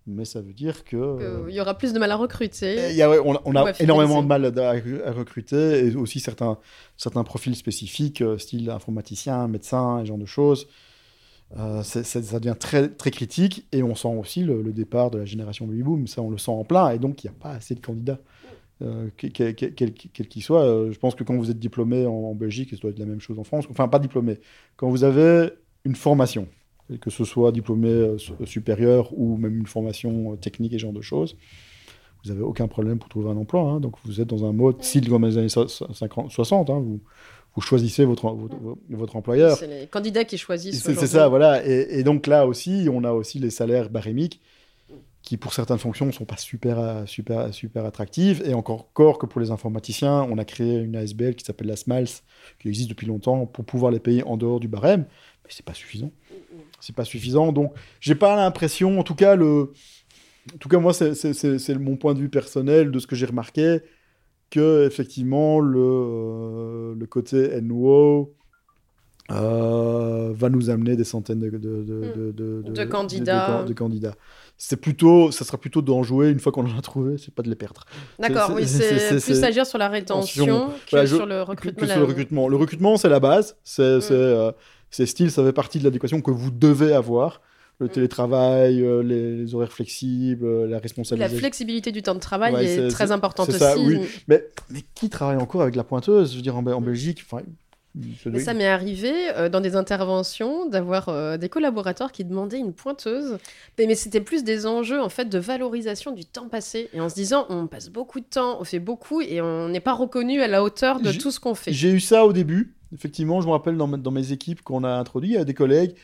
Mais 0.08 0.24
ça 0.24 0.40
veut 0.40 0.52
dire 0.52 0.84
que... 0.84 0.96
euh, 0.96 1.44
Il 1.48 1.54
y 1.54 1.60
aura 1.60 1.76
plus 1.76 1.92
de 1.92 1.98
mal 1.98 2.10
à 2.10 2.16
recruter. 2.16 2.90
il 2.90 2.96
y 2.96 3.02
a- 3.02 3.10
ouais, 3.10 3.18
on 3.24 3.34
a, 3.34 3.42
on 3.44 3.66
énormément 3.80 4.22
de 4.22 4.26
mal 4.28 4.44
à, 4.46 4.70
à 4.70 5.12
recruter 5.12 5.86
et 5.86 5.94
aussi 5.94 6.20
certains, 6.20 6.58
certains 6.96 7.24
profils 7.24 7.54
spécifiques, 7.54 8.22
euh, 8.22 8.38
style 8.38 8.70
informaticien, 8.70 9.46
médecin, 9.48 10.00
ce 10.02 10.06
genre 10.08 10.18
de 10.18 10.26
choses. 10.26 10.66
Euh, 11.56 11.82
ça 11.82 12.20
devient 12.38 12.56
très, 12.58 12.88
très 12.88 13.10
critique 13.10 13.66
et 13.72 13.82
on 13.82 13.94
sent 13.94 14.08
aussi 14.18 14.42
le, 14.42 14.60
le 14.60 14.72
départ 14.72 15.10
de 15.10 15.18
la 15.18 15.24
génération 15.24 15.66
baby 15.66 15.82
boom. 15.82 16.06
Ça, 16.06 16.20
on 16.22 16.30
le 16.30 16.38
sent 16.38 16.50
en 16.50 16.64
plein 16.64 16.90
et 16.90 16.98
donc 16.98 17.24
il 17.24 17.28
n'y 17.28 17.34
a 17.36 17.38
pas 17.38 17.50
assez 17.52 17.74
de 17.74 17.80
candidats. 17.80 18.18
Euh, 18.80 19.08
quel 19.16 19.54
qu'il 20.28 20.42
soit, 20.42 20.62
Euh, 20.64 20.92
je 20.92 20.98
pense 20.98 21.14
que 21.14 21.24
quand 21.24 21.34
vous 21.36 21.50
êtes 21.50 21.58
diplômé 21.58 22.06
en, 22.06 22.12
en 22.12 22.34
Belgique, 22.34 22.70
ça 22.70 22.76
doit 22.76 22.90
être 22.90 22.98
la 22.98 23.06
même 23.06 23.20
chose 23.20 23.38
en 23.38 23.44
France, 23.44 23.64
enfin 23.70 23.88
pas 23.88 23.98
diplômé, 23.98 24.38
quand 24.76 24.88
vous 24.88 25.02
avez 25.04 25.50
une 25.84 25.96
formation, 25.96 26.46
que 27.00 27.10
ce 27.10 27.24
soit 27.24 27.52
diplômé 27.52 27.88
euh, 27.88 28.18
su- 28.18 28.32
supérieur 28.44 29.10
ou 29.16 29.36
même 29.36 29.56
une 29.58 29.66
formation 29.66 30.32
euh, 30.32 30.36
technique 30.36 30.72
et 30.72 30.78
ce 30.78 30.82
genre 30.82 30.92
de 30.92 31.02
choses, 31.02 31.36
vous 32.24 32.30
n'avez 32.30 32.42
aucun 32.42 32.66
problème 32.68 32.98
pour 32.98 33.08
trouver 33.08 33.30
un 33.30 33.36
emploi. 33.36 33.60
hein. 33.62 33.80
Donc 33.80 33.94
vous 34.04 34.20
êtes 34.20 34.28
dans 34.28 34.44
un 34.44 34.52
mode 34.52 34.82
style 34.82 35.08
comme 35.08 35.24
les 35.26 35.36
années 35.38 35.48
so- 35.48 35.68
so- 35.68 35.92
50, 35.92 36.30
60, 36.30 36.70
hein. 36.70 36.78
vous, 36.80 37.00
vous 37.54 37.60
choisissez 37.60 38.04
votre, 38.04 38.28
votre, 38.30 38.56
votre 38.90 39.16
employeur. 39.16 39.56
C'est 39.56 39.66
les 39.66 39.86
candidats 39.86 40.24
qui 40.24 40.38
choisissent. 40.38 40.82
C'est 40.82 41.06
ça, 41.06 41.28
voilà. 41.28 41.66
Et, 41.66 41.98
et 41.98 42.02
donc 42.04 42.26
là 42.26 42.46
aussi, 42.46 42.88
on 42.92 43.04
a 43.04 43.12
aussi 43.12 43.38
les 43.38 43.50
salaires 43.50 43.90
barémiques 43.90 44.40
qui, 45.22 45.36
pour 45.36 45.52
certaines 45.52 45.78
fonctions, 45.78 46.06
ne 46.06 46.12
sont 46.12 46.24
pas 46.24 46.36
super, 46.36 46.78
euh, 46.78 47.04
super, 47.04 47.52
super 47.52 47.84
attractives. 47.84 48.42
Et 48.46 48.54
encore, 48.54 48.86
encore 48.94 49.18
que 49.18 49.26
pour 49.26 49.40
les 49.40 49.50
informaticiens, 49.50 50.22
on 50.30 50.38
a 50.38 50.44
créé 50.44 50.76
une 50.78 50.96
ASBL 50.96 51.34
qui 51.34 51.44
s'appelle 51.44 51.66
la 51.66 51.76
SMALS, 51.76 52.22
qui 52.60 52.68
existe 52.68 52.88
depuis 52.88 53.06
longtemps, 53.06 53.44
pour 53.44 53.64
pouvoir 53.64 53.90
les 53.92 53.98
payer 54.00 54.22
en 54.24 54.36
dehors 54.36 54.60
du 54.60 54.68
barème. 54.68 55.04
Mais 55.48 55.54
c'est 55.56 55.64
pas 55.64 55.72
suffisant. 55.74 56.12
C'est 56.78 56.94
pas 56.94 57.04
suffisant. 57.06 57.52
Donc, 57.52 57.72
j'ai 58.00 58.14
pas 58.14 58.36
l'impression, 58.36 59.00
en 59.00 59.02
tout 59.02 59.14
cas, 59.14 59.34
le... 59.34 59.72
En 60.54 60.58
tout 60.58 60.68
cas, 60.68 60.78
moi, 60.78 60.92
c'est- 60.92 61.74
mon 61.78 61.96
point 61.96 62.12
de 62.14 62.20
vue 62.20 62.28
personnel 62.28 62.90
de 62.90 62.98
ce 62.98 63.06
que 63.06 63.16
j'ai 63.16 63.26
remarqué, 63.26 63.80
que 64.50 64.86
effectivement 64.86 65.60
le, 65.60 66.94
le 66.94 67.06
côté 67.06 67.60
NWO 67.60 68.32
euh, 69.30 70.32
va 70.34 70.48
nous 70.48 70.70
amener 70.70 70.96
des 70.96 71.04
centaines 71.04 71.40
de, 71.40 71.50
de, 71.50 71.58
de, 71.58 72.32
de, 72.32 72.62
De 72.72 72.84
candidats. 72.84 73.62
de 73.62 73.74
candidats. 73.74 74.14
C'est 74.56 74.80
plutôt, 74.80 75.30
ça 75.30 75.44
sera 75.44 75.58
plutôt 75.58 75.82
d'en 75.82 76.02
jouer 76.02 76.30
une 76.30 76.40
fois 76.40 76.50
qu'on 76.50 76.64
en 76.66 76.78
a 76.78 76.80
trouvé, 76.80 77.18
c'est 77.18 77.32
pas 77.34 77.42
de 77.42 77.50
les 77.50 77.54
perdre. 77.54 77.84
D'accord, 78.18 78.52
oui, 78.54 78.66
c'est- 78.66 79.22
plus 79.22 79.44
agir 79.44 79.66
sur 79.66 79.76
la 79.78 79.88
rétention 79.88 80.46
que 80.46 80.90
Voilà, 80.90 81.04
je- 81.06 81.16
sur 81.16 81.26
le 81.26 81.44
Que- 81.44 81.50
recrutement. 81.50 81.86
sur 81.86 81.98
le 81.98 82.04
recrutement. 82.04 82.48
Le 82.48 82.56
recrutement, 82.56 82.96
c'est 82.96 83.10
la 83.10 83.20
base. 83.20 83.54
C'est 83.64 83.82
Mm. 83.98 84.02
euh, 84.12 84.52
c'est 84.90 85.06
style, 85.06 85.30
ça 85.30 85.44
fait 85.44 85.52
partie 85.52 85.78
de 85.78 85.84
l'adéquation 85.84 86.20
que 86.20 86.30
vous 86.30 86.50
devez 86.50 86.92
avoir. 86.92 87.40
Le 87.80 87.86
Mm. 87.86 87.90
télétravail, 87.90 88.82
euh, 88.82 89.02
les, 89.04 89.36
les 89.36 89.54
horaires 89.54 89.70
flexibles, 89.72 90.44
euh, 90.44 90.62
la 90.64 90.70
La 90.70 90.78
responsabilisation. 90.80 91.38
flexibilité 91.38 91.92
du 91.92 92.02
temps 92.02 92.16
de 92.16 92.20
travail 92.20 92.54
Ouais, 92.54 92.64
est, 92.66 92.88
très 92.88 93.12
importante 93.12 93.46
c'est 93.46 93.52
aussi. 93.52 93.60
ça, 93.60 93.78
oui. 93.78 94.00
Mais, 94.26 94.44
mais 94.70 94.80
qui 94.96 95.08
travaille 95.08 95.36
encore 95.36 95.62
avec 95.62 95.76
la 95.76 95.84
pointeuse? 95.84 96.32
Je 96.32 96.36
veux 96.36 96.42
dire, 96.42 96.56
en, 96.56 96.66
en 96.66 96.80
Belgique, 96.80 97.22
ça 98.22 98.30
doit- 98.30 98.40
ça 98.40 98.54
m'est 98.54 98.66
arrivé 98.66 99.12
euh, 99.36 99.48
dans 99.48 99.60
des 99.60 99.76
interventions 99.76 100.66
d'avoir 100.68 101.08
euh, 101.08 101.36
des 101.36 101.48
collaborateurs 101.48 102.12
qui 102.12 102.24
demandaient 102.24 102.58
une 102.58 102.72
pointeuse. 102.72 103.38
Mais, 103.78 103.86
mais 103.86 103.94
c'était 103.94 104.20
plus 104.20 104.44
des 104.44 104.66
enjeux 104.66 105.00
en 105.00 105.08
fait 105.08 105.26
de 105.26 105.38
valorisation 105.38 106.12
du 106.12 106.24
temps 106.24 106.48
passé 106.48 106.88
et 106.92 107.00
en 107.00 107.08
se 107.08 107.14
disant 107.14 107.46
on 107.48 107.66
passe 107.66 107.88
beaucoup 107.90 108.20
de 108.20 108.26
temps, 108.26 108.60
on 108.60 108.64
fait 108.64 108.78
beaucoup 108.78 109.20
et 109.20 109.40
on 109.40 109.68
n'est 109.68 109.80
pas 109.80 109.94
reconnu 109.94 110.40
à 110.42 110.48
la 110.48 110.62
hauteur 110.62 111.00
de 111.00 111.12
tout 111.12 111.30
ce 111.30 111.40
qu'on 111.40 111.54
fait. 111.54 111.72
J'ai 111.72 111.90
eu 111.90 112.00
ça 112.00 112.24
au 112.24 112.32
début. 112.32 112.74
Effectivement, 112.94 113.40
je 113.40 113.46
me 113.46 113.52
rappelle 113.52 113.76
dans, 113.76 114.10
mes 114.10 114.32
équipes 114.32 114.62
qu'on 114.62 114.82
a 114.84 114.90
introduit, 114.90 115.30
il 115.30 115.34
y 115.34 115.38
a 115.38 115.44
des 115.44 115.52
collègues, 115.54 115.94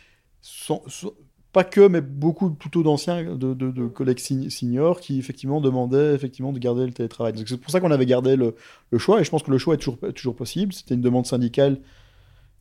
sans- 0.42 0.82
sans- 0.86 1.12
pas 1.54 1.64
que, 1.64 1.86
mais 1.88 2.02
beaucoup 2.02 2.50
plutôt 2.50 2.82
d'anciens, 2.82 3.22
de, 3.36 3.54
de- 3.54 3.70
de 3.70 3.86
collègues 3.86 4.18
seniors, 4.18 5.00
qui 5.00 5.18
effectivement 5.18 5.60
demandaient 5.62 6.12
effectivement 6.14 6.52
de 6.52 6.58
garder 6.58 6.84
le 6.84 6.92
télétravail. 6.92 7.32
C'est 7.46 7.56
pour 7.58 7.70
ça 7.70 7.80
qu'on 7.80 7.90
avait 7.90 8.04
gardé 8.06 8.36
le, 8.36 8.54
le 8.90 8.98
choix, 8.98 9.20
et 9.20 9.24
je 9.24 9.30
pense 9.30 9.42
que 9.42 9.50
le 9.50 9.56
choix 9.58 9.74
est 9.74 9.78
toujours, 9.78 9.98
toujours 10.14 10.36
possible. 10.36 10.72
C'était 10.74 10.94
une 10.94 11.00
demande 11.00 11.24
syndicale 11.26 11.78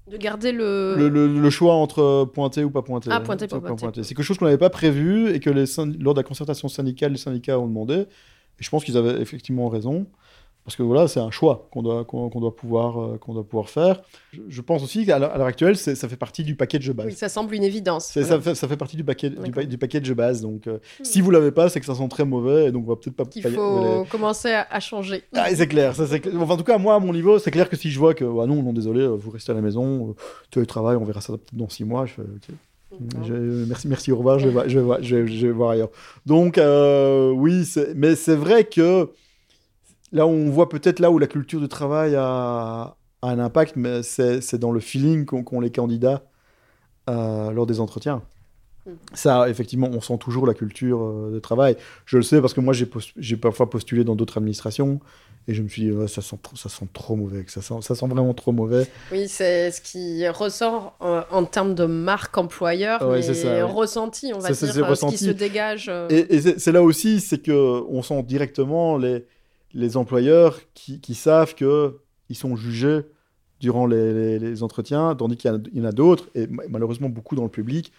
De 0.10 0.18
garder 0.18 0.52
le... 0.52 0.96
Le, 0.98 1.10
le- 1.10 1.28
le 1.42 1.50
choix 1.50 1.74
entre 1.74 2.26
pointer 2.34 2.64
ou 2.64 2.70
pas 2.70 2.82
pointer. 2.84 3.10
Ah, 3.12 3.20
pointer, 3.20 3.48
pas 3.48 3.60
pointer. 3.60 4.04
C'est 4.04 4.16
quelque 4.16 4.26
chose 4.26 4.38
qu'on 4.38 4.46
n'avait 4.46 4.58
pas 4.58 4.70
prévu 4.70 5.30
et 5.34 5.40
que 5.40 5.50
les 5.50 5.66
lors 6.00 6.14
de 6.14 6.20
la 6.20 6.24
concertation 6.24 6.68
syndicale, 6.68 7.12
les 7.14 7.18
syndicats 7.18 7.60
ont 7.60 7.68
demandé. 7.68 7.96
Et 8.60 8.64
je 8.64 8.70
pense 8.70 8.84
qu'ils 8.86 8.98
avaient 8.98 9.20
effectivement 9.22 9.68
raison. 9.70 10.06
Parce 10.66 10.78
que 10.78 10.84
voilà, 10.84 11.10
c'est 11.10 11.20
un 11.20 11.30
choix 11.30 11.68
qu'on 11.72 11.82
doit, 11.84 12.06
qu'on 12.06 12.30
doit, 12.40 12.56
pouvoir, 12.56 12.98
euh, 13.02 13.18
qu'on 13.18 13.34
doit 13.34 13.44
pouvoir 13.44 13.70
faire. 13.70 14.02
Je, 14.32 14.40
je 14.48 14.62
pense 14.62 14.82
aussi 14.82 15.06
qu'à 15.06 15.20
l'heure 15.20 15.42
actuelle, 15.42 15.76
ça 15.76 15.94
fait 16.08 16.16
partie 16.16 16.44
du 16.46 16.56
package 16.56 16.88
de 16.88 16.94
base. 16.94 17.06
Oui, 17.08 17.14
ça 17.14 17.28
semble 17.28 17.54
une 17.54 17.64
évidence. 17.64 18.12
Voilà. 18.14 18.28
ça, 18.30 18.40
fait, 18.40 18.56
ça 18.56 18.68
fait 18.70 18.78
partie 18.78 18.96
du, 18.96 19.04
paquet, 19.04 19.30
du, 19.30 19.52
pa- 19.52 19.66
du 19.66 19.78
package 19.78 20.14
base. 20.14 20.42
Donc, 20.42 20.68
euh, 20.68 20.78
Hmm. 21.00 21.04
si 21.04 21.20
vous 21.20 21.32
l'avez 21.32 21.52
pas, 21.52 21.68
c'est 21.68 21.80
que 21.82 21.86
ça 21.86 21.96
sent 21.96 22.08
très 22.08 22.24
mauvais. 22.24 22.68
Et 22.68 22.72
donc, 22.72 22.86
on 22.88 22.92
va 22.92 22.96
peut-être 22.96 23.16
pas. 23.16 23.26
Pas- 23.26 23.50
faut 23.50 24.06
commencer 24.10 24.52
à, 24.52 24.66
à 24.72 24.80
changer. 24.80 25.24
Ah, 25.36 25.48
c'est 25.54 25.68
clair, 25.68 25.96
ça. 25.96 26.04
Enfin, 26.04 26.54
en 26.54 26.58
tout 26.58 26.64
cas, 26.64 26.78
moi, 26.78 26.96
à 26.96 27.00
mon 27.00 27.12
niveau, 27.12 27.40
c'est 27.40 27.52
clair 27.52 27.70
que 27.70 27.76
si 27.76 27.92
je 27.92 28.00
vois 28.00 28.14
que, 28.14 28.24
ah 28.24 28.46
non, 28.46 28.64
non, 28.64 28.72
désolé, 28.72 29.02
euh, 29.02 29.10
vous 29.18 29.32
restez 29.32 29.52
à 29.52 29.56
la 29.56 29.62
maison, 29.62 30.16
tu 30.50 30.60
le 30.60 30.66
travail, 30.66 30.96
on 30.96 31.04
verra 31.04 31.20
ça 31.20 31.34
peut-être 31.34 31.54
dans 31.54 31.68
six 31.68 31.84
mois, 31.84 32.06
je 32.06 32.14
fais, 32.14 32.22
ok. 32.22 32.56
Je- 33.26 33.66
merci, 33.68 33.88
merci, 33.88 34.12
au 34.12 34.18
revoir, 34.18 34.38
je 34.40 34.46
vais, 34.48 34.54
voir- 34.54 34.70
je 34.70 34.80
vais, 34.80 35.04
je 35.04 35.16
vais- 35.16 35.28
je 35.28 35.48
vais 35.48 35.52
voir 35.54 35.72
ailleurs. 35.72 35.90
Donc, 36.28 36.58
euh, 36.60 37.32
oui, 37.32 37.68
mais 37.96 38.16
c'est 38.16 38.36
vrai 38.36 38.66
que 38.66 39.10
là, 40.14 40.26
on 40.26 40.50
voit 40.50 40.70
peut-être 40.70 41.00
là 41.00 41.12
où 41.12 41.20
la 41.20 41.28
culture 41.28 41.60
du 41.60 41.68
travail 41.68 42.16
a, 42.16 42.96
a 43.22 43.28
un 43.28 43.40
impact, 43.40 43.76
mais 43.76 44.04
c'est 44.04 44.58
dans 44.58 44.72
le 44.72 44.80
feeling 44.80 45.26
qu'ont 45.26 45.60
les 45.60 45.72
candidats 45.72 46.24
euh, 47.10 47.52
lors 47.52 47.66
des 47.66 47.80
entretiens. 47.82 48.22
Mm. 48.86 48.92
Ça, 49.14 49.50
effectivement, 49.50 49.90
on 49.92 50.02
sent 50.02 50.18
toujours 50.20 50.46
la 50.46 50.54
culture 50.54 51.02
euh, 51.02 51.32
de 51.34 51.40
travail. 51.40 51.76
Je 52.06 52.18
le 52.18 52.24
sais 52.24 52.40
parce 52.40 52.54
que 52.54 52.62
moi, 52.62 52.74
j'ai 52.74 52.86
post- 52.86 53.14
parfois 53.42 53.70
postulé 53.70 54.04
dans 54.04 54.16
d'autres 54.16 54.38
administrations 54.38 55.00
et 55.48 55.54
je 55.54 55.62
me 55.62 55.68
suis 55.68 55.90
dit, 55.90 56.08
ça, 56.08 56.22
sent 56.22 56.38
ça 56.56 56.70
sent 56.70 56.88
trop 56.94 57.18
mauvais, 57.18 57.44
ça, 57.48 57.62
sent, 57.62 57.74
ça 57.82 57.96
sent 57.96 58.08
vraiment 58.08 58.34
trop 58.34 58.54
mauvais. 58.54 58.88
Oui, 59.12 59.28
c'est 59.28 59.72
ce 59.72 59.82
qui 59.82 60.26
ressort 60.30 60.96
euh, 61.02 61.22
en 61.32 61.44
termes 61.44 61.76
de 61.76 61.86
marque 61.86 62.38
employeur, 62.38 63.02
Ouais, 63.02 63.16
mais 63.18 63.22
c'est 63.24 63.34
ça, 63.34 63.66
ressenti, 63.66 64.32
on 64.34 64.40
va 64.40 64.48
dire, 64.48 64.56
c'est 64.56 64.68
ce 64.68 65.06
qui 65.08 65.18
se 65.18 65.32
dégage. 65.32 65.92
Et, 66.10 66.36
et 66.36 66.42
c'est 66.42 66.60
c'est 66.60 66.72
là 66.72 66.82
aussi, 66.82 67.20
c'est 67.20 67.40
que 67.40 67.84
on 67.90 68.02
sent 68.04 68.24
directement 68.24 68.98
les, 68.98 69.26
les 69.74 69.98
employeurs 69.98 70.60
qui, 70.74 71.00
qui 71.00 71.16
savent 71.16 71.56
que 71.56 71.98
ils 72.30 72.36
sont 72.36 72.56
jugés 72.56 73.02
durant 73.60 73.86
les, 73.86 74.64
entretiens, 74.64 75.16
tandis 75.16 75.38
qu'il 75.38 75.50
y, 75.74 75.82
en 75.82 75.86
a- 75.86 75.92
d'autres, 75.92 76.30
et 76.36 76.48
ma- 76.48 76.68
malheureusement 76.70 77.10
beaucoup 77.10 77.36
dans 77.36 77.44
le 77.44 77.50
public, 77.50 77.94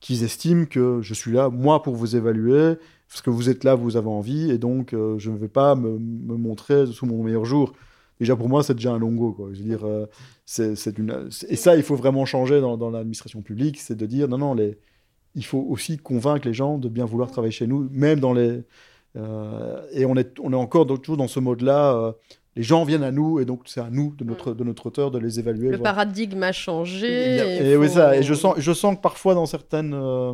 qui 0.00 0.22
estiment 0.24 0.64
que 0.64 1.00
je 1.02 1.14
suis 1.14 1.32
là, 1.32 1.48
moi, 1.50 1.82
pour 1.82 1.94
vous 1.94 2.16
évaluer, 2.16 2.74
parce 3.08 3.22
que 3.22 3.30
vous 3.30 3.48
êtes 3.48 3.64
là, 3.64 3.74
vous 3.74 3.96
avez 3.96 4.08
envie, 4.08 4.50
et 4.50 4.58
donc 4.58 4.92
euh, 4.92 5.18
je 5.18 5.30
ne 5.30 5.36
vais 5.36 5.48
pas 5.48 5.74
me, 5.74 5.98
montrer 5.98 6.86
sous 6.86 7.06
mon 7.06 7.22
meilleur 7.22 7.44
jour. 7.44 7.72
Déjà, 8.20 8.34
pour 8.34 8.48
moi, 8.48 8.62
c'est 8.64 8.74
déjà 8.74 8.92
un 8.92 8.98
longo. 8.98 9.32
Quoi. 9.32 9.50
Je 9.52 9.58
veux 9.58 9.64
dire, 9.64 9.86
euh, 9.86 10.06
c'est 10.44 10.98
une... 10.98 11.28
Et 11.48 11.56
ça, 11.56 11.76
il 11.76 11.84
faut 11.84 11.94
vraiment 11.94 12.24
changer 12.24 12.60
dans, 12.60 12.90
l'administration 12.90 13.42
publique, 13.42 13.78
c'est 13.78 13.94
de 13.94 14.06
dire, 14.06 14.28
non, 14.28 14.38
non, 14.38 14.56
il 15.34 15.44
faut 15.44 15.64
aussi 15.68 15.98
convaincre 15.98 16.48
les 16.48 16.54
gens 16.54 16.78
de 16.78 16.88
bien 16.88 17.04
vouloir 17.04 17.30
travailler 17.30 17.52
chez 17.52 17.66
nous, 17.66 17.88
même 17.92 18.18
dans 18.18 18.32
les... 18.32 18.62
euh, 19.16 19.82
Et 19.92 20.04
on 20.04 20.16
est, 20.16 20.38
on 20.40 20.52
est 20.52 20.56
encore 20.56 20.86
toujours 21.00 21.16
dans 21.16 21.28
ce 21.28 21.40
mode-là, 21.40 21.94
euh, 21.94 22.12
les 22.56 22.62
gens 22.62 22.84
viennent 22.84 23.02
à 23.04 23.12
nous, 23.12 23.38
et 23.40 23.44
donc 23.44 23.62
c'est 23.66 23.80
à 23.80 23.88
nous, 23.90 24.14
de 24.16 24.24
notre, 24.24 24.52
de 24.52 24.64
notre 24.64 24.86
auteur, 24.86 25.10
de 25.10 25.18
les 25.18 25.38
évaluer. 25.38 25.70
le 25.70 25.78
paradigme 25.78 26.42
a 26.42 26.52
changé. 26.52 27.36
Et, 27.36 27.72
il 27.72 27.76
oui, 27.78 27.86
faut- 27.88 27.94
ça. 27.94 28.16
Et 28.16 28.22
je 28.22 28.34
sens, 28.34 28.54
je 28.58 28.72
sens 28.72 28.96
que 28.96 29.00
parfois 29.00 29.34
dans 29.34 29.46
certaines, 29.46 29.94
euh, 29.94 30.32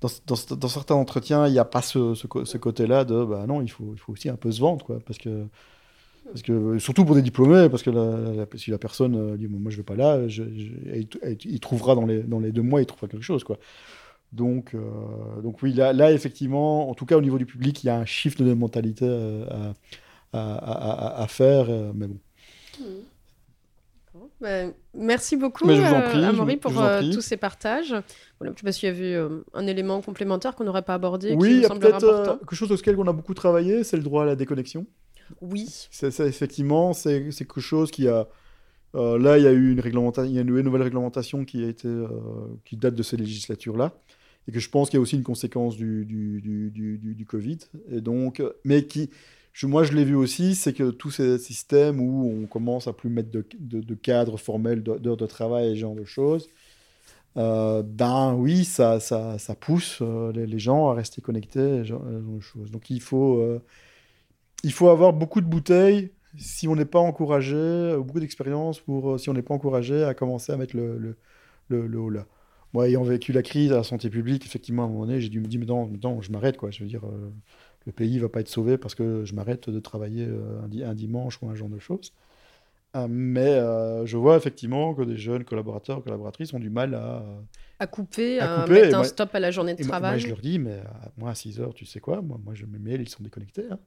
dans, 0.00 0.08
dans- 0.26 0.56
dans 0.56 0.68
certains 0.68 0.94
entretiens, 0.94 1.46
il 1.48 1.52
n'y 1.52 1.58
a 1.58 1.64
pas 1.64 1.82
ce, 1.82 2.14
ce, 2.14 2.56
côté-là 2.58 3.04
de, 3.04 3.24
bah 3.24 3.44
non, 3.48 3.60
il 3.62 3.68
faut, 3.70 3.92
il 3.94 3.98
faut 3.98 4.12
aussi 4.12 4.28
un 4.28 4.36
peu 4.36 4.52
se 4.52 4.60
vendre, 4.60 4.84
quoi, 4.84 4.98
parce 5.04 5.18
que, 5.18 5.46
parce 6.26 6.42
que 6.42 6.78
surtout 6.78 7.04
pour 7.04 7.14
des 7.14 7.22
diplômés, 7.22 7.68
parce 7.68 7.82
que 7.82 7.90
la, 7.90 8.34
la- 8.34 8.46
si 8.56 8.70
la 8.70 8.78
personne 8.78 9.36
dit, 9.36 9.46
moi 9.48 9.70
je 9.70 9.76
vais 9.78 9.82
pas 9.82 9.94
là, 9.96 10.28
je, 10.28 10.42
je- 10.44 10.72
elle- 10.92 11.06
elle- 11.22 11.38
il 11.44 11.60
trouvera 11.60 11.94
dans 11.94 12.04
les, 12.06 12.22
dans 12.22 12.40
les 12.40 12.52
deux 12.52 12.62
mois, 12.62 12.80
il 12.82 12.86
trouvera 12.86 13.08
quelque 13.08 13.24
chose, 13.24 13.42
quoi. 13.42 13.58
Donc, 14.32 14.74
euh, 14.74 14.80
donc 15.42 15.62
oui, 15.62 15.72
là, 15.72 15.92
là, 15.92 16.12
effectivement, 16.12 16.90
en 16.90 16.94
tout 16.94 17.06
cas 17.06 17.16
au 17.16 17.22
niveau 17.22 17.38
du 17.38 17.46
public, 17.46 17.82
il 17.84 17.86
y 17.86 17.90
a 17.90 17.96
un 17.98 18.04
shift 18.04 18.42
de 18.42 18.52
mentalité 18.54 19.06
euh, 19.08 19.46
à, 20.32 20.38
à, 20.38 20.54
à- 20.54 21.18
à- 21.20 21.22
à 21.22 21.26
faire, 21.28 21.66
euh, 21.70 21.92
mais 21.94 22.06
bon. 22.08 22.18
Bon, 24.14 24.30
ben, 24.40 24.72
merci 24.94 25.36
beaucoup, 25.36 25.68
Amaury, 25.70 26.56
pour 26.56 26.72
tous 27.12 27.20
ces 27.20 27.36
partages. 27.36 27.94
Voilà, 28.38 28.52
je 28.54 28.60
sais 28.60 28.64
pas 28.64 28.72
s'il 28.72 28.88
y 28.88 28.92
avait 28.92 29.28
un 29.54 29.66
élément 29.66 30.00
complémentaire 30.02 30.54
qu'on 30.54 30.64
n'aurait 30.64 30.82
pas 30.82 30.94
abordé, 30.94 31.30
qui 31.30 31.36
Oui, 31.36 31.48
il 31.50 31.56
vous 31.56 31.62
y 31.62 31.64
a 31.64 31.68
semblerait 31.68 31.98
peut-être 31.98 32.38
quelque 32.40 32.56
chose 32.56 32.72
auquel 32.72 32.98
on 32.98 33.06
a 33.06 33.12
beaucoup 33.12 33.34
travaillé, 33.34 33.84
c'est 33.84 33.96
le 33.96 34.02
droit 34.02 34.22
à 34.22 34.26
la 34.26 34.36
déconnexion. 34.36 34.86
Oui, 35.40 35.66
C'est 35.90 36.20
effectivement, 36.20 36.92
c'est 36.92 37.30
c'est 37.32 37.44
quelque 37.44 37.60
chose 37.60 37.90
qui 37.90 38.06
a. 38.08 38.28
euh, 38.94 39.18
là, 39.18 39.38
il 39.38 39.44
y 39.44 39.46
a 39.48 39.52
eu 39.52 39.72
une 39.72 39.80
réglementation, 39.80 40.30
il 40.30 40.34
y 40.36 40.38
a 40.38 40.42
une 40.42 40.60
nouvelle 40.62 40.82
réglementation 40.82 41.44
qui 41.44 41.64
a 41.64 41.68
été, 41.68 41.88
euh, 41.88 42.08
qui 42.64 42.76
date 42.76 42.94
de 42.94 43.02
ces 43.02 43.16
législatures-là, 43.16 43.92
et 44.48 44.52
que 44.52 44.60
je 44.60 44.70
pense 44.70 44.90
qu'il 44.90 44.98
y 44.98 45.00
a 45.00 45.02
aussi 45.02 45.16
une 45.16 45.22
conséquence 45.22 45.76
du, 45.76 47.26
Covid. 47.28 47.58
Et 47.90 48.00
donc, 48.00 48.42
mais 48.64 48.86
qui, 48.86 49.10
moi, 49.64 49.84
je 49.84 49.92
l'ai 49.92 50.04
vu 50.04 50.14
aussi, 50.14 50.54
c'est 50.54 50.72
que 50.72 50.90
tous 50.90 51.10
ces 51.10 51.38
systèmes 51.38 52.00
où 52.00 52.42
on 52.42 52.46
commence 52.46 52.86
à 52.88 52.92
plus 52.92 53.08
mettre 53.08 53.30
de, 53.30 53.44
de, 53.58 53.80
de 53.80 53.94
cadre 53.94 54.36
formel 54.36 54.82
d'heures 54.82 55.16
de 55.16 55.26
travail 55.26 55.72
et 55.72 55.74
ce 55.74 55.80
genre 55.80 55.94
de 55.94 56.04
choses. 56.04 56.48
euh, 57.36 57.82
ben 57.84 58.34
oui, 58.34 58.64
ça, 58.64 58.98
pousse 59.60 59.98
euh, 60.02 60.32
les, 60.32 60.58
gens 60.58 60.88
à 60.90 60.94
rester 60.94 61.22
connectés, 61.22 61.78
et 61.78 61.78
ce 61.80 61.84
genre, 61.84 62.02
de 62.04 62.40
choses. 62.40 62.70
Donc 62.70 62.90
il 62.90 63.00
faut, 63.02 63.38
euh, 63.38 63.62
il 64.64 64.72
faut 64.72 64.88
avoir 64.88 65.12
beaucoup 65.12 65.40
de 65.40 65.46
bouteilles 65.46 66.12
si 66.38 66.68
on 66.68 66.76
n'est 66.76 66.84
pas 66.84 66.98
encouragé, 67.00 67.94
beaucoup 67.98 68.20
d'expérience 68.20 68.80
pour 68.80 69.18
si 69.20 69.30
on 69.30 69.34
n'est 69.34 69.42
pas 69.42 69.54
encouragé 69.54 70.04
à 70.04 70.14
commencer 70.14 70.52
à 70.52 70.56
mettre 70.58 70.76
le 70.76 71.16
haut 71.98 72.10
là. 72.10 72.26
Moi, 72.72 72.88
ayant 72.88 73.02
vécu 73.04 73.32
la 73.32 73.42
crise 73.42 73.72
à 73.72 73.76
la 73.76 73.82
santé 73.84 74.10
publique, 74.10 74.44
effectivement, 74.44 74.82
à 74.82 74.86
un 74.86 74.88
moment 74.88 75.06
donné, 75.06 75.20
j'ai 75.20 75.28
dû 75.28 75.40
me 75.40 75.46
dire, 75.46 75.60
mais 75.60 75.66
non, 75.66 75.86
non, 76.02 76.20
je 76.20 76.30
m'arrête, 76.32 76.56
quoi. 76.56 76.70
Je 76.70 76.82
veux 76.82 76.88
dire, 76.88 77.04
euh, 77.06 77.30
le 77.86 77.92
pays 77.92 78.18
va 78.18 78.28
pas 78.28 78.40
être 78.40 78.48
sauvé 78.48 78.76
parce 78.78 78.94
que 78.94 79.24
je 79.24 79.34
m'arrête 79.34 79.70
de 79.70 79.80
travailler 79.80 80.26
euh, 80.26 80.62
un, 80.62 80.68
di- 80.68 80.84
un 80.84 80.94
dimanche 80.94 81.40
ou 81.42 81.48
un 81.48 81.54
genre 81.54 81.68
de 81.68 81.78
choses. 81.78 82.12
Euh, 82.96 83.06
mais 83.10 83.46
euh, 83.54 84.06
je 84.06 84.16
vois 84.18 84.36
effectivement 84.36 84.94
que 84.94 85.02
des 85.02 85.16
jeunes 85.18 85.44
collaborateurs, 85.44 86.02
collaboratrices 86.04 86.52
ont 86.54 86.60
du 86.60 86.70
mal 86.70 86.94
à... 86.94 87.24
à 87.78 87.86
couper, 87.86 88.40
À 88.40 88.48
à, 88.48 88.48
couper, 88.48 88.74
et 88.76 88.82
mettre 88.82 88.96
un 88.96 88.98
moi- 88.98 89.06
stop 89.08 89.34
à 89.34 89.40
la 89.40 89.50
journée 89.50 89.74
de 89.74 89.78
Et 89.78 89.84
moi, 89.84 89.92
travail. 89.92 90.20
je 90.20 90.28
leur 90.28 90.40
dis, 90.40 90.58
mais 90.58 90.82
moi, 91.18 91.30
à 91.30 91.34
6 91.34 91.60
heures, 91.60 91.74
tu 91.74 91.86
sais 91.86 92.00
quoi? 92.00 92.22
Moi, 92.22 92.38
moi 92.44 92.54
je, 92.54 92.66
mes 92.66 92.78
mails, 92.78 93.02
ils 93.02 93.08
sont 93.08 93.22
déconnectés. 93.22 93.66
hein. 93.70 93.78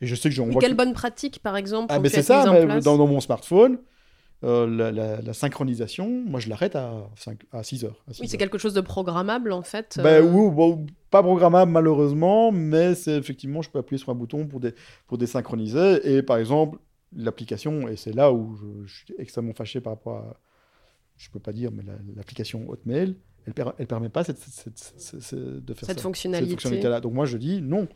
Et 0.00 0.06
je 0.06 0.14
sais 0.14 0.28
que 0.28 0.34
j'en 0.34 0.46
vois 0.46 0.62
quelle 0.62 0.72
que- 0.72 0.76
bonne 0.76 0.92
pratique, 0.92 1.40
par 1.42 1.56
exemple, 1.56 1.92
Ah, 1.94 1.98
mais 2.00 2.08
c'est 2.08 2.22
ça, 2.22 2.46
mais 2.46 2.66
dans 2.80 3.06
mon 3.06 3.20
smartphone, 3.20 3.78
euh, 4.44 4.66
la, 4.66 4.92
la- 4.92 5.20
la 5.22 5.32
synchronisation, 5.32 6.08
moi, 6.26 6.40
je 6.40 6.48
l'arrête 6.48 6.76
à, 6.76 7.08
5, 7.16 7.40
à 7.52 7.62
6 7.62 7.84
heures. 7.84 8.02
à 8.08 8.12
6 8.12 8.20
Oui, 8.20 8.28
c'est 8.28 8.36
quelque 8.38 8.58
chose 8.58 8.74
de 8.74 8.80
programmable, 8.80 9.52
en 9.52 9.62
fait. 9.62 9.98
Ben, 10.02 10.22
euh, 10.22 10.30
oui, 10.30 10.54
bon, 10.54 10.86
pas 11.10 11.22
programmable 11.22 11.72
malheureusement, 11.72 12.52
mais 12.52 12.94
c'est 12.94 13.16
effectivement, 13.16 13.62
je 13.62 13.70
peux 13.70 13.78
appuyer 13.78 13.98
sur 13.98 14.10
un 14.10 14.14
bouton 14.14 14.46
pour, 14.46 14.60
dé- 14.60 14.74
pour 15.06 15.16
désynchroniser. 15.18 16.16
Et 16.16 16.22
par 16.22 16.36
exemple, 16.36 16.78
l'application, 17.14 17.88
et 17.88 17.96
c'est 17.96 18.12
là 18.12 18.30
où 18.32 18.56
je, 18.56 18.86
je 18.86 18.94
suis 19.04 19.14
extrêmement 19.18 19.54
fâché 19.54 19.80
par 19.80 19.94
rapport 19.94 20.16
à, 20.16 20.40
je 21.16 21.30
peux 21.30 21.40
pas 21.40 21.52
dire, 21.52 21.70
mais 21.72 21.82
la- 21.82 21.94
l'application 22.14 22.68
Hotmail, 22.68 23.16
elle, 23.46 23.54
per- 23.54 23.70
elle 23.78 23.86
permet 23.86 24.08
pas 24.10 24.22
cette, 24.24 24.36
de 24.38 25.74
faire 25.74 25.86
Cette 25.86 25.98
ça, 25.98 26.02
fonctionnalité. 26.02 26.50
cette 26.50 26.60
fonctionnalité-là. 26.60 27.00
Donc 27.00 27.14
moi, 27.14 27.24
je 27.26 27.38
dis 27.38 27.62
non. 27.62 27.88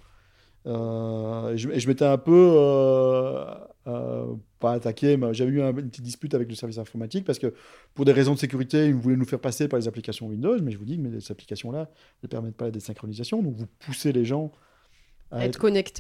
Euh, 0.66 1.52
et 1.54 1.56
je, 1.58 1.88
m'étais 1.88 2.04
un 2.04 2.18
peu 2.18 2.32
euh, 2.56 3.44
euh, 3.86 4.26
pas 4.58 4.72
attaqué, 4.72 5.16
mais 5.16 5.32
j'avais 5.32 5.50
eu 5.52 5.62
un- 5.62 5.70
une 5.70 5.88
petite 5.88 6.04
dispute 6.04 6.34
avec 6.34 6.48
le 6.48 6.54
service 6.54 6.76
informatique 6.78 7.24
parce 7.24 7.38
que 7.38 7.54
pour 7.94 8.04
des 8.04 8.12
raisons 8.12 8.34
de 8.34 8.38
sécurité, 8.38 8.86
ils 8.88 8.94
voulaient 8.94 9.16
nous 9.16 9.24
faire 9.24 9.40
passer 9.40 9.68
par 9.68 9.78
les 9.80 9.88
applications 9.88 10.26
Windows, 10.26 10.56
mais 10.62 10.70
je 10.70 10.78
vous 10.78 10.84
dis 10.84 11.00
que 11.02 11.18
ces 11.20 11.32
applications-là 11.32 11.88
ne 12.22 12.28
permettent 12.28 12.56
pas 12.56 12.66
la 12.66 12.70
désynchronisation, 12.72 13.42
donc 13.42 13.54
vous 13.56 13.66
poussez 13.78 14.12
les 14.12 14.24
gens 14.26 14.52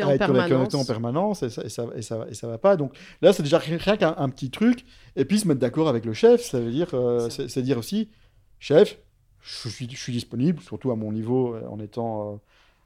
à 0.02 0.14
être 0.16 0.22
en 0.30 0.34
connectés 0.58 0.76
en 0.76 0.84
permanence 0.84 1.42
et 1.44 1.48
ça, 1.50 1.62
et 1.64 1.68
ça, 1.68 1.86
et 1.96 2.02
ça, 2.02 2.26
et 2.28 2.34
ça 2.34 2.46
va 2.48 2.58
pas. 2.58 2.76
Donc 2.76 2.98
là, 3.22 3.32
c'est 3.32 3.44
déjà 3.44 3.58
rien 3.58 3.96
qu'un 3.96 4.14
un 4.18 4.28
petit 4.28 4.50
truc. 4.50 4.84
Et 5.16 5.24
puis 5.24 5.38
se 5.38 5.48
mettre 5.48 5.60
d'accord 5.60 5.88
avec 5.88 6.04
le 6.04 6.12
chef, 6.12 6.42
ça 6.42 6.60
veut 6.60 6.70
dire, 6.72 6.88
euh, 6.94 7.30
c'est 7.30 7.62
dire 7.62 7.78
aussi, 7.78 8.10
chef, 8.58 8.98
je 9.40 9.68
suis, 9.70 9.88
je 9.90 9.96
suis 9.96 10.12
disponible, 10.12 10.60
surtout 10.60 10.90
à 10.90 10.96
mon 10.96 11.12
niveau, 11.12 11.56
en 11.70 11.78
étant 11.78 12.40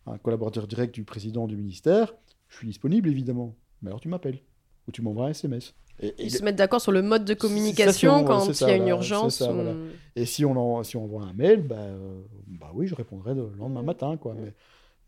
un 0.06 0.18
collaborateur 0.18 0.66
direct 0.66 0.94
du 0.94 1.04
président 1.04 1.46
du 1.46 1.56
ministère, 1.56 2.14
je 2.48 2.56
suis 2.58 2.66
disponible 2.66 3.08
évidemment. 3.08 3.54
Mais 3.82 3.88
alors 3.90 4.00
tu 4.00 4.08
m'appelles 4.08 4.40
ou 4.88 4.92
tu 4.92 5.02
m'envoies 5.02 5.26
un 5.26 5.30
SMS. 5.30 5.74
Et, 6.00 6.08
et- 6.08 6.24
Ils 6.24 6.30
se 6.30 6.42
mettent 6.42 6.56
d'accord 6.56 6.80
sur 6.80 6.92
le 6.92 7.02
mode 7.02 7.24
de 7.24 7.34
communication 7.34 8.18
ça, 8.18 8.24
quand 8.24 8.48
il 8.48 8.68
y 8.68 8.70
a 8.70 8.76
une 8.76 8.88
urgence. 8.88 9.36
c'est 9.36 9.44
ça, 9.44 9.50
ou- 9.52 9.54
voilà. 9.54 9.72
et 10.16 10.26
si 10.26 10.44
on, 10.44 10.56
en- 10.56 10.82
si 10.82 10.96
on 10.96 11.04
envoie 11.04 11.22
un 11.22 11.32
mail, 11.32 11.62
bah, 11.62 11.76
euh, 11.78 12.20
bah 12.48 12.70
oui, 12.74 12.86
je 12.86 12.94
répondrai 12.94 13.34
le 13.34 13.50
lendemain 13.58 13.82
matin. 13.82 14.16
Quoi. 14.16 14.34
Mais, 14.38 14.52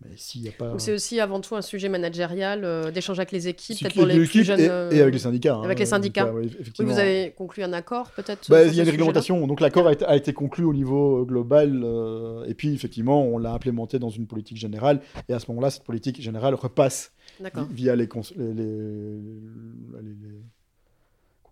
a 0.05 0.51
pas. 0.59 0.71
Donc 0.71 0.81
c'est 0.81 0.93
aussi 0.93 1.21
avant 1.21 1.41
tout 1.41 1.57
un 1.57 1.63
sujet 1.63 1.89
managérial, 1.89 2.65
euh, 2.65 2.91
d'échanger 2.91 3.21
avec 3.21 3.33
les 3.33 3.49
équipes, 3.49 3.79
peut-être 3.81 3.95
pour 3.95 4.07
les 4.07 4.25
plus 4.27 4.45
jeunes. 4.45 4.61
et, 4.61 4.69
euh, 4.69 4.91
et 4.91 5.01
avec 5.01 5.15
les 5.15 5.21
syndicats. 5.21 5.55
hein, 5.57 5.63
avec 5.63 5.79
les 5.79 5.87
euh, 5.87 5.89
syndicats. 5.89 6.33
oui, 6.33 6.47
effectivement. 6.61 6.93
vous 6.93 6.99
avez 6.99 7.33
conclu 7.37 7.63
un 7.63 7.73
accord 7.73 8.11
peut-être 8.11 8.49
Bah, 8.51 8.65
il 8.65 8.75
y 8.75 8.81
a 8.81 8.83
une 8.85 8.91
réglementation, 8.91 9.47
donc 9.47 9.61
l'accord 9.61 9.87
a, 9.89 9.93
été- 9.93 10.05
a 10.05 10.15
été 10.17 10.33
conclu 10.33 10.65
au 10.65 10.75
niveau 10.75 11.23
euh, 11.23 11.25
global, 11.25 11.81
euh, 11.83 12.45
et 12.47 12.55
puis 12.55 12.73
effectivement, 12.75 13.25
on 13.25 13.39
l'a 13.39 13.53
implémenté 13.53 13.99
dans 13.99 14.11
une 14.11 14.27
politique 14.27 14.59
générale, 14.59 15.01
et 15.29 15.33
à 15.33 15.39
ce 15.39 15.47
moment-là, 15.51 15.71
cette 15.71 15.85
politique 15.85 16.21
générale 16.21 16.55
repasse 16.55 17.13
via 17.71 17.97
les, 17.97 18.07
les, 18.07 18.55
les- 18.55 18.55
les- 18.55 18.55
les 20.03 20.41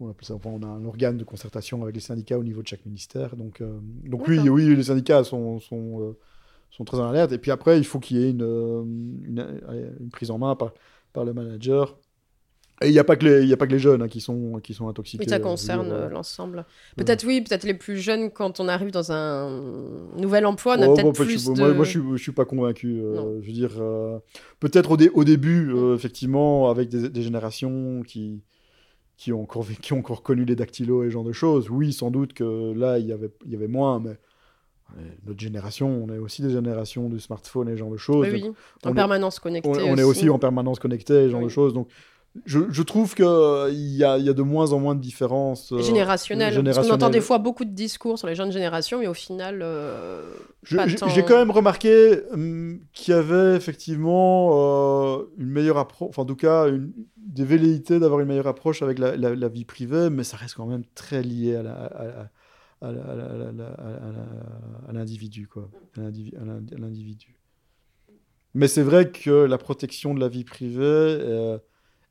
on, 0.00 0.10
appelle 0.10 0.24
ça, 0.26 0.34
enfin, 0.34 0.50
on 0.50 0.62
a 0.62 0.66
un 0.66 0.84
organe 0.84 1.16
de 1.16 1.24
concertation 1.24 1.82
avec 1.82 1.94
les 1.94 2.00
syndicats 2.00 2.36
au 2.38 2.42
niveau 2.42 2.62
de 2.62 2.66
chaque 2.66 2.84
ministère. 2.84 3.36
Donc, 3.36 3.60
euh, 3.60 3.78
donc 4.04 4.26
oui, 4.26 4.38
oui, 4.40 4.74
les 4.74 4.82
syndicats 4.82 5.22
sont, 5.22 5.60
sont, 5.60 6.00
euh, 6.02 6.18
sont 6.76 6.84
très 6.84 6.98
en 6.98 7.08
alerte. 7.08 7.32
Et 7.32 7.38
puis 7.38 7.50
après, 7.50 7.78
il 7.78 7.84
faut 7.84 8.00
qu'il 8.00 8.18
y 8.18 8.24
ait 8.24 8.30
une, 8.30 8.42
euh, 8.42 8.82
une, 8.82 9.62
une, 10.00 10.10
prise 10.10 10.30
en 10.30 10.38
main 10.38 10.56
par, 10.56 10.72
par 11.12 11.24
le 11.24 11.32
manager 11.32 11.96
et 12.82 12.88
il 12.88 12.92
n'y 12.92 12.98
a, 12.98 13.04
pas 13.04 13.14
que 13.14 13.24
les, 13.24 13.46
y 13.46 13.52
a 13.52 13.56
pas 13.56 13.68
que 13.68 13.72
les 13.72 13.78
jeunes 13.78 14.02
hein, 14.02 14.08
qui, 14.08 14.20
sont, 14.20 14.60
qui 14.62 14.74
sont 14.74 14.88
intoxiqués. 14.88 15.24
Oui, 15.24 15.30
ça 15.30 15.38
concerne 15.38 15.92
euh, 15.92 16.08
l'ensemble. 16.08 16.66
Peut-être 16.96 17.24
oui, 17.24 17.40
peut-être 17.40 17.62
les 17.62 17.74
plus 17.74 17.98
jeunes, 17.98 18.30
quand 18.30 18.58
on 18.58 18.66
arrive 18.66 18.90
dans 18.90 19.12
un 19.12 19.62
nouvel 20.16 20.44
emploi, 20.44 20.76
on 20.78 20.82
a 20.82 20.88
oh, 20.88 20.94
peut-être 20.94 21.12
plus 21.12 21.44
de... 21.46 21.52
Moi, 21.52 21.72
moi 21.72 21.84
je 21.84 22.00
ne 22.00 22.16
suis, 22.16 22.32
pas 22.32 22.44
convaincu. 22.44 23.00
Euh, 23.00 23.40
je 23.40 23.46
veux 23.46 23.52
dire, 23.52 23.80
euh, 23.80 24.18
peut-être 24.58 24.90
au, 24.90 24.96
au, 25.14 25.24
début, 25.24 25.72
effectivement, 25.94 26.68
avec 26.68 26.88
des, 26.88 27.08
des, 27.08 27.22
générations 27.22 28.02
qui, 28.02 28.42
qui, 29.16 29.32
ont 29.32 29.42
encore, 29.42 29.66
qui 29.80 29.92
ont 29.92 29.98
encore 30.00 30.24
connu 30.24 30.44
les 30.44 30.56
dactylos 30.56 31.04
et 31.04 31.06
ce 31.06 31.12
genre 31.12 31.24
de 31.24 31.32
choses, 31.32 31.70
oui, 31.70 31.92
sans 31.92 32.10
doute 32.10 32.32
que 32.32 32.72
là, 32.74 32.98
il 32.98 33.06
y 33.06 33.12
avait, 33.12 33.30
y 33.46 33.54
avait 33.54 33.68
moins, 33.68 34.00
mais 34.00 34.18
notre 35.26 35.40
génération, 35.40 35.88
on 35.88 36.12
est 36.12 36.18
aussi 36.18 36.42
des 36.42 36.50
générations 36.50 37.08
du 37.08 37.18
smartphone 37.18 37.68
et 37.68 37.72
ce 37.72 37.76
genre 37.78 37.90
de 37.90 37.96
choses. 37.96 38.28
Oui, 38.30 38.42
oui. 38.44 38.52
en 38.84 38.94
permanence 38.94 39.38
connecté. 39.38 39.68
On, 39.68 39.92
on, 39.92 39.96
est 39.96 40.02
aussi 40.02 40.28
en 40.30 40.38
permanence 40.38 40.78
connecté 40.78 41.14
et 41.14 41.26
ce 41.26 41.30
genre 41.30 41.42
de 41.42 41.48
choses. 41.48 41.74
Donc, 41.74 41.88
je, 42.46 42.82
trouve 42.82 43.14
qu'il 43.14 43.24
euh, 43.24 43.70
y, 43.72 44.02
a, 44.02 44.18
y 44.18 44.28
a 44.28 44.32
de 44.32 44.42
moins 44.42 44.72
en 44.72 44.80
moins 44.80 44.96
de 44.96 45.00
différences 45.00 45.72
euh, 45.72 45.80
générationnelles. 45.80 46.58
on 46.58 46.90
entend 46.90 47.08
des 47.10 47.20
fois 47.20 47.38
beaucoup 47.38 47.64
de 47.64 47.70
discours 47.70 48.18
sur 48.18 48.26
les 48.26 48.34
jeunes 48.34 48.50
générations, 48.50 48.98
mais 48.98 49.06
au 49.06 49.14
final, 49.14 49.60
euh, 49.62 50.20
J'ai 50.64 51.22
quand 51.22 51.36
même 51.36 51.52
remarqué 51.52 52.22
hum, 52.32 52.80
qu'il 52.92 53.14
y 53.14 53.16
avait 53.16 53.54
effectivement 53.54 55.20
une 55.38 55.48
meilleure 55.48 55.78
approche, 55.78 56.08
enfin 56.08 56.22
en 56.22 56.26
tout 56.26 56.36
cas 56.36 56.66
une, 56.66 56.92
des 57.16 57.44
velléités 57.44 58.00
d'avoir 58.00 58.20
une 58.20 58.28
meilleure 58.28 58.48
approche 58.48 58.82
avec 58.82 58.98
la, 58.98 59.16
la, 59.16 59.48
vie 59.48 59.64
privée, 59.64 60.10
mais 60.10 60.24
ça 60.24 60.36
reste 60.36 60.54
quand 60.56 60.66
même 60.66 60.82
très 60.94 61.22
lié 61.22 61.56
à 61.56 61.60
à 61.60 62.28
l'individu, 64.92 65.46
quoi. 65.48 65.70
À 65.96 66.02
l'individu. 66.02 67.34
Mais 68.54 68.68
c'est 68.68 68.82
vrai 68.82 69.10
que 69.10 69.30
la 69.30 69.58
protection 69.58 70.14
de 70.14 70.20
la 70.20 70.28
vie 70.28 70.44
privée 70.44 71.58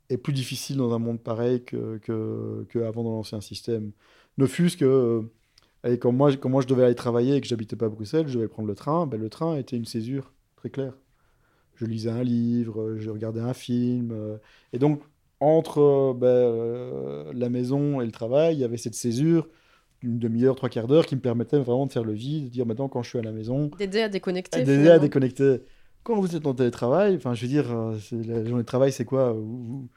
est 0.10 0.18
plus 0.18 0.34
difficile 0.34 0.78
dans 0.78 0.94
un 0.94 1.00
monde 1.00 1.22
pareil 1.22 1.64
que, 1.64 1.98
que, 1.98 2.80
avant 2.84 3.04
dans 3.04 3.12
l'ancien 3.12 3.42
système. 3.42 3.92
Ne 4.38 4.46
fût-ce 4.46 4.78
que, 4.78 5.30
euh, 5.86 5.98
quand, 5.98 6.12
moi, 6.12 6.36
quand 6.36 6.50
moi 6.50 6.62
je 6.62 6.68
devais 6.68 6.84
aller 6.84 6.96
travailler 6.96 7.36
et 7.36 7.42
que 7.42 7.48
j'habitais 7.48 7.76
pas 7.76 7.86
à 7.86 7.90
Bruxelles, 7.90 8.28
je 8.28 8.36
devais 8.36 8.48
prendre 8.48 8.68
le 8.68 8.76
train, 8.76 9.06
ben, 9.06 9.20
le 9.20 9.30
train 9.30 9.58
était 9.58 9.78
une 9.78 9.86
césure, 9.86 10.34
très 10.56 10.70
claire. 10.70 10.94
Je 11.76 11.86
lisais 11.86 12.10
un 12.10 12.24
livre, 12.24 12.96
je 12.98 13.10
regardais 13.10 13.42
un 13.42 13.54
film. 13.54 14.12
Euh, 14.12 14.38
et 14.74 14.80
donc, 14.80 15.02
entre 15.40 15.80
euh, 15.80 16.14
ben, 16.14 17.38
la 17.38 17.50
maison 17.50 18.02
et 18.02 18.06
le 18.06 18.12
travail, 18.12 18.56
il 18.56 18.60
y 18.60 18.64
avait 18.64 18.78
cette 18.78 18.96
césure 18.96 19.48
une 20.04 20.20
demi-heure, 20.20 20.56
trois 20.56 20.70
quarts 20.70 20.88
d'heure 20.88 21.06
qui 21.06 21.16
me 21.16 21.22
permettait 21.22 21.58
vraiment 21.58 21.86
de 21.86 21.92
faire 21.92 22.04
le 22.04 22.14
vide, 22.14 22.46
de 22.46 22.50
dire 22.50 22.66
maintenant 22.66 22.88
quand 22.88 23.04
je 23.04 23.10
suis 23.10 23.20
à 23.20 23.24
la 23.24 23.32
maison. 23.32 23.72
D'aider 23.78 24.02
à 24.02 24.10
déconnecter. 24.10 24.64
D'aider 24.64 24.90
à 24.90 25.00
déconnecter 25.00 25.62
quand 26.04 26.20
vous 26.20 26.36
êtes 26.36 26.46
en 26.46 26.54
télétravail, 26.54 27.16
enfin, 27.16 27.34
je 27.34 27.42
veux 27.42 27.48
dire, 27.48 27.72
euh, 27.72 27.98
la 28.12 28.46
journée 28.46 28.64
de 28.64 28.68
travail, 28.68 28.92
c'est 28.92 29.06
quoi? 29.06 29.32
Vous, 29.32 29.88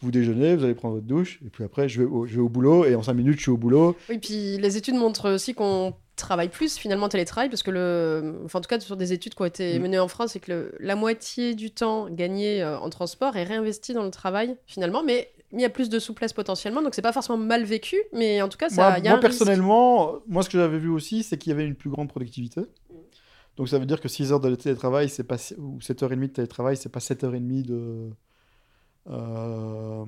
vous, 0.00 0.10
déjeunez, 0.10 0.54
vous 0.56 0.64
allez 0.64 0.74
prendre 0.74 0.94
votre 0.94 1.06
douche, 1.06 1.40
et 1.44 1.50
puis 1.50 1.64
après, 1.64 1.88
je 1.88 2.02
vais, 2.02 2.06
au, 2.06 2.26
je 2.26 2.36
vais 2.36 2.40
au 2.40 2.48
boulot, 2.48 2.84
et 2.84 2.94
en 2.94 3.02
cinq 3.02 3.14
minutes, 3.14 3.38
je 3.38 3.42
suis 3.42 3.50
au 3.50 3.56
boulot. 3.56 3.96
Oui, 4.08 4.18
puis 4.18 4.56
les 4.58 4.76
études 4.76 4.94
montrent 4.94 5.30
aussi 5.32 5.54
qu'on 5.54 5.94
travaille 6.14 6.48
plus 6.48 6.76
finalement 6.76 7.06
en 7.06 7.08
télétravail, 7.08 7.48
parce 7.48 7.64
que 7.64 7.72
le. 7.72 8.40
Enfin, 8.44 8.60
en 8.60 8.62
tout 8.62 8.68
cas, 8.68 8.78
sur 8.78 8.96
des 8.96 9.12
études 9.12 9.34
qui 9.34 9.42
ont 9.42 9.46
été 9.46 9.78
mm. 9.78 9.82
menées 9.82 9.98
en 9.98 10.08
France, 10.08 10.32
c'est 10.32 10.40
que 10.40 10.52
le... 10.52 10.74
la 10.78 10.94
moitié 10.94 11.54
du 11.54 11.72
temps 11.72 12.08
gagné 12.08 12.62
euh, 12.62 12.78
en 12.78 12.88
transport 12.90 13.36
est 13.36 13.44
réinvesti 13.44 13.94
dans 13.94 14.04
le 14.04 14.10
travail 14.10 14.56
finalement, 14.66 15.02
mais 15.02 15.30
il 15.52 15.60
y 15.60 15.64
a 15.64 15.70
plus 15.70 15.88
de 15.88 15.98
souplesse 15.98 16.32
potentiellement, 16.32 16.82
donc 16.82 16.94
c'est 16.94 17.02
pas 17.02 17.12
forcément 17.12 17.38
mal 17.38 17.64
vécu, 17.64 17.96
mais 18.12 18.42
en 18.42 18.48
tout 18.48 18.58
cas, 18.58 18.68
ça. 18.68 18.90
Moi, 18.90 18.98
y 18.98 19.08
a 19.08 19.12
moi 19.12 19.20
personnellement, 19.20 20.16
moi, 20.26 20.42
ce 20.42 20.50
que 20.50 20.58
j'avais 20.58 20.78
vu 20.78 20.90
aussi, 20.90 21.22
c'est 21.22 21.38
qu'il 21.38 21.50
y 21.50 21.54
avait 21.54 21.64
une 21.64 21.74
plus 21.74 21.90
grande 21.90 22.08
productivité. 22.08 22.62
Donc 23.56 23.68
ça 23.68 23.78
veut 23.78 23.86
dire 23.86 24.00
que 24.00 24.08
6 24.08 24.32
heures 24.32 24.40
de 24.40 24.54
télétravail, 24.54 25.08
c'est 25.08 25.24
pas, 25.24 25.36
ou 25.58 25.78
7h30 25.78 26.20
de 26.20 26.26
télétravail, 26.26 26.76
c'est 26.76 26.90
pas 26.90 27.00
7h30 27.00 27.62
de. 27.64 28.10
Euh, 29.10 30.04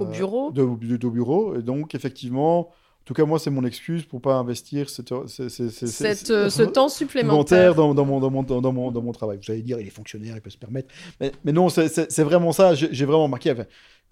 au 0.00 0.06
bureau 0.06 0.50
de, 0.50 0.96
de, 0.96 1.08
bureau. 1.08 1.54
Et 1.56 1.62
donc, 1.62 1.94
effectivement, 1.94 2.60
en 3.02 3.04
tout 3.04 3.14
cas, 3.14 3.24
moi, 3.24 3.38
c'est 3.38 3.50
mon 3.50 3.64
excuse 3.64 4.04
pour 4.04 4.20
pas 4.20 4.34
investir 4.36 4.88
cette, 4.88 5.12
euh, 5.12 5.26
ce 5.26 6.62
temps 6.72 6.88
supplémentaire 6.88 7.74
dans, 7.74 7.94
dans, 7.94 8.04
mon, 8.06 8.18
dans, 8.18 8.30
mon, 8.30 8.42
dans, 8.42 8.72
mon, 8.72 8.90
dans 8.90 9.02
mon 9.02 9.12
travail. 9.12 9.38
Vous 9.44 9.52
allez 9.52 9.62
dire, 9.62 9.78
il 9.78 9.86
est 9.86 9.90
fonctionnaire, 9.90 10.34
il 10.34 10.40
peut 10.40 10.50
se 10.50 10.56
permettre. 10.56 10.88
Mais, 11.20 11.32
mais 11.44 11.52
non, 11.52 11.68
c'est 11.68 12.22
vraiment 12.22 12.52
ça. 12.52 12.74
J'ai 12.74 13.04
vraiment 13.04 13.28
marqué. 13.28 13.54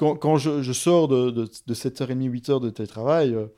Quand, 0.00 0.16
quand 0.16 0.38
je, 0.38 0.62
je, 0.62 0.72
sors 0.72 1.08
de, 1.08 1.30
de, 1.30 1.46
de 1.66 1.74
7h30, 1.74 2.30
8h 2.30 2.58
de 2.58 2.70
télétravail, 2.70 3.34
euh, 3.34 3.48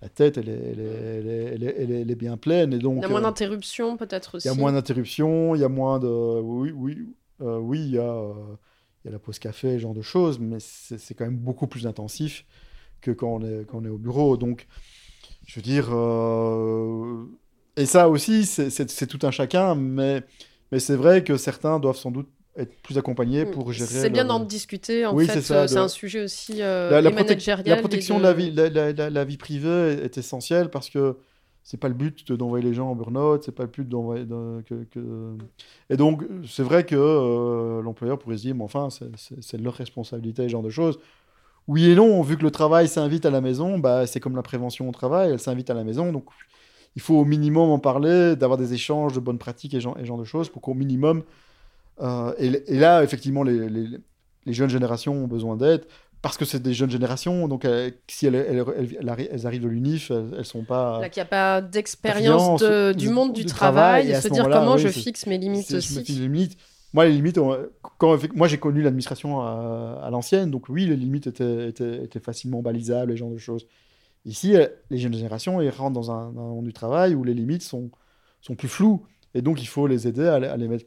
la 0.00 0.08
tête, 0.08 0.36
elle 0.36 0.48
est, 0.48 0.52
elle 0.52 1.62
est, 1.62 1.76
elle 1.78 2.10
est, 2.10 2.14
bien 2.16 2.36
pleine. 2.36 2.72
Et 2.72 2.80
donc, 2.80 2.96
il 2.96 3.02
y 3.02 3.04
a 3.04 3.08
moins 3.08 3.20
euh, 3.20 3.22
d'interruptions, 3.22 3.96
peut-être 3.96 4.34
aussi. 4.34 4.48
Il 4.48 4.50
y 4.50 4.52
a 4.52 4.58
moins 4.58 4.72
d'interruptions, 4.72 5.54
il 5.54 5.60
y 5.60 5.64
a 5.64 5.68
moins 5.68 6.00
de. 6.00 6.08
Oui, 6.08 6.72
oui, 6.74 7.14
euh, 7.40 7.58
oui 7.58 7.78
il, 7.84 7.90
y 7.92 7.98
a, 7.98 8.02
euh, 8.02 8.32
il 9.04 9.06
y 9.06 9.08
a 9.10 9.12
la 9.12 9.20
pause 9.20 9.38
café, 9.38 9.74
ce 9.74 9.78
genre 9.78 9.94
de 9.94 10.02
choses, 10.02 10.40
mais 10.40 10.58
c'est 10.58 11.14
quand 11.14 11.24
même 11.24 11.38
beaucoup 11.38 11.68
plus 11.68 11.86
intensif 11.86 12.46
que 13.00 13.12
quand 13.12 13.28
on 13.28 13.42
est, 13.42 13.64
quand 13.64 13.78
on 13.78 13.84
est 13.84 13.88
au 13.88 13.98
bureau. 13.98 14.36
Donc, 14.36 14.66
je 15.46 15.60
veux 15.60 15.62
dire. 15.62 15.86
Et 17.76 17.86
ça 17.86 18.08
aussi, 18.08 18.44
c'est 18.44 19.06
tout 19.06 19.24
un 19.24 19.30
chacun, 19.30 19.76
mais, 19.76 20.24
mais 20.72 20.80
c'est 20.80 20.96
vrai 20.96 21.22
que 21.22 21.36
certains 21.36 21.78
doivent 21.78 21.96
sans 21.96 22.10
doute 22.10 22.28
être 22.56 22.82
plus 22.82 22.98
accompagné 22.98 23.46
pour 23.46 23.72
gérer. 23.72 23.88
C'est 23.88 24.10
bien 24.10 24.24
d'en 24.24 24.40
discuter, 24.40 25.06
en 25.06 25.16
fait. 25.16 25.40
C'est 25.40 25.76
un 25.76 25.88
sujet 25.88 26.24
aussi 26.24 26.60
euh, 26.60 26.90
la, 26.90 27.00
la, 27.00 27.10
la 27.10 27.76
protection 27.76 28.18
de, 28.18 28.22
la, 28.22 28.32
vie, 28.32 28.50
la, 28.50 29.24
vie 29.24 29.36
privée 29.36 29.98
est, 30.02 30.18
essentielle 30.18 30.68
parce 30.70 30.90
que 30.90 31.16
c'est 31.62 31.78
pas 31.78 31.88
le 31.88 31.94
but 31.94 32.32
d'envoyer 32.32 32.64
les 32.64 32.74
gens 32.74 32.90
en 32.90 32.96
burn-out, 32.96 33.42
c'est 33.44 33.54
pas 33.54 33.62
le 33.62 33.70
but 33.70 33.88
d'envoyer. 33.88 34.26
Que, 34.66 34.84
que... 34.90 35.36
Et 35.88 35.96
donc, 35.96 36.24
c'est 36.46 36.62
vrai 36.62 36.84
que 36.84 36.96
euh, 36.96 37.82
l'employeur 37.82 38.18
pourrait 38.18 38.36
se 38.36 38.42
dire, 38.42 38.54
mais 38.54 38.64
enfin, 38.64 38.88
c'est 39.16 39.60
leur 39.60 39.74
responsabilité, 39.74 40.42
ce 40.42 40.48
genre 40.48 40.62
de 40.62 40.70
choses. 40.70 40.98
Oui 41.68 41.88
et 41.88 41.94
non, 41.94 42.20
vu 42.22 42.36
que 42.36 42.42
le 42.42 42.50
travail 42.50 42.88
s'invite 42.88 43.24
à 43.24 43.30
la 43.30 43.40
maison, 43.40 43.78
bah, 43.78 44.06
c'est 44.06 44.18
comme 44.18 44.34
la 44.34 44.42
prévention 44.42 44.88
au 44.88 44.92
travail, 44.92 45.30
elle 45.30 45.38
s'invite 45.38 45.70
à 45.70 45.74
la 45.74 45.84
maison. 45.84 46.12
Donc, 46.12 46.24
il 46.96 47.00
faut 47.00 47.14
au 47.14 47.24
minimum 47.24 47.70
en 47.70 47.78
parler, 47.78 48.36
d'avoir 48.36 48.58
des 48.58 48.74
échanges 48.74 49.14
de 49.14 49.20
bonnes 49.20 49.38
pratiques 49.38 49.72
et 49.72 49.78
ce 49.78 49.84
genre, 49.84 49.98
et 49.98 50.04
genre 50.04 50.18
de 50.18 50.24
choses 50.24 50.50
pour 50.50 50.60
qu'au 50.60 50.74
minimum 50.74 51.22
euh, 52.00 52.32
et, 52.38 52.78
là, 52.78 53.02
effectivement, 53.02 53.42
les, 53.42 53.68
les, 53.68 54.52
jeunes 54.52 54.70
générations 54.70 55.24
ont 55.24 55.28
besoin 55.28 55.56
d'aide 55.56 55.84
parce 56.20 56.36
que 56.36 56.44
c'est 56.44 56.62
des 56.62 56.72
jeunes 56.72 56.90
générations, 56.90 57.48
donc 57.48 57.64
euh, 57.64 57.90
si 58.06 58.26
elles, 58.26 58.36
elles, 58.36 58.64
elles, 59.00 59.46
arrivent 59.46 59.62
de 59.62 59.68
l'UNIF, 59.68 60.12
elles, 60.12 60.38
ne 60.38 60.42
sont 60.44 60.62
pas. 60.62 61.00
Là, 61.00 61.08
qu'il 61.08 61.20
n'y 61.20 61.26
a 61.26 61.30
pas 61.30 61.60
d'expérience 61.60 62.62
du 62.62 63.08
monde 63.08 63.32
du, 63.32 63.44
travail, 63.44 64.10
et 64.10 64.20
se 64.20 64.28
dire 64.28 64.48
comment 64.48 64.76
je 64.76 64.88
fixe 64.88 65.26
mes 65.26 65.38
limites 65.38 65.72
aussi. 65.72 65.94
Je 65.94 65.98
me 65.98 66.04
fixe 66.04 66.18
les 66.18 66.24
limites. 66.24 66.56
Moi, 66.94 67.06
les 67.06 67.12
limites, 67.12 67.38
quand, 67.98 68.18
moi 68.36 68.48
j'ai 68.48 68.58
connu 68.58 68.82
l'administration 68.82 69.40
à, 69.40 70.08
l'ancienne, 70.10 70.50
donc 70.50 70.68
oui, 70.68 70.86
les 70.86 70.96
limites 70.96 71.26
étaient, 71.26 71.68
étaient, 71.68 72.04
étaient, 72.04 72.20
facilement 72.20 72.62
balisables, 72.62 73.10
les 73.10 73.16
genre 73.16 73.30
de 73.30 73.38
choses. 73.38 73.66
Ici, 74.24 74.54
les 74.90 74.98
jeunes 74.98 75.14
générations, 75.14 75.60
ils 75.60 75.70
rentrent 75.70 75.94
dans 75.94 76.12
un, 76.12 76.30
dans 76.30 76.42
un 76.42 76.54
monde 76.54 76.66
du 76.66 76.72
travail 76.72 77.14
où 77.14 77.24
les 77.24 77.34
limites 77.34 77.62
sont, 77.62 77.90
sont 78.42 78.54
plus 78.54 78.68
floues. 78.68 79.02
Et 79.34 79.42
donc, 79.42 79.62
il 79.62 79.66
faut 79.66 79.86
les 79.86 80.06
aider 80.06 80.26
à, 80.26 80.56
les, 80.56 80.68
mettre 80.68 80.84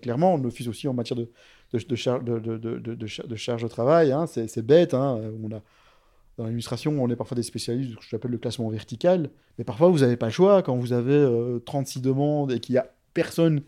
clairement. 0.00 0.34
On 0.34 0.44
office 0.44 0.66
aussi 0.68 0.88
en 0.88 0.94
matière 0.94 1.18
de, 1.18 1.94
charge 1.96 2.24
de 3.62 3.68
travail. 3.68 4.12
Hein. 4.12 4.26
C'est 4.26 4.62
bête. 4.62 4.94
Hein. 4.94 5.20
On 5.42 5.54
a, 5.54 5.60
dans 6.36 6.44
l'administration, 6.44 7.02
on 7.02 7.08
est 7.10 7.16
parfois 7.16 7.36
des 7.36 7.42
spécialistes 7.42 7.90
de 7.90 7.94
ce 7.96 8.00
que 8.00 8.06
j'appelle 8.10 8.30
le 8.30 8.38
classement 8.38 8.68
vertical. 8.68 9.30
Mais 9.58 9.64
parfois, 9.64 9.88
vous 9.88 9.98
n'avez 9.98 10.16
pas 10.16 10.26
le 10.26 10.32
choix. 10.32 10.62
Quand 10.62 10.76
vous 10.76 10.92
avez 10.92 11.26
36 11.64 11.98
euh, 11.98 12.02
demandes 12.02 12.52
et 12.52 12.60
qu'il 12.60 12.74
n'y 12.74 12.78
a 12.78 12.90
personne 13.12 13.62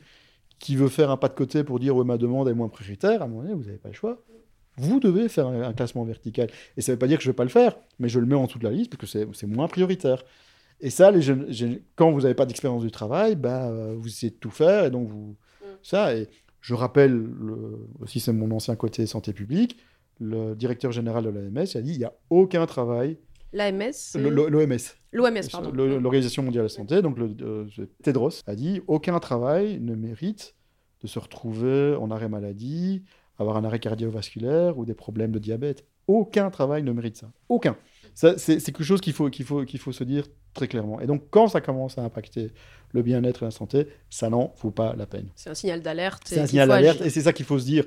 qui 0.59 0.75
veut 0.75 0.89
faire 0.89 1.11
un 1.11 1.17
pas 1.17 1.29
de 1.29 1.35
côté 1.35 1.65
pour 1.65 1.79
dire 1.79 1.95
ouais, 1.97 2.05
ma 2.05 2.17
demande 2.17 2.49
est 2.49 2.55
moins 2.55 2.69
prioritaire, 2.69 3.23
à 3.23 3.27
un 3.27 3.29
moment 3.29 3.43
donné, 3.43 3.55
vous 3.55 3.65
n'avez 3.65 3.79
pas 3.79 3.89
le 3.89 3.95
choix. 3.95 4.23
Vous 4.79 5.01
devez 5.01 5.29
faire 5.29 5.47
un, 5.47 5.73
classement 5.73 6.05
vertical. 6.05 6.51
Et 6.77 6.83
ça 6.83 6.93
ne 6.93 6.95
veut 6.95 6.99
pas 6.99 7.07
dire 7.07 7.19
que 7.19 7.25
je 7.25 7.29
ne 7.29 7.33
vais 7.33 7.37
pas 7.37 7.45
le 7.45 7.51
faire, 7.51 7.77
mais 7.99 8.09
je 8.09 8.19
le 8.19 8.27
mets 8.27 8.35
en 8.35 8.45
dessous 8.45 8.59
de 8.59 8.65
la 8.65 8.71
liste 8.71 8.95
parce 8.95 9.13
que 9.13 9.27
c'est 9.33 9.47
moins 9.47 9.69
prioritaire. 9.69 10.23
Et 10.81 10.91
ça, 10.91 11.11
les 11.11 11.23
jeunes, 11.23 11.49
quand 11.95 12.11
vous 12.11 12.23
n'avez 12.23 12.35
pas 12.35 12.47
d'expérience 12.47 12.83
du 12.83 12.91
travail, 12.91 13.37
bah, 13.37 13.69
euh, 13.69 13.95
vous 13.97 14.09
essayez 14.09 14.31
de 14.31 14.37
tout 14.37 14.51
faire. 14.51 14.85
Et 14.85 14.91
donc, 14.91 15.09
vous. 15.09 15.37
Mm. 15.63 15.67
Ça, 15.83 16.15
et 16.15 16.29
je 16.61 16.75
rappelle, 16.75 17.13
le, 17.13 17.89
aussi, 18.01 18.21
c'est 18.21 18.33
mon 18.33 18.51
ancien 18.51 18.77
côté 18.77 19.07
santé 19.07 19.33
publique, 19.33 19.79
le 20.19 20.55
directeur 20.55 20.93
général 20.93 21.25
de 21.25 21.29
l'AMS 21.29 21.67
a 21.75 21.81
dit 21.81 21.93
il 21.93 21.99
n'y 21.99 22.05
a 22.05 22.13
aucun 22.31 22.67
travail. 22.67 23.19
L'AMS 23.53 24.17
L'OMS. 24.17 24.77
L'OMS, 25.13 25.49
pardon. 25.51 25.71
L'Organisation 25.73 26.43
mondiale 26.43 26.65
de 26.65 26.69
la 26.69 26.75
santé, 26.75 27.03
donc 27.03 27.19
le, 27.19 27.35
euh, 27.43 27.87
Tedros, 28.03 28.43
a 28.47 28.55
dit 28.55 28.83
aucun 28.87 29.19
travail 29.21 29.79
ne 29.81 29.95
mérite 29.95 30.55
de 31.03 31.07
se 31.07 31.19
retrouver 31.19 31.95
en 31.95 32.11
arrêt 32.11 32.29
maladie, 32.29 33.03
avoir 33.39 33.57
un 33.57 33.65
arrêt 33.65 33.79
cardiovasculaire 33.79 34.79
ou 34.79 34.85
des 34.85 34.95
problèmes 34.95 35.33
de 35.33 35.39
diabète. 35.39 35.87
Aucun 36.09 36.51
travail 36.51 36.83
ne 36.83 36.93
mérite 36.93 37.17
ça. 37.17 37.31
Aucun. 37.49 37.77
C'est 38.15 38.59
quelque 38.59 38.85
chose 38.85 39.01
qu'il 39.01 39.13
faut, 39.13 39.29
qu'il 39.31 39.45
faut, 39.45 39.65
qu'il 39.65 39.81
faut 39.81 39.93
se 39.93 40.05
dire 40.05 40.27
très 40.57 40.69
clairement. 40.69 41.01
Et 41.01 41.07
donc, 41.07 41.23
quand 41.31 41.49
ça 41.49 41.61
commence 41.61 41.99
à 41.99 42.03
impacter 42.03 42.51
le 42.93 43.03
bien-être 43.03 43.43
et 43.43 43.47
la 43.47 43.51
santé, 43.51 43.87
ça 44.11 44.29
n'en 44.29 44.53
vaut 44.61 44.71
pas 44.71 44.95
la 44.97 45.07
peine. 45.07 45.29
C'est 45.37 45.51
un 45.51 45.55
signal 45.55 45.83
d'alerte. 45.83 46.23
C'est 46.27 46.41
un 46.41 46.47
signal 46.47 46.69
d'alerte, 46.69 47.01
et 47.03 47.11
c'est 47.11 47.23
ça 47.23 47.33
qu'il 47.33 47.45
faut 47.45 47.59
se 47.59 47.65
dire. 47.65 47.85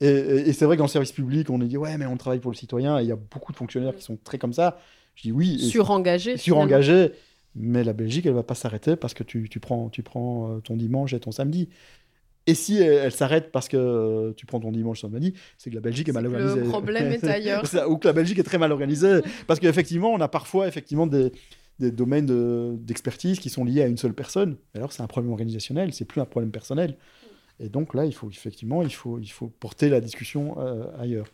Et, 0.00 0.52
c'est 0.52 0.64
vrai 0.64 0.76
que 0.76 0.78
dans 0.78 0.86
le 0.86 0.90
service 0.90 1.12
public, 1.12 1.50
on 1.50 1.60
est 1.60 1.66
dit 1.66 1.76
ouais, 1.76 1.98
mais 1.98 2.06
on 2.06 2.16
travaille 2.16 2.38
pour 2.38 2.50
le 2.50 2.56
citoyen. 2.56 2.98
Et 2.98 3.02
il 3.02 3.08
y 3.08 3.12
a 3.12 3.16
beaucoup 3.16 3.52
de 3.52 3.56
fonctionnaires 3.56 3.94
qui 3.94 4.02
sont 4.02 4.16
très 4.22 4.38
comme 4.38 4.52
ça. 4.52 4.78
Je 5.14 5.22
dis 5.22 5.32
oui. 5.32 5.58
Surengagés. 5.58 6.36
Surengagés. 6.36 7.12
Mais 7.56 7.82
la 7.82 7.92
Belgique, 7.92 8.26
elle 8.26 8.34
va 8.34 8.44
pas 8.44 8.54
s'arrêter 8.54 8.94
parce 8.96 9.12
que 9.12 9.24
tu, 9.24 9.48
tu, 9.48 9.58
prends, 9.58 9.88
tu 9.90 10.02
prends 10.02 10.52
euh, 10.52 10.60
ton 10.60 10.76
dimanche 10.76 11.12
et 11.12 11.20
ton 11.20 11.32
samedi. 11.32 11.68
Et 12.46 12.54
si 12.54 12.78
elle, 12.78 13.12
s'arrête 13.12 13.52
parce 13.52 13.68
que 13.68 13.76
euh, 13.76 14.32
tu 14.34 14.46
prends 14.46 14.60
ton 14.60 14.72
dimanche 14.72 15.02
samedi, 15.02 15.34
c'est 15.58 15.70
que 15.70 15.74
la 15.74 15.80
Belgique 15.80 16.08
est, 16.08 16.12
mal 16.12 16.26
organisée. 16.26 16.60
Le 16.60 16.68
problème 16.68 17.12
est 17.12 17.24
ailleurs. 17.28 17.62
Ou 17.88 17.96
que 17.96 18.06
la 18.06 18.12
Belgique 18.12 18.38
est 18.38 18.44
très 18.44 18.58
mal 18.58 18.72
organisée. 18.72 19.20
Parce 19.46 19.60
qu'effectivement, 19.60 20.10
on 20.12 20.20
a 20.20 20.28
parfois 20.28 20.66
effectivement 20.66 21.06
des, 21.06 21.32
des 21.80 21.90
domaines 21.90 22.76
d'expertise 22.76 23.40
qui 23.40 23.48
sont 23.50 23.64
liés 23.64 23.82
à 23.82 23.86
une 23.86 23.96
seule 23.96 24.14
personne. 24.14 24.56
Alors 24.74 24.92
c'est 24.92 25.02
un 25.02 25.06
problème 25.06 25.32
organisationnel, 25.32 25.92
c'est 25.92 26.04
plus 26.04 26.20
un 26.20 26.26
problème 26.26 26.52
personnel. 26.52 26.96
Et 27.58 27.68
donc 27.68 27.94
là, 27.94 28.06
il 28.06 28.14
faut 28.14 28.30
effectivement, 28.30 28.82
il 28.82 28.92
faut, 28.92 29.18
il 29.18 29.30
faut 29.30 29.48
porter 29.48 29.88
la 29.88 30.00
discussion 30.00 30.56
euh, 30.60 30.84
ailleurs. 30.98 31.26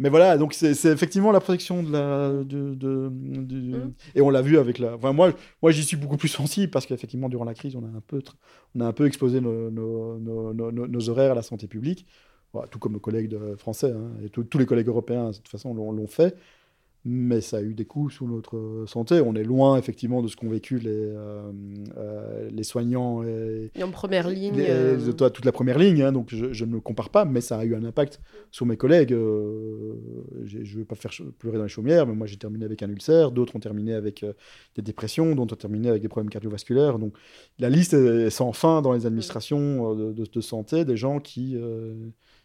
Mais 0.00 0.08
voilà, 0.08 0.36
donc 0.36 0.54
c'est 0.54 0.86
effectivement 0.86 1.30
la 1.30 1.38
protection 1.38 1.84
de 1.84 1.92
la. 1.92 2.30
De, 2.42 2.74
de, 2.74 3.08
mmh. 3.08 3.92
Et 4.16 4.20
on 4.20 4.30
l'a 4.30 4.42
vu 4.42 4.58
avec 4.58 4.78
la. 4.78 4.96
Enfin, 4.96 5.12
moi, 5.12 5.32
moi 5.62 5.70
j'y 5.70 5.84
suis 5.84 5.96
beaucoup 5.96 6.16
plus 6.16 6.28
sensible 6.28 6.70
parce 6.70 6.84
qu'effectivement, 6.86 7.28
durant 7.28 7.44
la 7.44 7.54
crise, 7.54 7.76
on 7.76 7.84
a 7.84 7.88
un 7.88 8.02
peu, 8.04 8.20
on 8.74 8.80
a 8.80 8.86
un 8.86 8.92
peu 8.92 9.06
exposé 9.06 9.40
nos, 9.40 9.70
nos, 9.70 10.18
nos, 10.18 10.72
nos 10.72 11.08
horaires 11.08 11.30
à 11.30 11.34
la 11.36 11.42
santé 11.42 11.68
publique, 11.68 12.06
tout 12.72 12.80
comme 12.80 12.94
nos 12.94 12.98
collègues 12.98 13.38
français, 13.56 13.92
hein, 13.92 14.10
et 14.24 14.30
tous 14.30 14.58
les 14.58 14.66
collègues 14.66 14.88
européens, 14.88 15.30
de 15.30 15.36
toute 15.36 15.48
façon, 15.48 15.72
l'ont 15.74 16.06
fait 16.08 16.36
mais 17.06 17.42
ça 17.42 17.58
a 17.58 17.62
eu 17.62 17.74
des 17.74 17.84
coûts 17.84 18.08
sur 18.08 18.26
notre 18.26 18.84
santé. 18.86 19.20
On 19.20 19.34
est 19.34 19.44
loin, 19.44 19.76
effectivement, 19.76 20.22
de 20.22 20.28
ce 20.28 20.36
qu'ont 20.36 20.48
vécu 20.48 20.78
les, 20.78 20.90
euh, 20.90 21.52
euh, 21.98 22.48
les 22.50 22.62
soignants. 22.62 23.22
Et, 23.22 23.70
en 23.82 23.90
première 23.90 24.28
ligne. 24.30 24.54
Euh. 24.58 25.12
toute 25.12 25.44
la 25.44 25.52
première 25.52 25.78
ligne, 25.78 26.02
hein, 26.02 26.12
donc 26.12 26.28
je, 26.34 26.64
ne 26.64 26.70
me 26.70 26.80
compare 26.80 27.10
pas, 27.10 27.26
mais 27.26 27.42
ça 27.42 27.58
a 27.58 27.64
eu 27.64 27.74
un 27.74 27.84
impact 27.84 28.20
sur 28.50 28.64
mes 28.64 28.78
collègues. 28.78 29.10
je 29.10 30.56
ne 30.56 30.78
veux 30.78 30.84
pas 30.86 30.94
faire 30.94 31.10
pleurer 31.38 31.58
dans 31.58 31.64
les 31.64 31.68
chaumières, 31.68 32.06
mais 32.06 32.14
moi 32.14 32.26
j'ai 32.26 32.38
terminé 32.38 32.64
avec 32.64 32.82
un 32.82 32.88
ulcère, 32.88 33.30
d'autres 33.30 33.54
ont 33.54 33.60
terminé 33.60 33.92
avec 33.92 34.24
des 34.74 34.82
dépressions, 34.82 35.34
d'autres 35.34 35.54
ont 35.54 35.56
terminé 35.58 35.90
avec 35.90 36.00
des 36.00 36.08
problèmes 36.08 36.30
cardiovasculaires. 36.30 36.98
Donc 36.98 37.14
la 37.58 37.68
liste 37.68 37.92
est 37.92 38.30
sans 38.30 38.54
fin 38.54 38.80
dans 38.80 38.94
les 38.94 39.04
administrations 39.04 39.94
de, 39.94 40.12
de 40.12 40.40
santé, 40.40 40.86
des 40.86 40.96
gens 40.96 41.20
qui 41.20 41.58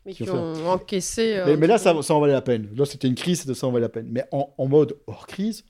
mais 0.10 0.26
qui, 0.26 0.30
ont, 0.30 0.68
encaissé. 0.68 1.38
Euh, 1.38 1.56
mais, 1.58 1.68
là, 1.68 1.78
ça, 1.78 2.00
ça, 2.02 2.14
en 2.14 2.20
valait 2.20 2.34
la 2.34 2.42
peine. 2.42 2.70
Là, 2.76 2.86
c'était 2.86 3.08
une 3.08 3.16
crise, 3.16 3.52
ça 3.52 3.68
en 3.68 3.72
valait 3.72 3.86
la 3.86 3.90
peine. 3.90 4.08
Mais 4.10 4.24
en, 4.32 4.54
en 4.58 4.68
mode 4.68 4.98
hors 5.08 5.28
crise, 5.28 5.64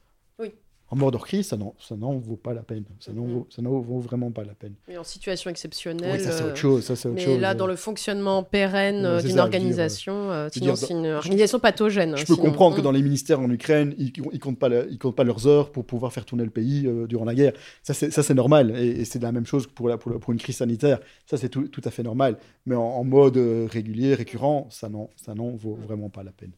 en 0.91 0.95
mort 0.95 1.11
hors 1.13 1.25
crise, 1.25 1.47
ça 1.47 1.57
n'en 1.57 2.17
vaut 2.17 2.35
pas 2.35 2.53
la 2.53 2.63
peine. 2.63 2.83
Ça 2.99 3.13
n'en 3.13 3.25
vaut, 3.25 3.81
vaut, 3.81 3.99
vraiment 3.99 4.31
pas 4.31 4.43
la 4.43 4.53
peine. 4.53 4.73
Mais 4.87 4.97
en 4.97 5.03
situation 5.03 5.49
exceptionnelle. 5.49 6.17
Oui, 6.17 6.23
ça 6.23 6.31
c'est 6.31 6.43
autre 6.43 6.55
chose. 6.55 6.83
Ça, 6.83 6.93
autre 6.93 7.09
mais 7.13 7.37
là, 7.37 7.53
dans 7.53 7.67
le 7.67 7.75
fonctionnement 7.75 8.43
pérenne 8.43 9.21
d'une 9.21 9.39
organisation, 9.39 10.31
euh, 10.31 10.49
sinon 10.51 10.75
c'est 10.75 10.93
une 10.93 11.07
organisation 11.07 11.59
pathogène. 11.59 12.17
Je 12.17 12.25
peux 12.25 12.35
comprendre 12.35 12.75
que 12.75 12.81
dans 12.81 12.91
les 12.91 13.01
ministères 13.01 13.39
en 13.39 13.49
Ukraine, 13.49 13.93
ils, 13.97 14.11
ne 14.17 14.37
comptent 14.37 14.59
pas, 14.59 14.69
ils 14.89 14.97
comptent 14.97 15.15
pas 15.15 15.23
leurs 15.23 15.47
heures 15.47 15.71
pour 15.71 15.85
pouvoir 15.85 16.11
faire 16.11 16.25
tourner 16.25 16.43
le 16.43 16.49
pays 16.49 16.87
euh, 16.87 17.05
durant 17.07 17.25
la 17.25 17.35
guerre. 17.35 17.53
Ça 17.83 17.93
c'est 17.93 18.33
normal 18.33 18.75
et, 18.77 19.05
c'est 19.05 19.21
la 19.21 19.31
même 19.31 19.45
chose 19.45 19.67
pour, 19.67 19.89
la, 19.89 19.97
pour, 19.97 20.19
pour, 20.19 20.33
une 20.33 20.39
crise 20.39 20.57
sanitaire. 20.57 20.99
Ça 21.25 21.37
c'est 21.37 21.49
tout, 21.49 21.67
tout, 21.67 21.81
à 21.85 21.91
fait 21.91 22.03
normal. 22.03 22.37
Mais 22.65 22.75
en, 22.75 22.81
en 22.81 23.03
mode 23.03 23.37
euh, 23.37 23.67
régulier, 23.69 24.15
récurrent, 24.15 24.67
ça 24.69 24.89
n'en 24.89 25.55
vaut 25.55 25.75
vraiment 25.75 26.09
pas 26.09 26.23
la 26.23 26.31
peine. 26.31 26.51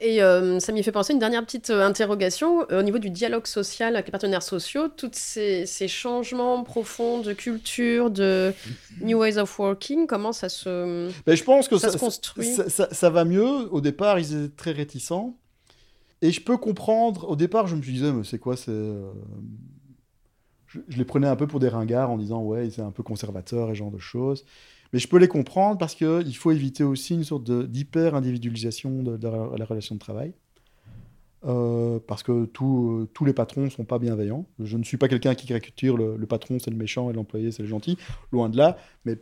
Et 0.00 0.22
euh, 0.22 0.60
ça 0.60 0.72
m'y 0.72 0.82
fait 0.82 0.92
penser 0.92 1.12
une 1.12 1.18
dernière 1.18 1.44
petite 1.44 1.70
euh, 1.70 1.84
interrogation 1.84 2.64
euh, 2.70 2.80
au 2.80 2.82
niveau 2.82 2.98
du 2.98 3.10
dialogue 3.10 3.46
social 3.46 3.96
avec 3.96 4.06
les 4.06 4.12
partenaires 4.12 4.44
sociaux, 4.44 4.86
tous 4.88 5.10
ces, 5.12 5.66
changements 5.88 6.62
profonds 6.62 7.20
de 7.20 7.32
culture, 7.32 8.10
de 8.10 8.52
new 9.00 9.18
ways 9.18 9.38
of 9.38 9.58
working, 9.58 10.06
comment 10.06 10.32
ça 10.32 10.48
se, 10.48 11.10
ben, 11.26 11.34
je 11.34 11.42
pense 11.42 11.66
que 11.66 11.78
ça, 11.78 11.90
se 11.90 11.98
construit? 11.98 12.46
ça, 12.68 13.10
va 13.10 13.24
mieux. 13.24 13.72
Au 13.72 13.80
départ, 13.80 14.20
ils 14.20 14.36
étaient 14.36 14.54
très 14.54 14.72
réticents. 14.72 15.36
Et 16.22 16.30
je 16.30 16.40
peux 16.40 16.56
comprendre. 16.56 17.28
Au 17.28 17.36
départ, 17.36 17.66
je 17.66 17.74
me 17.74 17.80
disais, 17.80 18.12
mais 18.12 18.24
c'est 18.24 18.38
quoi 18.38 18.56
c'est 18.56 18.72
je, 20.66 20.80
je, 20.88 20.98
les 20.98 21.04
prenais 21.04 21.26
un 21.26 21.36
peu 21.36 21.46
pour 21.46 21.58
des 21.58 21.68
ringards 21.68 22.10
en 22.10 22.18
disant, 22.18 22.42
ouais, 22.42 22.70
c'est 22.70 22.82
un 22.82 22.90
peu 22.90 23.02
conservateur 23.02 23.70
et 23.70 23.74
ce 23.74 23.78
genre 23.78 23.90
de 23.90 23.98
choses. 23.98 24.44
Mais 24.92 24.98
je 24.98 25.08
peux 25.08 25.18
les 25.18 25.28
comprendre 25.28 25.78
parce 25.78 25.94
qu'il 25.94 26.36
faut 26.36 26.50
éviter 26.50 26.84
aussi 26.84 27.14
une 27.14 27.24
sorte 27.24 27.50
d'hyper-individualisation 27.50 29.02
de, 29.02 29.28
la 29.28 29.64
relation 29.64 29.94
de 29.94 30.00
travail. 30.00 30.32
Euh, 31.44 32.00
parce 32.04 32.24
que 32.24 32.46
tous 32.46 33.24
les 33.24 33.32
patrons 33.32 33.62
ne 33.62 33.70
sont 33.70 33.84
pas 33.84 33.98
bienveillants. 33.98 34.46
Je 34.58 34.76
ne 34.76 34.82
suis 34.82 34.96
pas 34.96 35.08
quelqu'un 35.08 35.34
qui 35.34 35.46
caricature 35.46 35.96
le, 35.96 36.26
patron, 36.26 36.58
c'est 36.58 36.70
le 36.70 36.76
méchant 36.76 37.10
et 37.10 37.12
l'employé, 37.12 37.52
c'est 37.52 37.62
le 37.62 37.68
gentil. 37.68 37.96
Loin 38.32 38.48
de 38.48 38.56
là. 38.56 38.76
Mais 39.04 39.18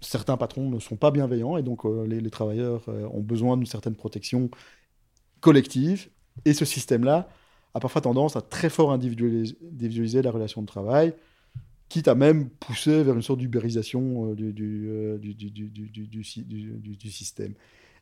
certains 0.00 0.36
patrons 0.36 0.68
ne 0.68 0.78
sont 0.78 0.96
pas 0.96 1.10
bienveillants 1.10 1.56
et 1.56 1.62
donc 1.62 1.86
euh, 1.86 2.06
les, 2.06 2.30
travailleurs 2.30 2.82
euh, 2.88 3.06
ont 3.12 3.20
besoin 3.20 3.56
d'une 3.56 3.66
certaine 3.66 3.94
protection 3.94 4.50
collective. 5.40 6.08
Et 6.44 6.52
ce 6.52 6.64
système-là 6.64 7.28
a 7.72 7.80
parfois 7.80 8.02
tendance 8.02 8.36
à 8.36 8.42
très 8.42 8.68
fort 8.68 8.92
individualiser 8.92 10.22
la 10.22 10.30
relation 10.30 10.60
de 10.60 10.66
travail 10.66 11.14
quitte 11.88 12.08
à 12.08 12.14
même 12.14 12.48
pousser 12.48 13.02
vers 13.02 13.14
une 13.14 13.22
sorte 13.22 13.38
d'ubérisation 13.38 14.32
du, 14.34 14.52
du, 14.52 15.18
du, 15.18 17.10
système. 17.10 17.54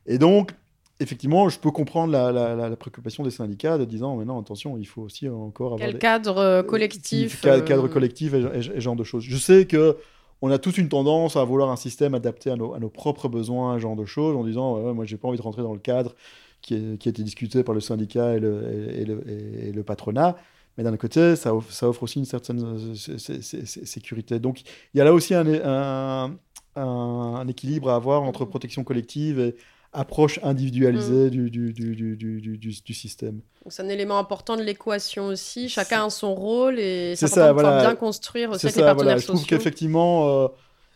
Et 0.05 0.17
donc, 0.17 0.51
effectivement, 0.99 1.49
je 1.49 1.59
peux 1.59 1.71
comprendre 1.71 2.11
la, 2.11 2.31
la, 2.31 2.75
préoccupation 2.75 3.23
des 3.23 3.31
syndicats 3.31 3.77
de 3.77 3.85
disant, 3.85 4.15
mais 4.15 4.25
non, 4.25 4.39
attention, 4.39 4.77
il 4.77 4.85
faut 4.85 5.01
aussi 5.01 5.27
encore 5.29 5.73
avoir... 5.73 5.89
Quel 5.89 5.99
cadre 5.99 6.61
collectif 6.63 7.41
Cadre 7.41 7.87
collectif 7.87 8.33
et, 8.33 8.61
ce 8.61 8.79
genre 8.79 8.95
de 8.95 9.03
choses. 9.03 9.23
Je 9.23 9.37
sais 9.37 9.65
que 9.65 9.97
on 10.41 10.51
a 10.51 10.57
tous 10.57 10.77
une 10.77 10.89
tendance 10.89 11.37
à 11.37 11.43
vouloir 11.45 11.69
un 11.69 11.77
système 11.77 12.13
adapté 12.15 12.49
à 12.49 12.57
nos, 12.57 12.73
à 12.73 12.79
nos 12.79 12.89
propres 12.89 13.29
besoins, 13.29 13.75
ce 13.75 13.81
genre 13.81 13.95
de 13.95 14.03
choses, 14.03 14.35
en 14.35 14.43
disant, 14.43 14.77
ouais, 14.77 14.93
moi, 14.93 15.05
j'ai 15.05 15.15
pas 15.15 15.29
envie 15.29 15.37
de 15.37 15.41
rentrer 15.41 15.61
dans 15.61 15.71
le 15.71 15.79
cadre 15.79 16.15
qui, 16.61 16.75
est, 16.75 16.97
qui 16.97 17.07
a 17.07 17.11
été 17.11 17.23
discuté 17.23 17.63
par 17.63 17.73
le 17.73 17.79
syndicat 17.79 18.33
et 18.33 18.39
le, 18.39 18.91
et 18.93 19.05
le, 19.05 19.23
et 19.29 19.71
le 19.71 19.83
patronat. 19.83 20.35
Mais 20.77 20.83
d'un 20.83 20.95
côté, 20.97 21.35
ça 21.35 21.55
offre, 21.55 21.71
ça 21.71 21.87
offre, 21.87 22.03
aussi 22.03 22.19
une 22.19 22.25
certaine 22.25 22.63
euh, 22.63 22.95
sécurité. 22.95 24.39
Donc 24.39 24.61
il 24.93 24.97
y 24.97 25.01
a 25.01 25.03
là 25.03 25.13
aussi 25.13 25.35
un, 25.35 26.35
un, 26.75 27.47
équilibre 27.47 27.89
à 27.89 27.95
avoir 27.95 28.23
entre 28.23 28.45
protection 28.45 28.83
collective 28.83 29.39
et 29.39 29.55
approche 29.93 30.39
individualisée 30.41 31.27
mm. 31.27 31.29
du, 31.29 31.49
du, 31.51 31.73
du, 32.15 32.57
du, 32.57 32.93
système. 32.93 33.41
C'est 33.67 33.83
un 33.83 33.89
élément 33.89 34.17
important 34.17 34.57
de 34.57 34.63
l'équation 34.63 35.27
aussi. 35.27 35.69
Chacun 35.69 36.05
a 36.05 36.09
son 36.09 36.33
rôle 36.33 36.79
et 36.79 37.15
c'est 37.15 37.27
ça, 37.27 37.53
voilà. 37.53 37.81
bien 37.81 37.95
construire 37.95 38.49
aussi 38.49 38.65
avec 38.65 38.73
ça, 38.73 38.81
les 38.81 38.85
partenaires 38.85 39.05
voilà. 39.05 39.17
Je 39.19 39.27
trouve 39.27 39.45
qu'effectivement... 39.45 40.45
Euh, 40.45 40.47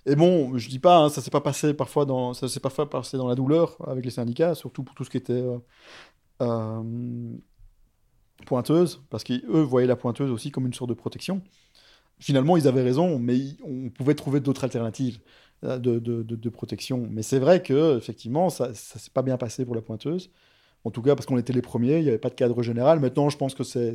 et 0.09 0.15
bon, 0.15 0.57
je 0.57 0.69
dis 0.69 0.79
pas, 0.79 0.99
hein, 0.99 1.09
ça 1.09 1.21
s'est 1.21 1.29
pas 1.29 1.41
passé 1.41 1.73
parfois 1.73 2.05
dans, 2.05 2.33
ça 2.33 2.47
s'est 2.47 2.61
parfois 2.61 2.89
passé 2.89 3.17
dans 3.17 3.27
la 3.27 3.35
douleur 3.35 3.75
avec 3.85 4.05
les 4.05 4.11
syndicats, 4.11 4.55
surtout 4.55 4.81
pour 4.81 4.95
tout 4.95 5.03
ce 5.03 5.09
qui 5.09 5.17
était 5.17 5.43
euh, 6.41 6.81
pointeuse, 8.45 9.01
parce 9.09 9.23
qu'eux 9.23 9.61
voyaient 9.61 9.87
la 9.87 9.95
pointeuse 9.95 10.31
aussi 10.31 10.51
comme 10.51 10.65
une 10.65 10.73
sorte 10.73 10.89
de 10.89 10.95
protection. 10.95 11.41
Finalement, 12.19 12.57
ils 12.57 12.67
avaient 12.67 12.81
raison, 12.81 13.19
mais 13.19 13.39
on 13.63 13.89
pouvait 13.89 14.15
trouver 14.15 14.39
d'autres 14.39 14.63
alternatives 14.63 15.19
euh, 15.63 15.77
de, 15.77 15.99
de, 15.99 16.23
de, 16.23 16.49
protection. 16.49 17.07
Mais 17.11 17.21
c'est 17.21 17.39
vrai 17.39 17.61
que 17.61 17.97
effectivement, 17.97 18.49
ça 18.49 18.69
ne 18.69 18.73
s'est 18.73 19.11
pas 19.13 19.21
bien 19.21 19.37
passé 19.37 19.65
pour 19.65 19.75
la 19.75 19.81
pointeuse. 19.81 20.31
En 20.83 20.91
tout 20.91 21.01
cas, 21.01 21.15
parce 21.15 21.25
qu'on 21.25 21.37
était 21.37 21.53
les 21.53 21.61
premiers, 21.61 21.97
il 21.97 22.03
n'y 22.03 22.09
avait 22.09 22.17
pas 22.17 22.29
de 22.29 22.35
cadre 22.35 22.61
général. 22.63 22.99
Maintenant, 22.99 23.29
je 23.29 23.37
pense 23.37 23.53
que 23.53 23.63
c'est 23.63 23.93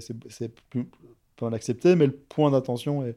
plus 0.71 0.87
accepté, 1.53 1.97
mais 1.97 2.07
le 2.07 2.13
point 2.13 2.51
d'attention 2.53 3.05
est, 3.05 3.17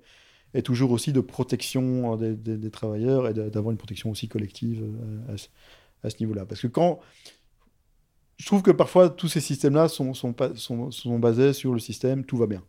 est, 0.55 0.63
toujours 0.63 0.91
aussi 0.91 1.13
de 1.13 1.19
protection 1.19 2.15
des, 2.15 2.35
des, 2.35 2.71
travailleurs 2.71 3.27
et 3.27 3.33
d'avoir 3.33 3.71
une 3.71 3.77
protection 3.77 4.09
aussi 4.09 4.27
collective 4.27 4.83
euh, 4.83 5.33
à, 5.33 6.07
à 6.07 6.09
ce 6.09 6.15
niveau-là. 6.19 6.45
Parce 6.45 6.61
que 6.61 6.67
quand 6.67 6.99
je 8.37 8.45
trouve 8.45 8.61
que 8.61 8.71
parfois 8.71 9.09
tous 9.09 9.27
ces 9.27 9.39
systèmes-là 9.39 9.87
sont, 9.87 10.13
sont, 10.13 10.35
sont, 10.55 10.91
sont, 10.91 11.19
basés 11.19 11.53
sur 11.53 11.73
le 11.73 11.79
système 11.79 12.25
tout 12.25 12.37
va 12.37 12.47
bien. 12.47 12.63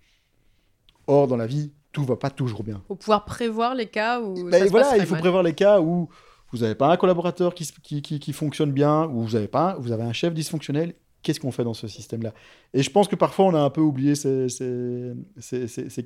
Or, 1.07 1.29
dans 1.29 1.37
la 1.37 1.47
vie, 1.47 1.73
tout 1.93 2.05
va 2.05 2.17
pas 2.17 2.31
toujours 2.31 2.63
bien. 2.63 2.81
Il 2.85 2.89
faut 2.89 2.97
pouvoir 2.97 3.25
prévoir 3.25 3.75
les 3.75 3.87
cas 3.87 4.21
où. 4.21 4.49
Ben 4.51 4.69
voilà, 4.69 4.97
il 4.97 5.07
faut 5.07 5.17
prévoir 5.17 5.43
les 5.43 5.55
cas 5.55 5.81
où 5.81 6.09
vous 6.53 6.59
n'avez 6.59 6.75
pas 6.75 6.93
un 6.93 6.97
collaborateur 6.97 7.55
qui, 7.55 7.71
qui, 7.83 8.03
qui, 8.03 8.21
qui 8.21 8.33
fonctionne 8.33 8.73
bien, 8.73 9.07
ou 9.07 9.23
vous 9.23 9.37
avez, 9.37 9.49
pas, 9.49 9.77
vous 9.79 9.93
avez 9.93 10.05
un 10.05 10.13
chef 10.13 10.35
dysfonctionnel 10.35 10.95
qu'est-ce 11.27 11.41
qu'on 11.41 11.51
fait 11.51 11.65
dans 11.65 11.75
ce 11.75 11.89
système-là 11.89 12.33
Et 12.73 12.85
je 12.85 12.91
pense 12.91 13.09
que 13.09 13.17
parfois, 13.17 13.47
on 13.47 13.55
a 13.55 13.59
un 13.59 13.71
peu 13.71 13.81
oublié 13.81 14.15
ces, 14.15 14.47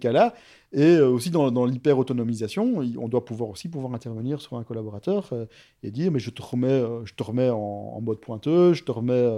cas-là. 0.01 0.33
Et 0.73 0.97
euh, 0.97 1.11
aussi, 1.11 1.29
dans, 1.29 1.51
dans 1.51 1.67
l'hyper-autonomisation, 1.67 2.79
on 2.97 3.07
doit 3.07 3.27
pouvoir 3.27 3.51
aussi 3.51 3.69
pouvoir 3.69 3.93
intervenir 3.93 4.41
sur 4.41 4.57
un 4.57 4.65
collaborateur 4.65 5.29
euh, 5.33 5.45
et 5.83 5.91
dire, 5.91 6.11
mais 6.11 6.21
je 6.21 6.31
te 6.31 6.41
remets, 6.41 6.69
euh, 6.69 7.05
je 7.05 7.13
te 7.13 7.23
remets 7.23 7.51
en, 7.51 8.01
mode 8.01 8.21
pointeux, 8.21 8.73
je 8.73 8.83
te 8.83 8.91
remets 8.91 9.29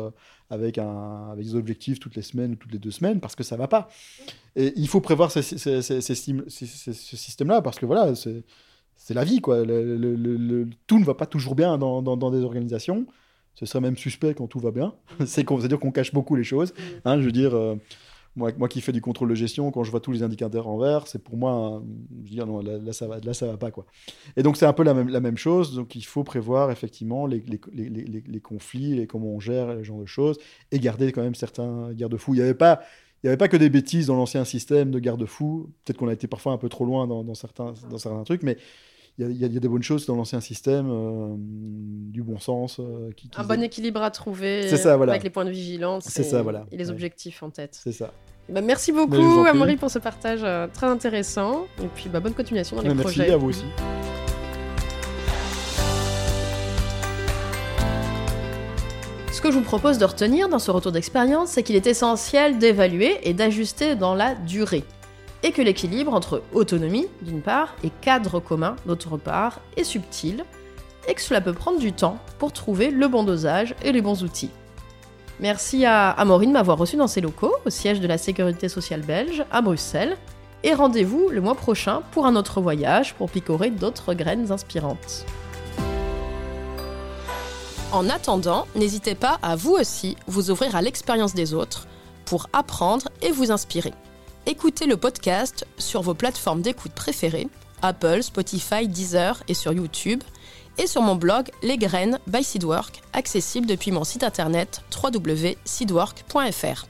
avec, 0.51 0.79
des 1.37 1.55
objectifs 1.57 1.99
toutes 1.99 2.15
les 2.15 2.23
semaines 2.23 2.53
ou 2.53 2.57
toutes 2.57 2.73
les 2.73 2.79
deux 2.79 2.93
semaines, 2.93 3.19
parce 3.19 3.35
que 3.35 3.43
ça 3.43 3.57
ne 3.57 3.61
va 3.61 3.67
pas. 3.67 3.89
Et 4.55 4.73
il 4.77 4.87
faut 4.87 5.01
prévoir 5.01 5.33
ce 5.33 5.43
système-là, 5.43 7.61
parce 7.61 7.81
que 7.81 7.87
voilà, 7.87 8.15
c'est 8.15 9.15
la 9.15 9.25
vie, 9.25 9.41
quoi. 9.41 9.65
Tout 10.87 11.01
ne 11.01 11.05
va 11.05 11.15
pas 11.15 11.27
toujours 11.27 11.57
bien 11.57 11.77
dans 11.77 12.31
des 12.31 12.45
organisations 12.45 13.05
ce 13.55 13.67
serait 13.67 13.81
même 13.81 13.97
suspect 13.97 14.35
quand 14.35 14.47
tout 14.47 14.61
va 14.61 14.71
bien. 14.71 14.95
C'est-à-dire 15.27 15.79
qu'on 15.79 15.93
cache 15.93 16.13
beaucoup 16.13 16.37
les 16.37 16.45
choses. 16.45 16.75
Hein, 17.05 17.21
je 17.21 17.25
veux 17.27 17.33
dire, 17.33 17.55
euh, 17.55 17.77
moi, 18.35 18.51
moi 18.57 18.69
qui 18.69 18.81
fais 18.81 18.93
du 18.93 19.01
contrôle 19.01 19.29
de 19.29 19.35
gestion, 19.35 19.71
quand 19.71 19.85
je 19.85 19.91
vois 19.91 20.01
tous 20.01 20.13
les 20.13 20.23
indicateurs 20.23 20.67
en 20.67 20.79
vert, 20.79 21.07
c'est 21.07 21.23
pour 21.23 21.37
moi, 21.37 21.83
je 22.25 22.31
veux 22.31 22.35
dire, 22.35 22.47
non, 22.47 22.61
là, 22.61 22.93
ça 22.93 23.07
va, 23.07 23.19
là, 23.21 23.35
ça 23.35 23.47
va 23.47 23.57
pas, 23.57 23.71
quoi. 23.71 23.85
Et 24.37 24.43
donc, 24.43 24.57
c'est 24.57 24.67
un 24.67 24.73
peu 24.73 24.83
la 24.83 24.95
même, 24.95 25.09
la 25.09 25.21
même 25.21 25.37
chose. 25.37 25.75
Donc, 25.75 25.95
il 25.95 26.05
faut 26.05 26.25
prévoir 26.25 26.71
effectivement 26.71 27.27
les, 27.27 27.45
les, 27.73 27.89
les, 27.89 28.25
les 28.27 28.41
conflits, 28.41 29.01
et 29.01 29.07
comment 29.07 29.29
on 29.29 29.41
gère 29.41 29.75
les 29.75 29.85
genre 29.85 30.01
de 30.01 30.07
choses, 30.07 30.39
et 30.71 30.79
garder 30.79 31.13
quand 31.13 31.23
même 31.23 31.35
certains 31.35 31.93
garde-fous. 31.93 32.35
Il 32.35 32.39
n'y 32.39 32.43
avait 32.43 32.55
pas. 32.55 32.81
Il 33.25 33.29
avait 33.29 33.37
pas 33.37 33.47
que 33.47 33.57
des 33.57 33.71
bêtises 33.71 34.09
dans 34.09 34.17
l'ancien 34.17 34.45
système 34.45 34.91
de 34.91 34.99
garde-fous. 34.99 35.71
Peut-être 35.85 35.97
qu'on 35.97 36.09
a 36.09 36.13
été 36.13 36.27
parfois 36.27 36.55
un 36.55 36.59
peu 36.59 36.69
trop 36.69 36.85
loin 36.85 37.07
dans, 37.07 37.23
dans, 37.23 37.35
certains, 37.35 37.73
dans 37.89 37.99
certains 37.99 38.25
trucs, 38.25 38.43
mais 38.43 38.57
il 39.19 39.31
y, 39.31 39.41
y, 39.41 39.57
a 39.57 39.61
des 39.61 39.69
bonnes 39.69 39.83
choses 39.83 40.07
dans 40.07 40.17
l'ancien 40.17 40.41
système, 40.41 40.89
euh, 40.91 41.35
du 41.37 42.23
bon 42.23 42.39
sens. 42.39 42.81
Euh, 42.81 43.11
qui, 43.15 43.29
qui 43.29 43.41
un 43.41 43.45
bon 43.45 43.63
équilibre 43.63 44.03
à 44.03 44.11
trouver 44.11 44.69
ça, 44.69 44.97
voilà. 44.97 45.13
avec 45.13 45.23
les 45.23 45.31
points 45.31 45.45
de 45.45 45.51
vigilance 45.51 46.19
et, 46.19 46.23
ça, 46.23 46.43
voilà. 46.43 46.65
et 46.73 46.79
les 46.79 46.91
objectifs 46.91 47.43
en 47.43 47.51
tête. 47.51 47.79
C'est 47.83 47.93
ça. 47.93 48.11
Bah, 48.49 48.63
merci 48.63 48.91
beaucoup, 48.91 49.45
Amaury, 49.47 49.77
pour 49.77 49.91
ce 49.91 49.99
partage 49.99 50.41
euh, 50.43 50.67
très 50.73 50.87
intéressant. 50.87 51.67
Et 51.83 51.87
puis, 51.95 52.09
bah, 52.09 52.21
bonne 52.21 52.35
continuation 52.35 52.77
dans 52.77 52.83
les 52.83 52.89
merci 52.89 53.03
projets. 53.03 53.19
Merci 53.21 53.35
à 53.35 53.37
vous 53.37 53.49
aussi. 53.49 53.65
Ce 59.31 59.41
que 59.41 59.51
je 59.51 59.59
vous 59.59 59.65
propose 59.65 59.99
de 59.99 60.05
retenir 60.05 60.49
dans 60.49 60.59
ce 60.59 60.71
retour 60.71 60.93
d'expérience, 60.93 61.51
c'est 61.51 61.63
qu'il 61.63 61.77
est 61.77 61.87
essentiel 61.87 62.59
d'évaluer 62.59 63.19
et 63.29 63.35
d'ajuster 63.35 63.95
dans 63.95 64.15
la 64.15 64.35
durée. 64.35 64.85
Et 65.43 65.53
que 65.53 65.63
l'équilibre 65.63 66.15
entre 66.15 66.43
autonomie, 66.53 67.09
d'une 67.23 67.43
part, 67.43 67.75
et 67.83 67.91
cadre 68.01 68.41
commun, 68.41 68.77
d'autre 68.87 69.17
part, 69.17 69.61
est 69.77 69.85
subtil, 69.85 70.45
et 71.09 71.15
que 71.15 71.21
cela 71.21 71.41
peut 71.41 71.53
prendre 71.53 71.79
du 71.79 71.93
temps 71.93 72.19
pour 72.39 72.53
trouver 72.53 72.91
le 72.91 73.09
bon 73.09 73.25
dosage 73.25 73.75
et 73.83 73.93
les 73.93 74.03
bons 74.03 74.23
outils. 74.23 74.51
Merci 75.41 75.85
à 75.85 76.11
Amaury 76.11 76.47
de 76.47 76.53
m'avoir 76.53 76.79
reçu 76.79 76.97
dans 76.97 77.09
ses 77.09 77.21
locaux, 77.21 77.55
au 77.67 77.71
siège 77.71 78.01
de 78.01 78.07
la 78.07 78.19
Sécurité 78.19 78.69
sociale 78.69 79.01
belge, 79.01 79.45
à 79.51 79.61
Bruxelles, 79.61 80.17
et 80.63 80.75
rendez-vous 80.75 81.29
le 81.31 81.41
mois 81.41 81.57
prochain 81.57 82.03
pour 82.13 82.27
un 82.27 82.37
autre 82.37 82.61
voyage 82.61 83.15
pour 83.15 83.29
picorer 83.31 83.71
d'autres 83.71 84.15
graines 84.15 84.53
inspirantes. 84.53 85.27
En 87.91 88.09
attendant, 88.09 88.67
n'hésitez 88.77 89.15
pas 89.15 89.39
à 89.43 89.57
vous 89.57 89.73
aussi 89.73 90.17
vous 90.27 90.51
ouvrir 90.51 90.77
à 90.77 90.83
l'expérience 90.83 91.35
des 91.35 91.53
autres 91.53 91.87
pour 92.25 92.49
apprendre 92.53 93.09
et 93.21 93.33
vous 93.33 93.51
inspirer. 93.51 93.93
Écoutez 94.45 94.87
le 94.87 94.97
podcast 94.97 95.65
sur 95.79 96.03
vos 96.03 96.15
plateformes 96.15 96.63
d'écoute 96.63 96.91
préférées, 96.93 97.47
Apple, 97.81 98.25
Spotify, 98.25 98.89
Deezer 98.89 99.41
et 99.47 99.55
sur 99.55 99.73
YouTube, 99.73 100.21
et 100.79 100.89
sur 100.89 101.01
mon 101.01 101.15
blog 101.15 101.53
Les 101.63 101.79
Graines 101.79 102.19
by 102.27 102.43
Seedwork, 102.43 103.03
accessible 103.13 103.69
depuis 103.69 103.93
mon 103.93 104.03
site 104.03 104.25
internet 104.25 104.83
www.seedwork.fr. 105.01 106.87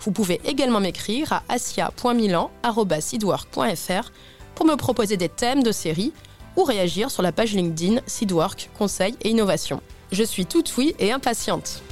Vous 0.00 0.12
pouvez 0.12 0.40
également 0.46 0.80
m'écrire 0.80 1.34
à 1.34 1.42
asia.milan.seedwork.fr 1.50 4.10
pour 4.54 4.64
me 4.64 4.76
proposer 4.76 5.18
des 5.18 5.28
thèmes 5.28 5.62
de 5.62 5.72
série 5.72 6.14
ou 6.56 6.64
réagir 6.64 7.10
sur 7.10 7.22
la 7.22 7.32
page 7.32 7.52
LinkedIn 7.52 8.00
Seedwork 8.06 8.70
Conseil 8.78 9.14
et 9.20 9.28
Innovation. 9.28 9.82
Je 10.10 10.22
suis 10.22 10.46
toute 10.46 10.74
oui 10.78 10.94
et 10.98 11.12
impatiente. 11.12 11.82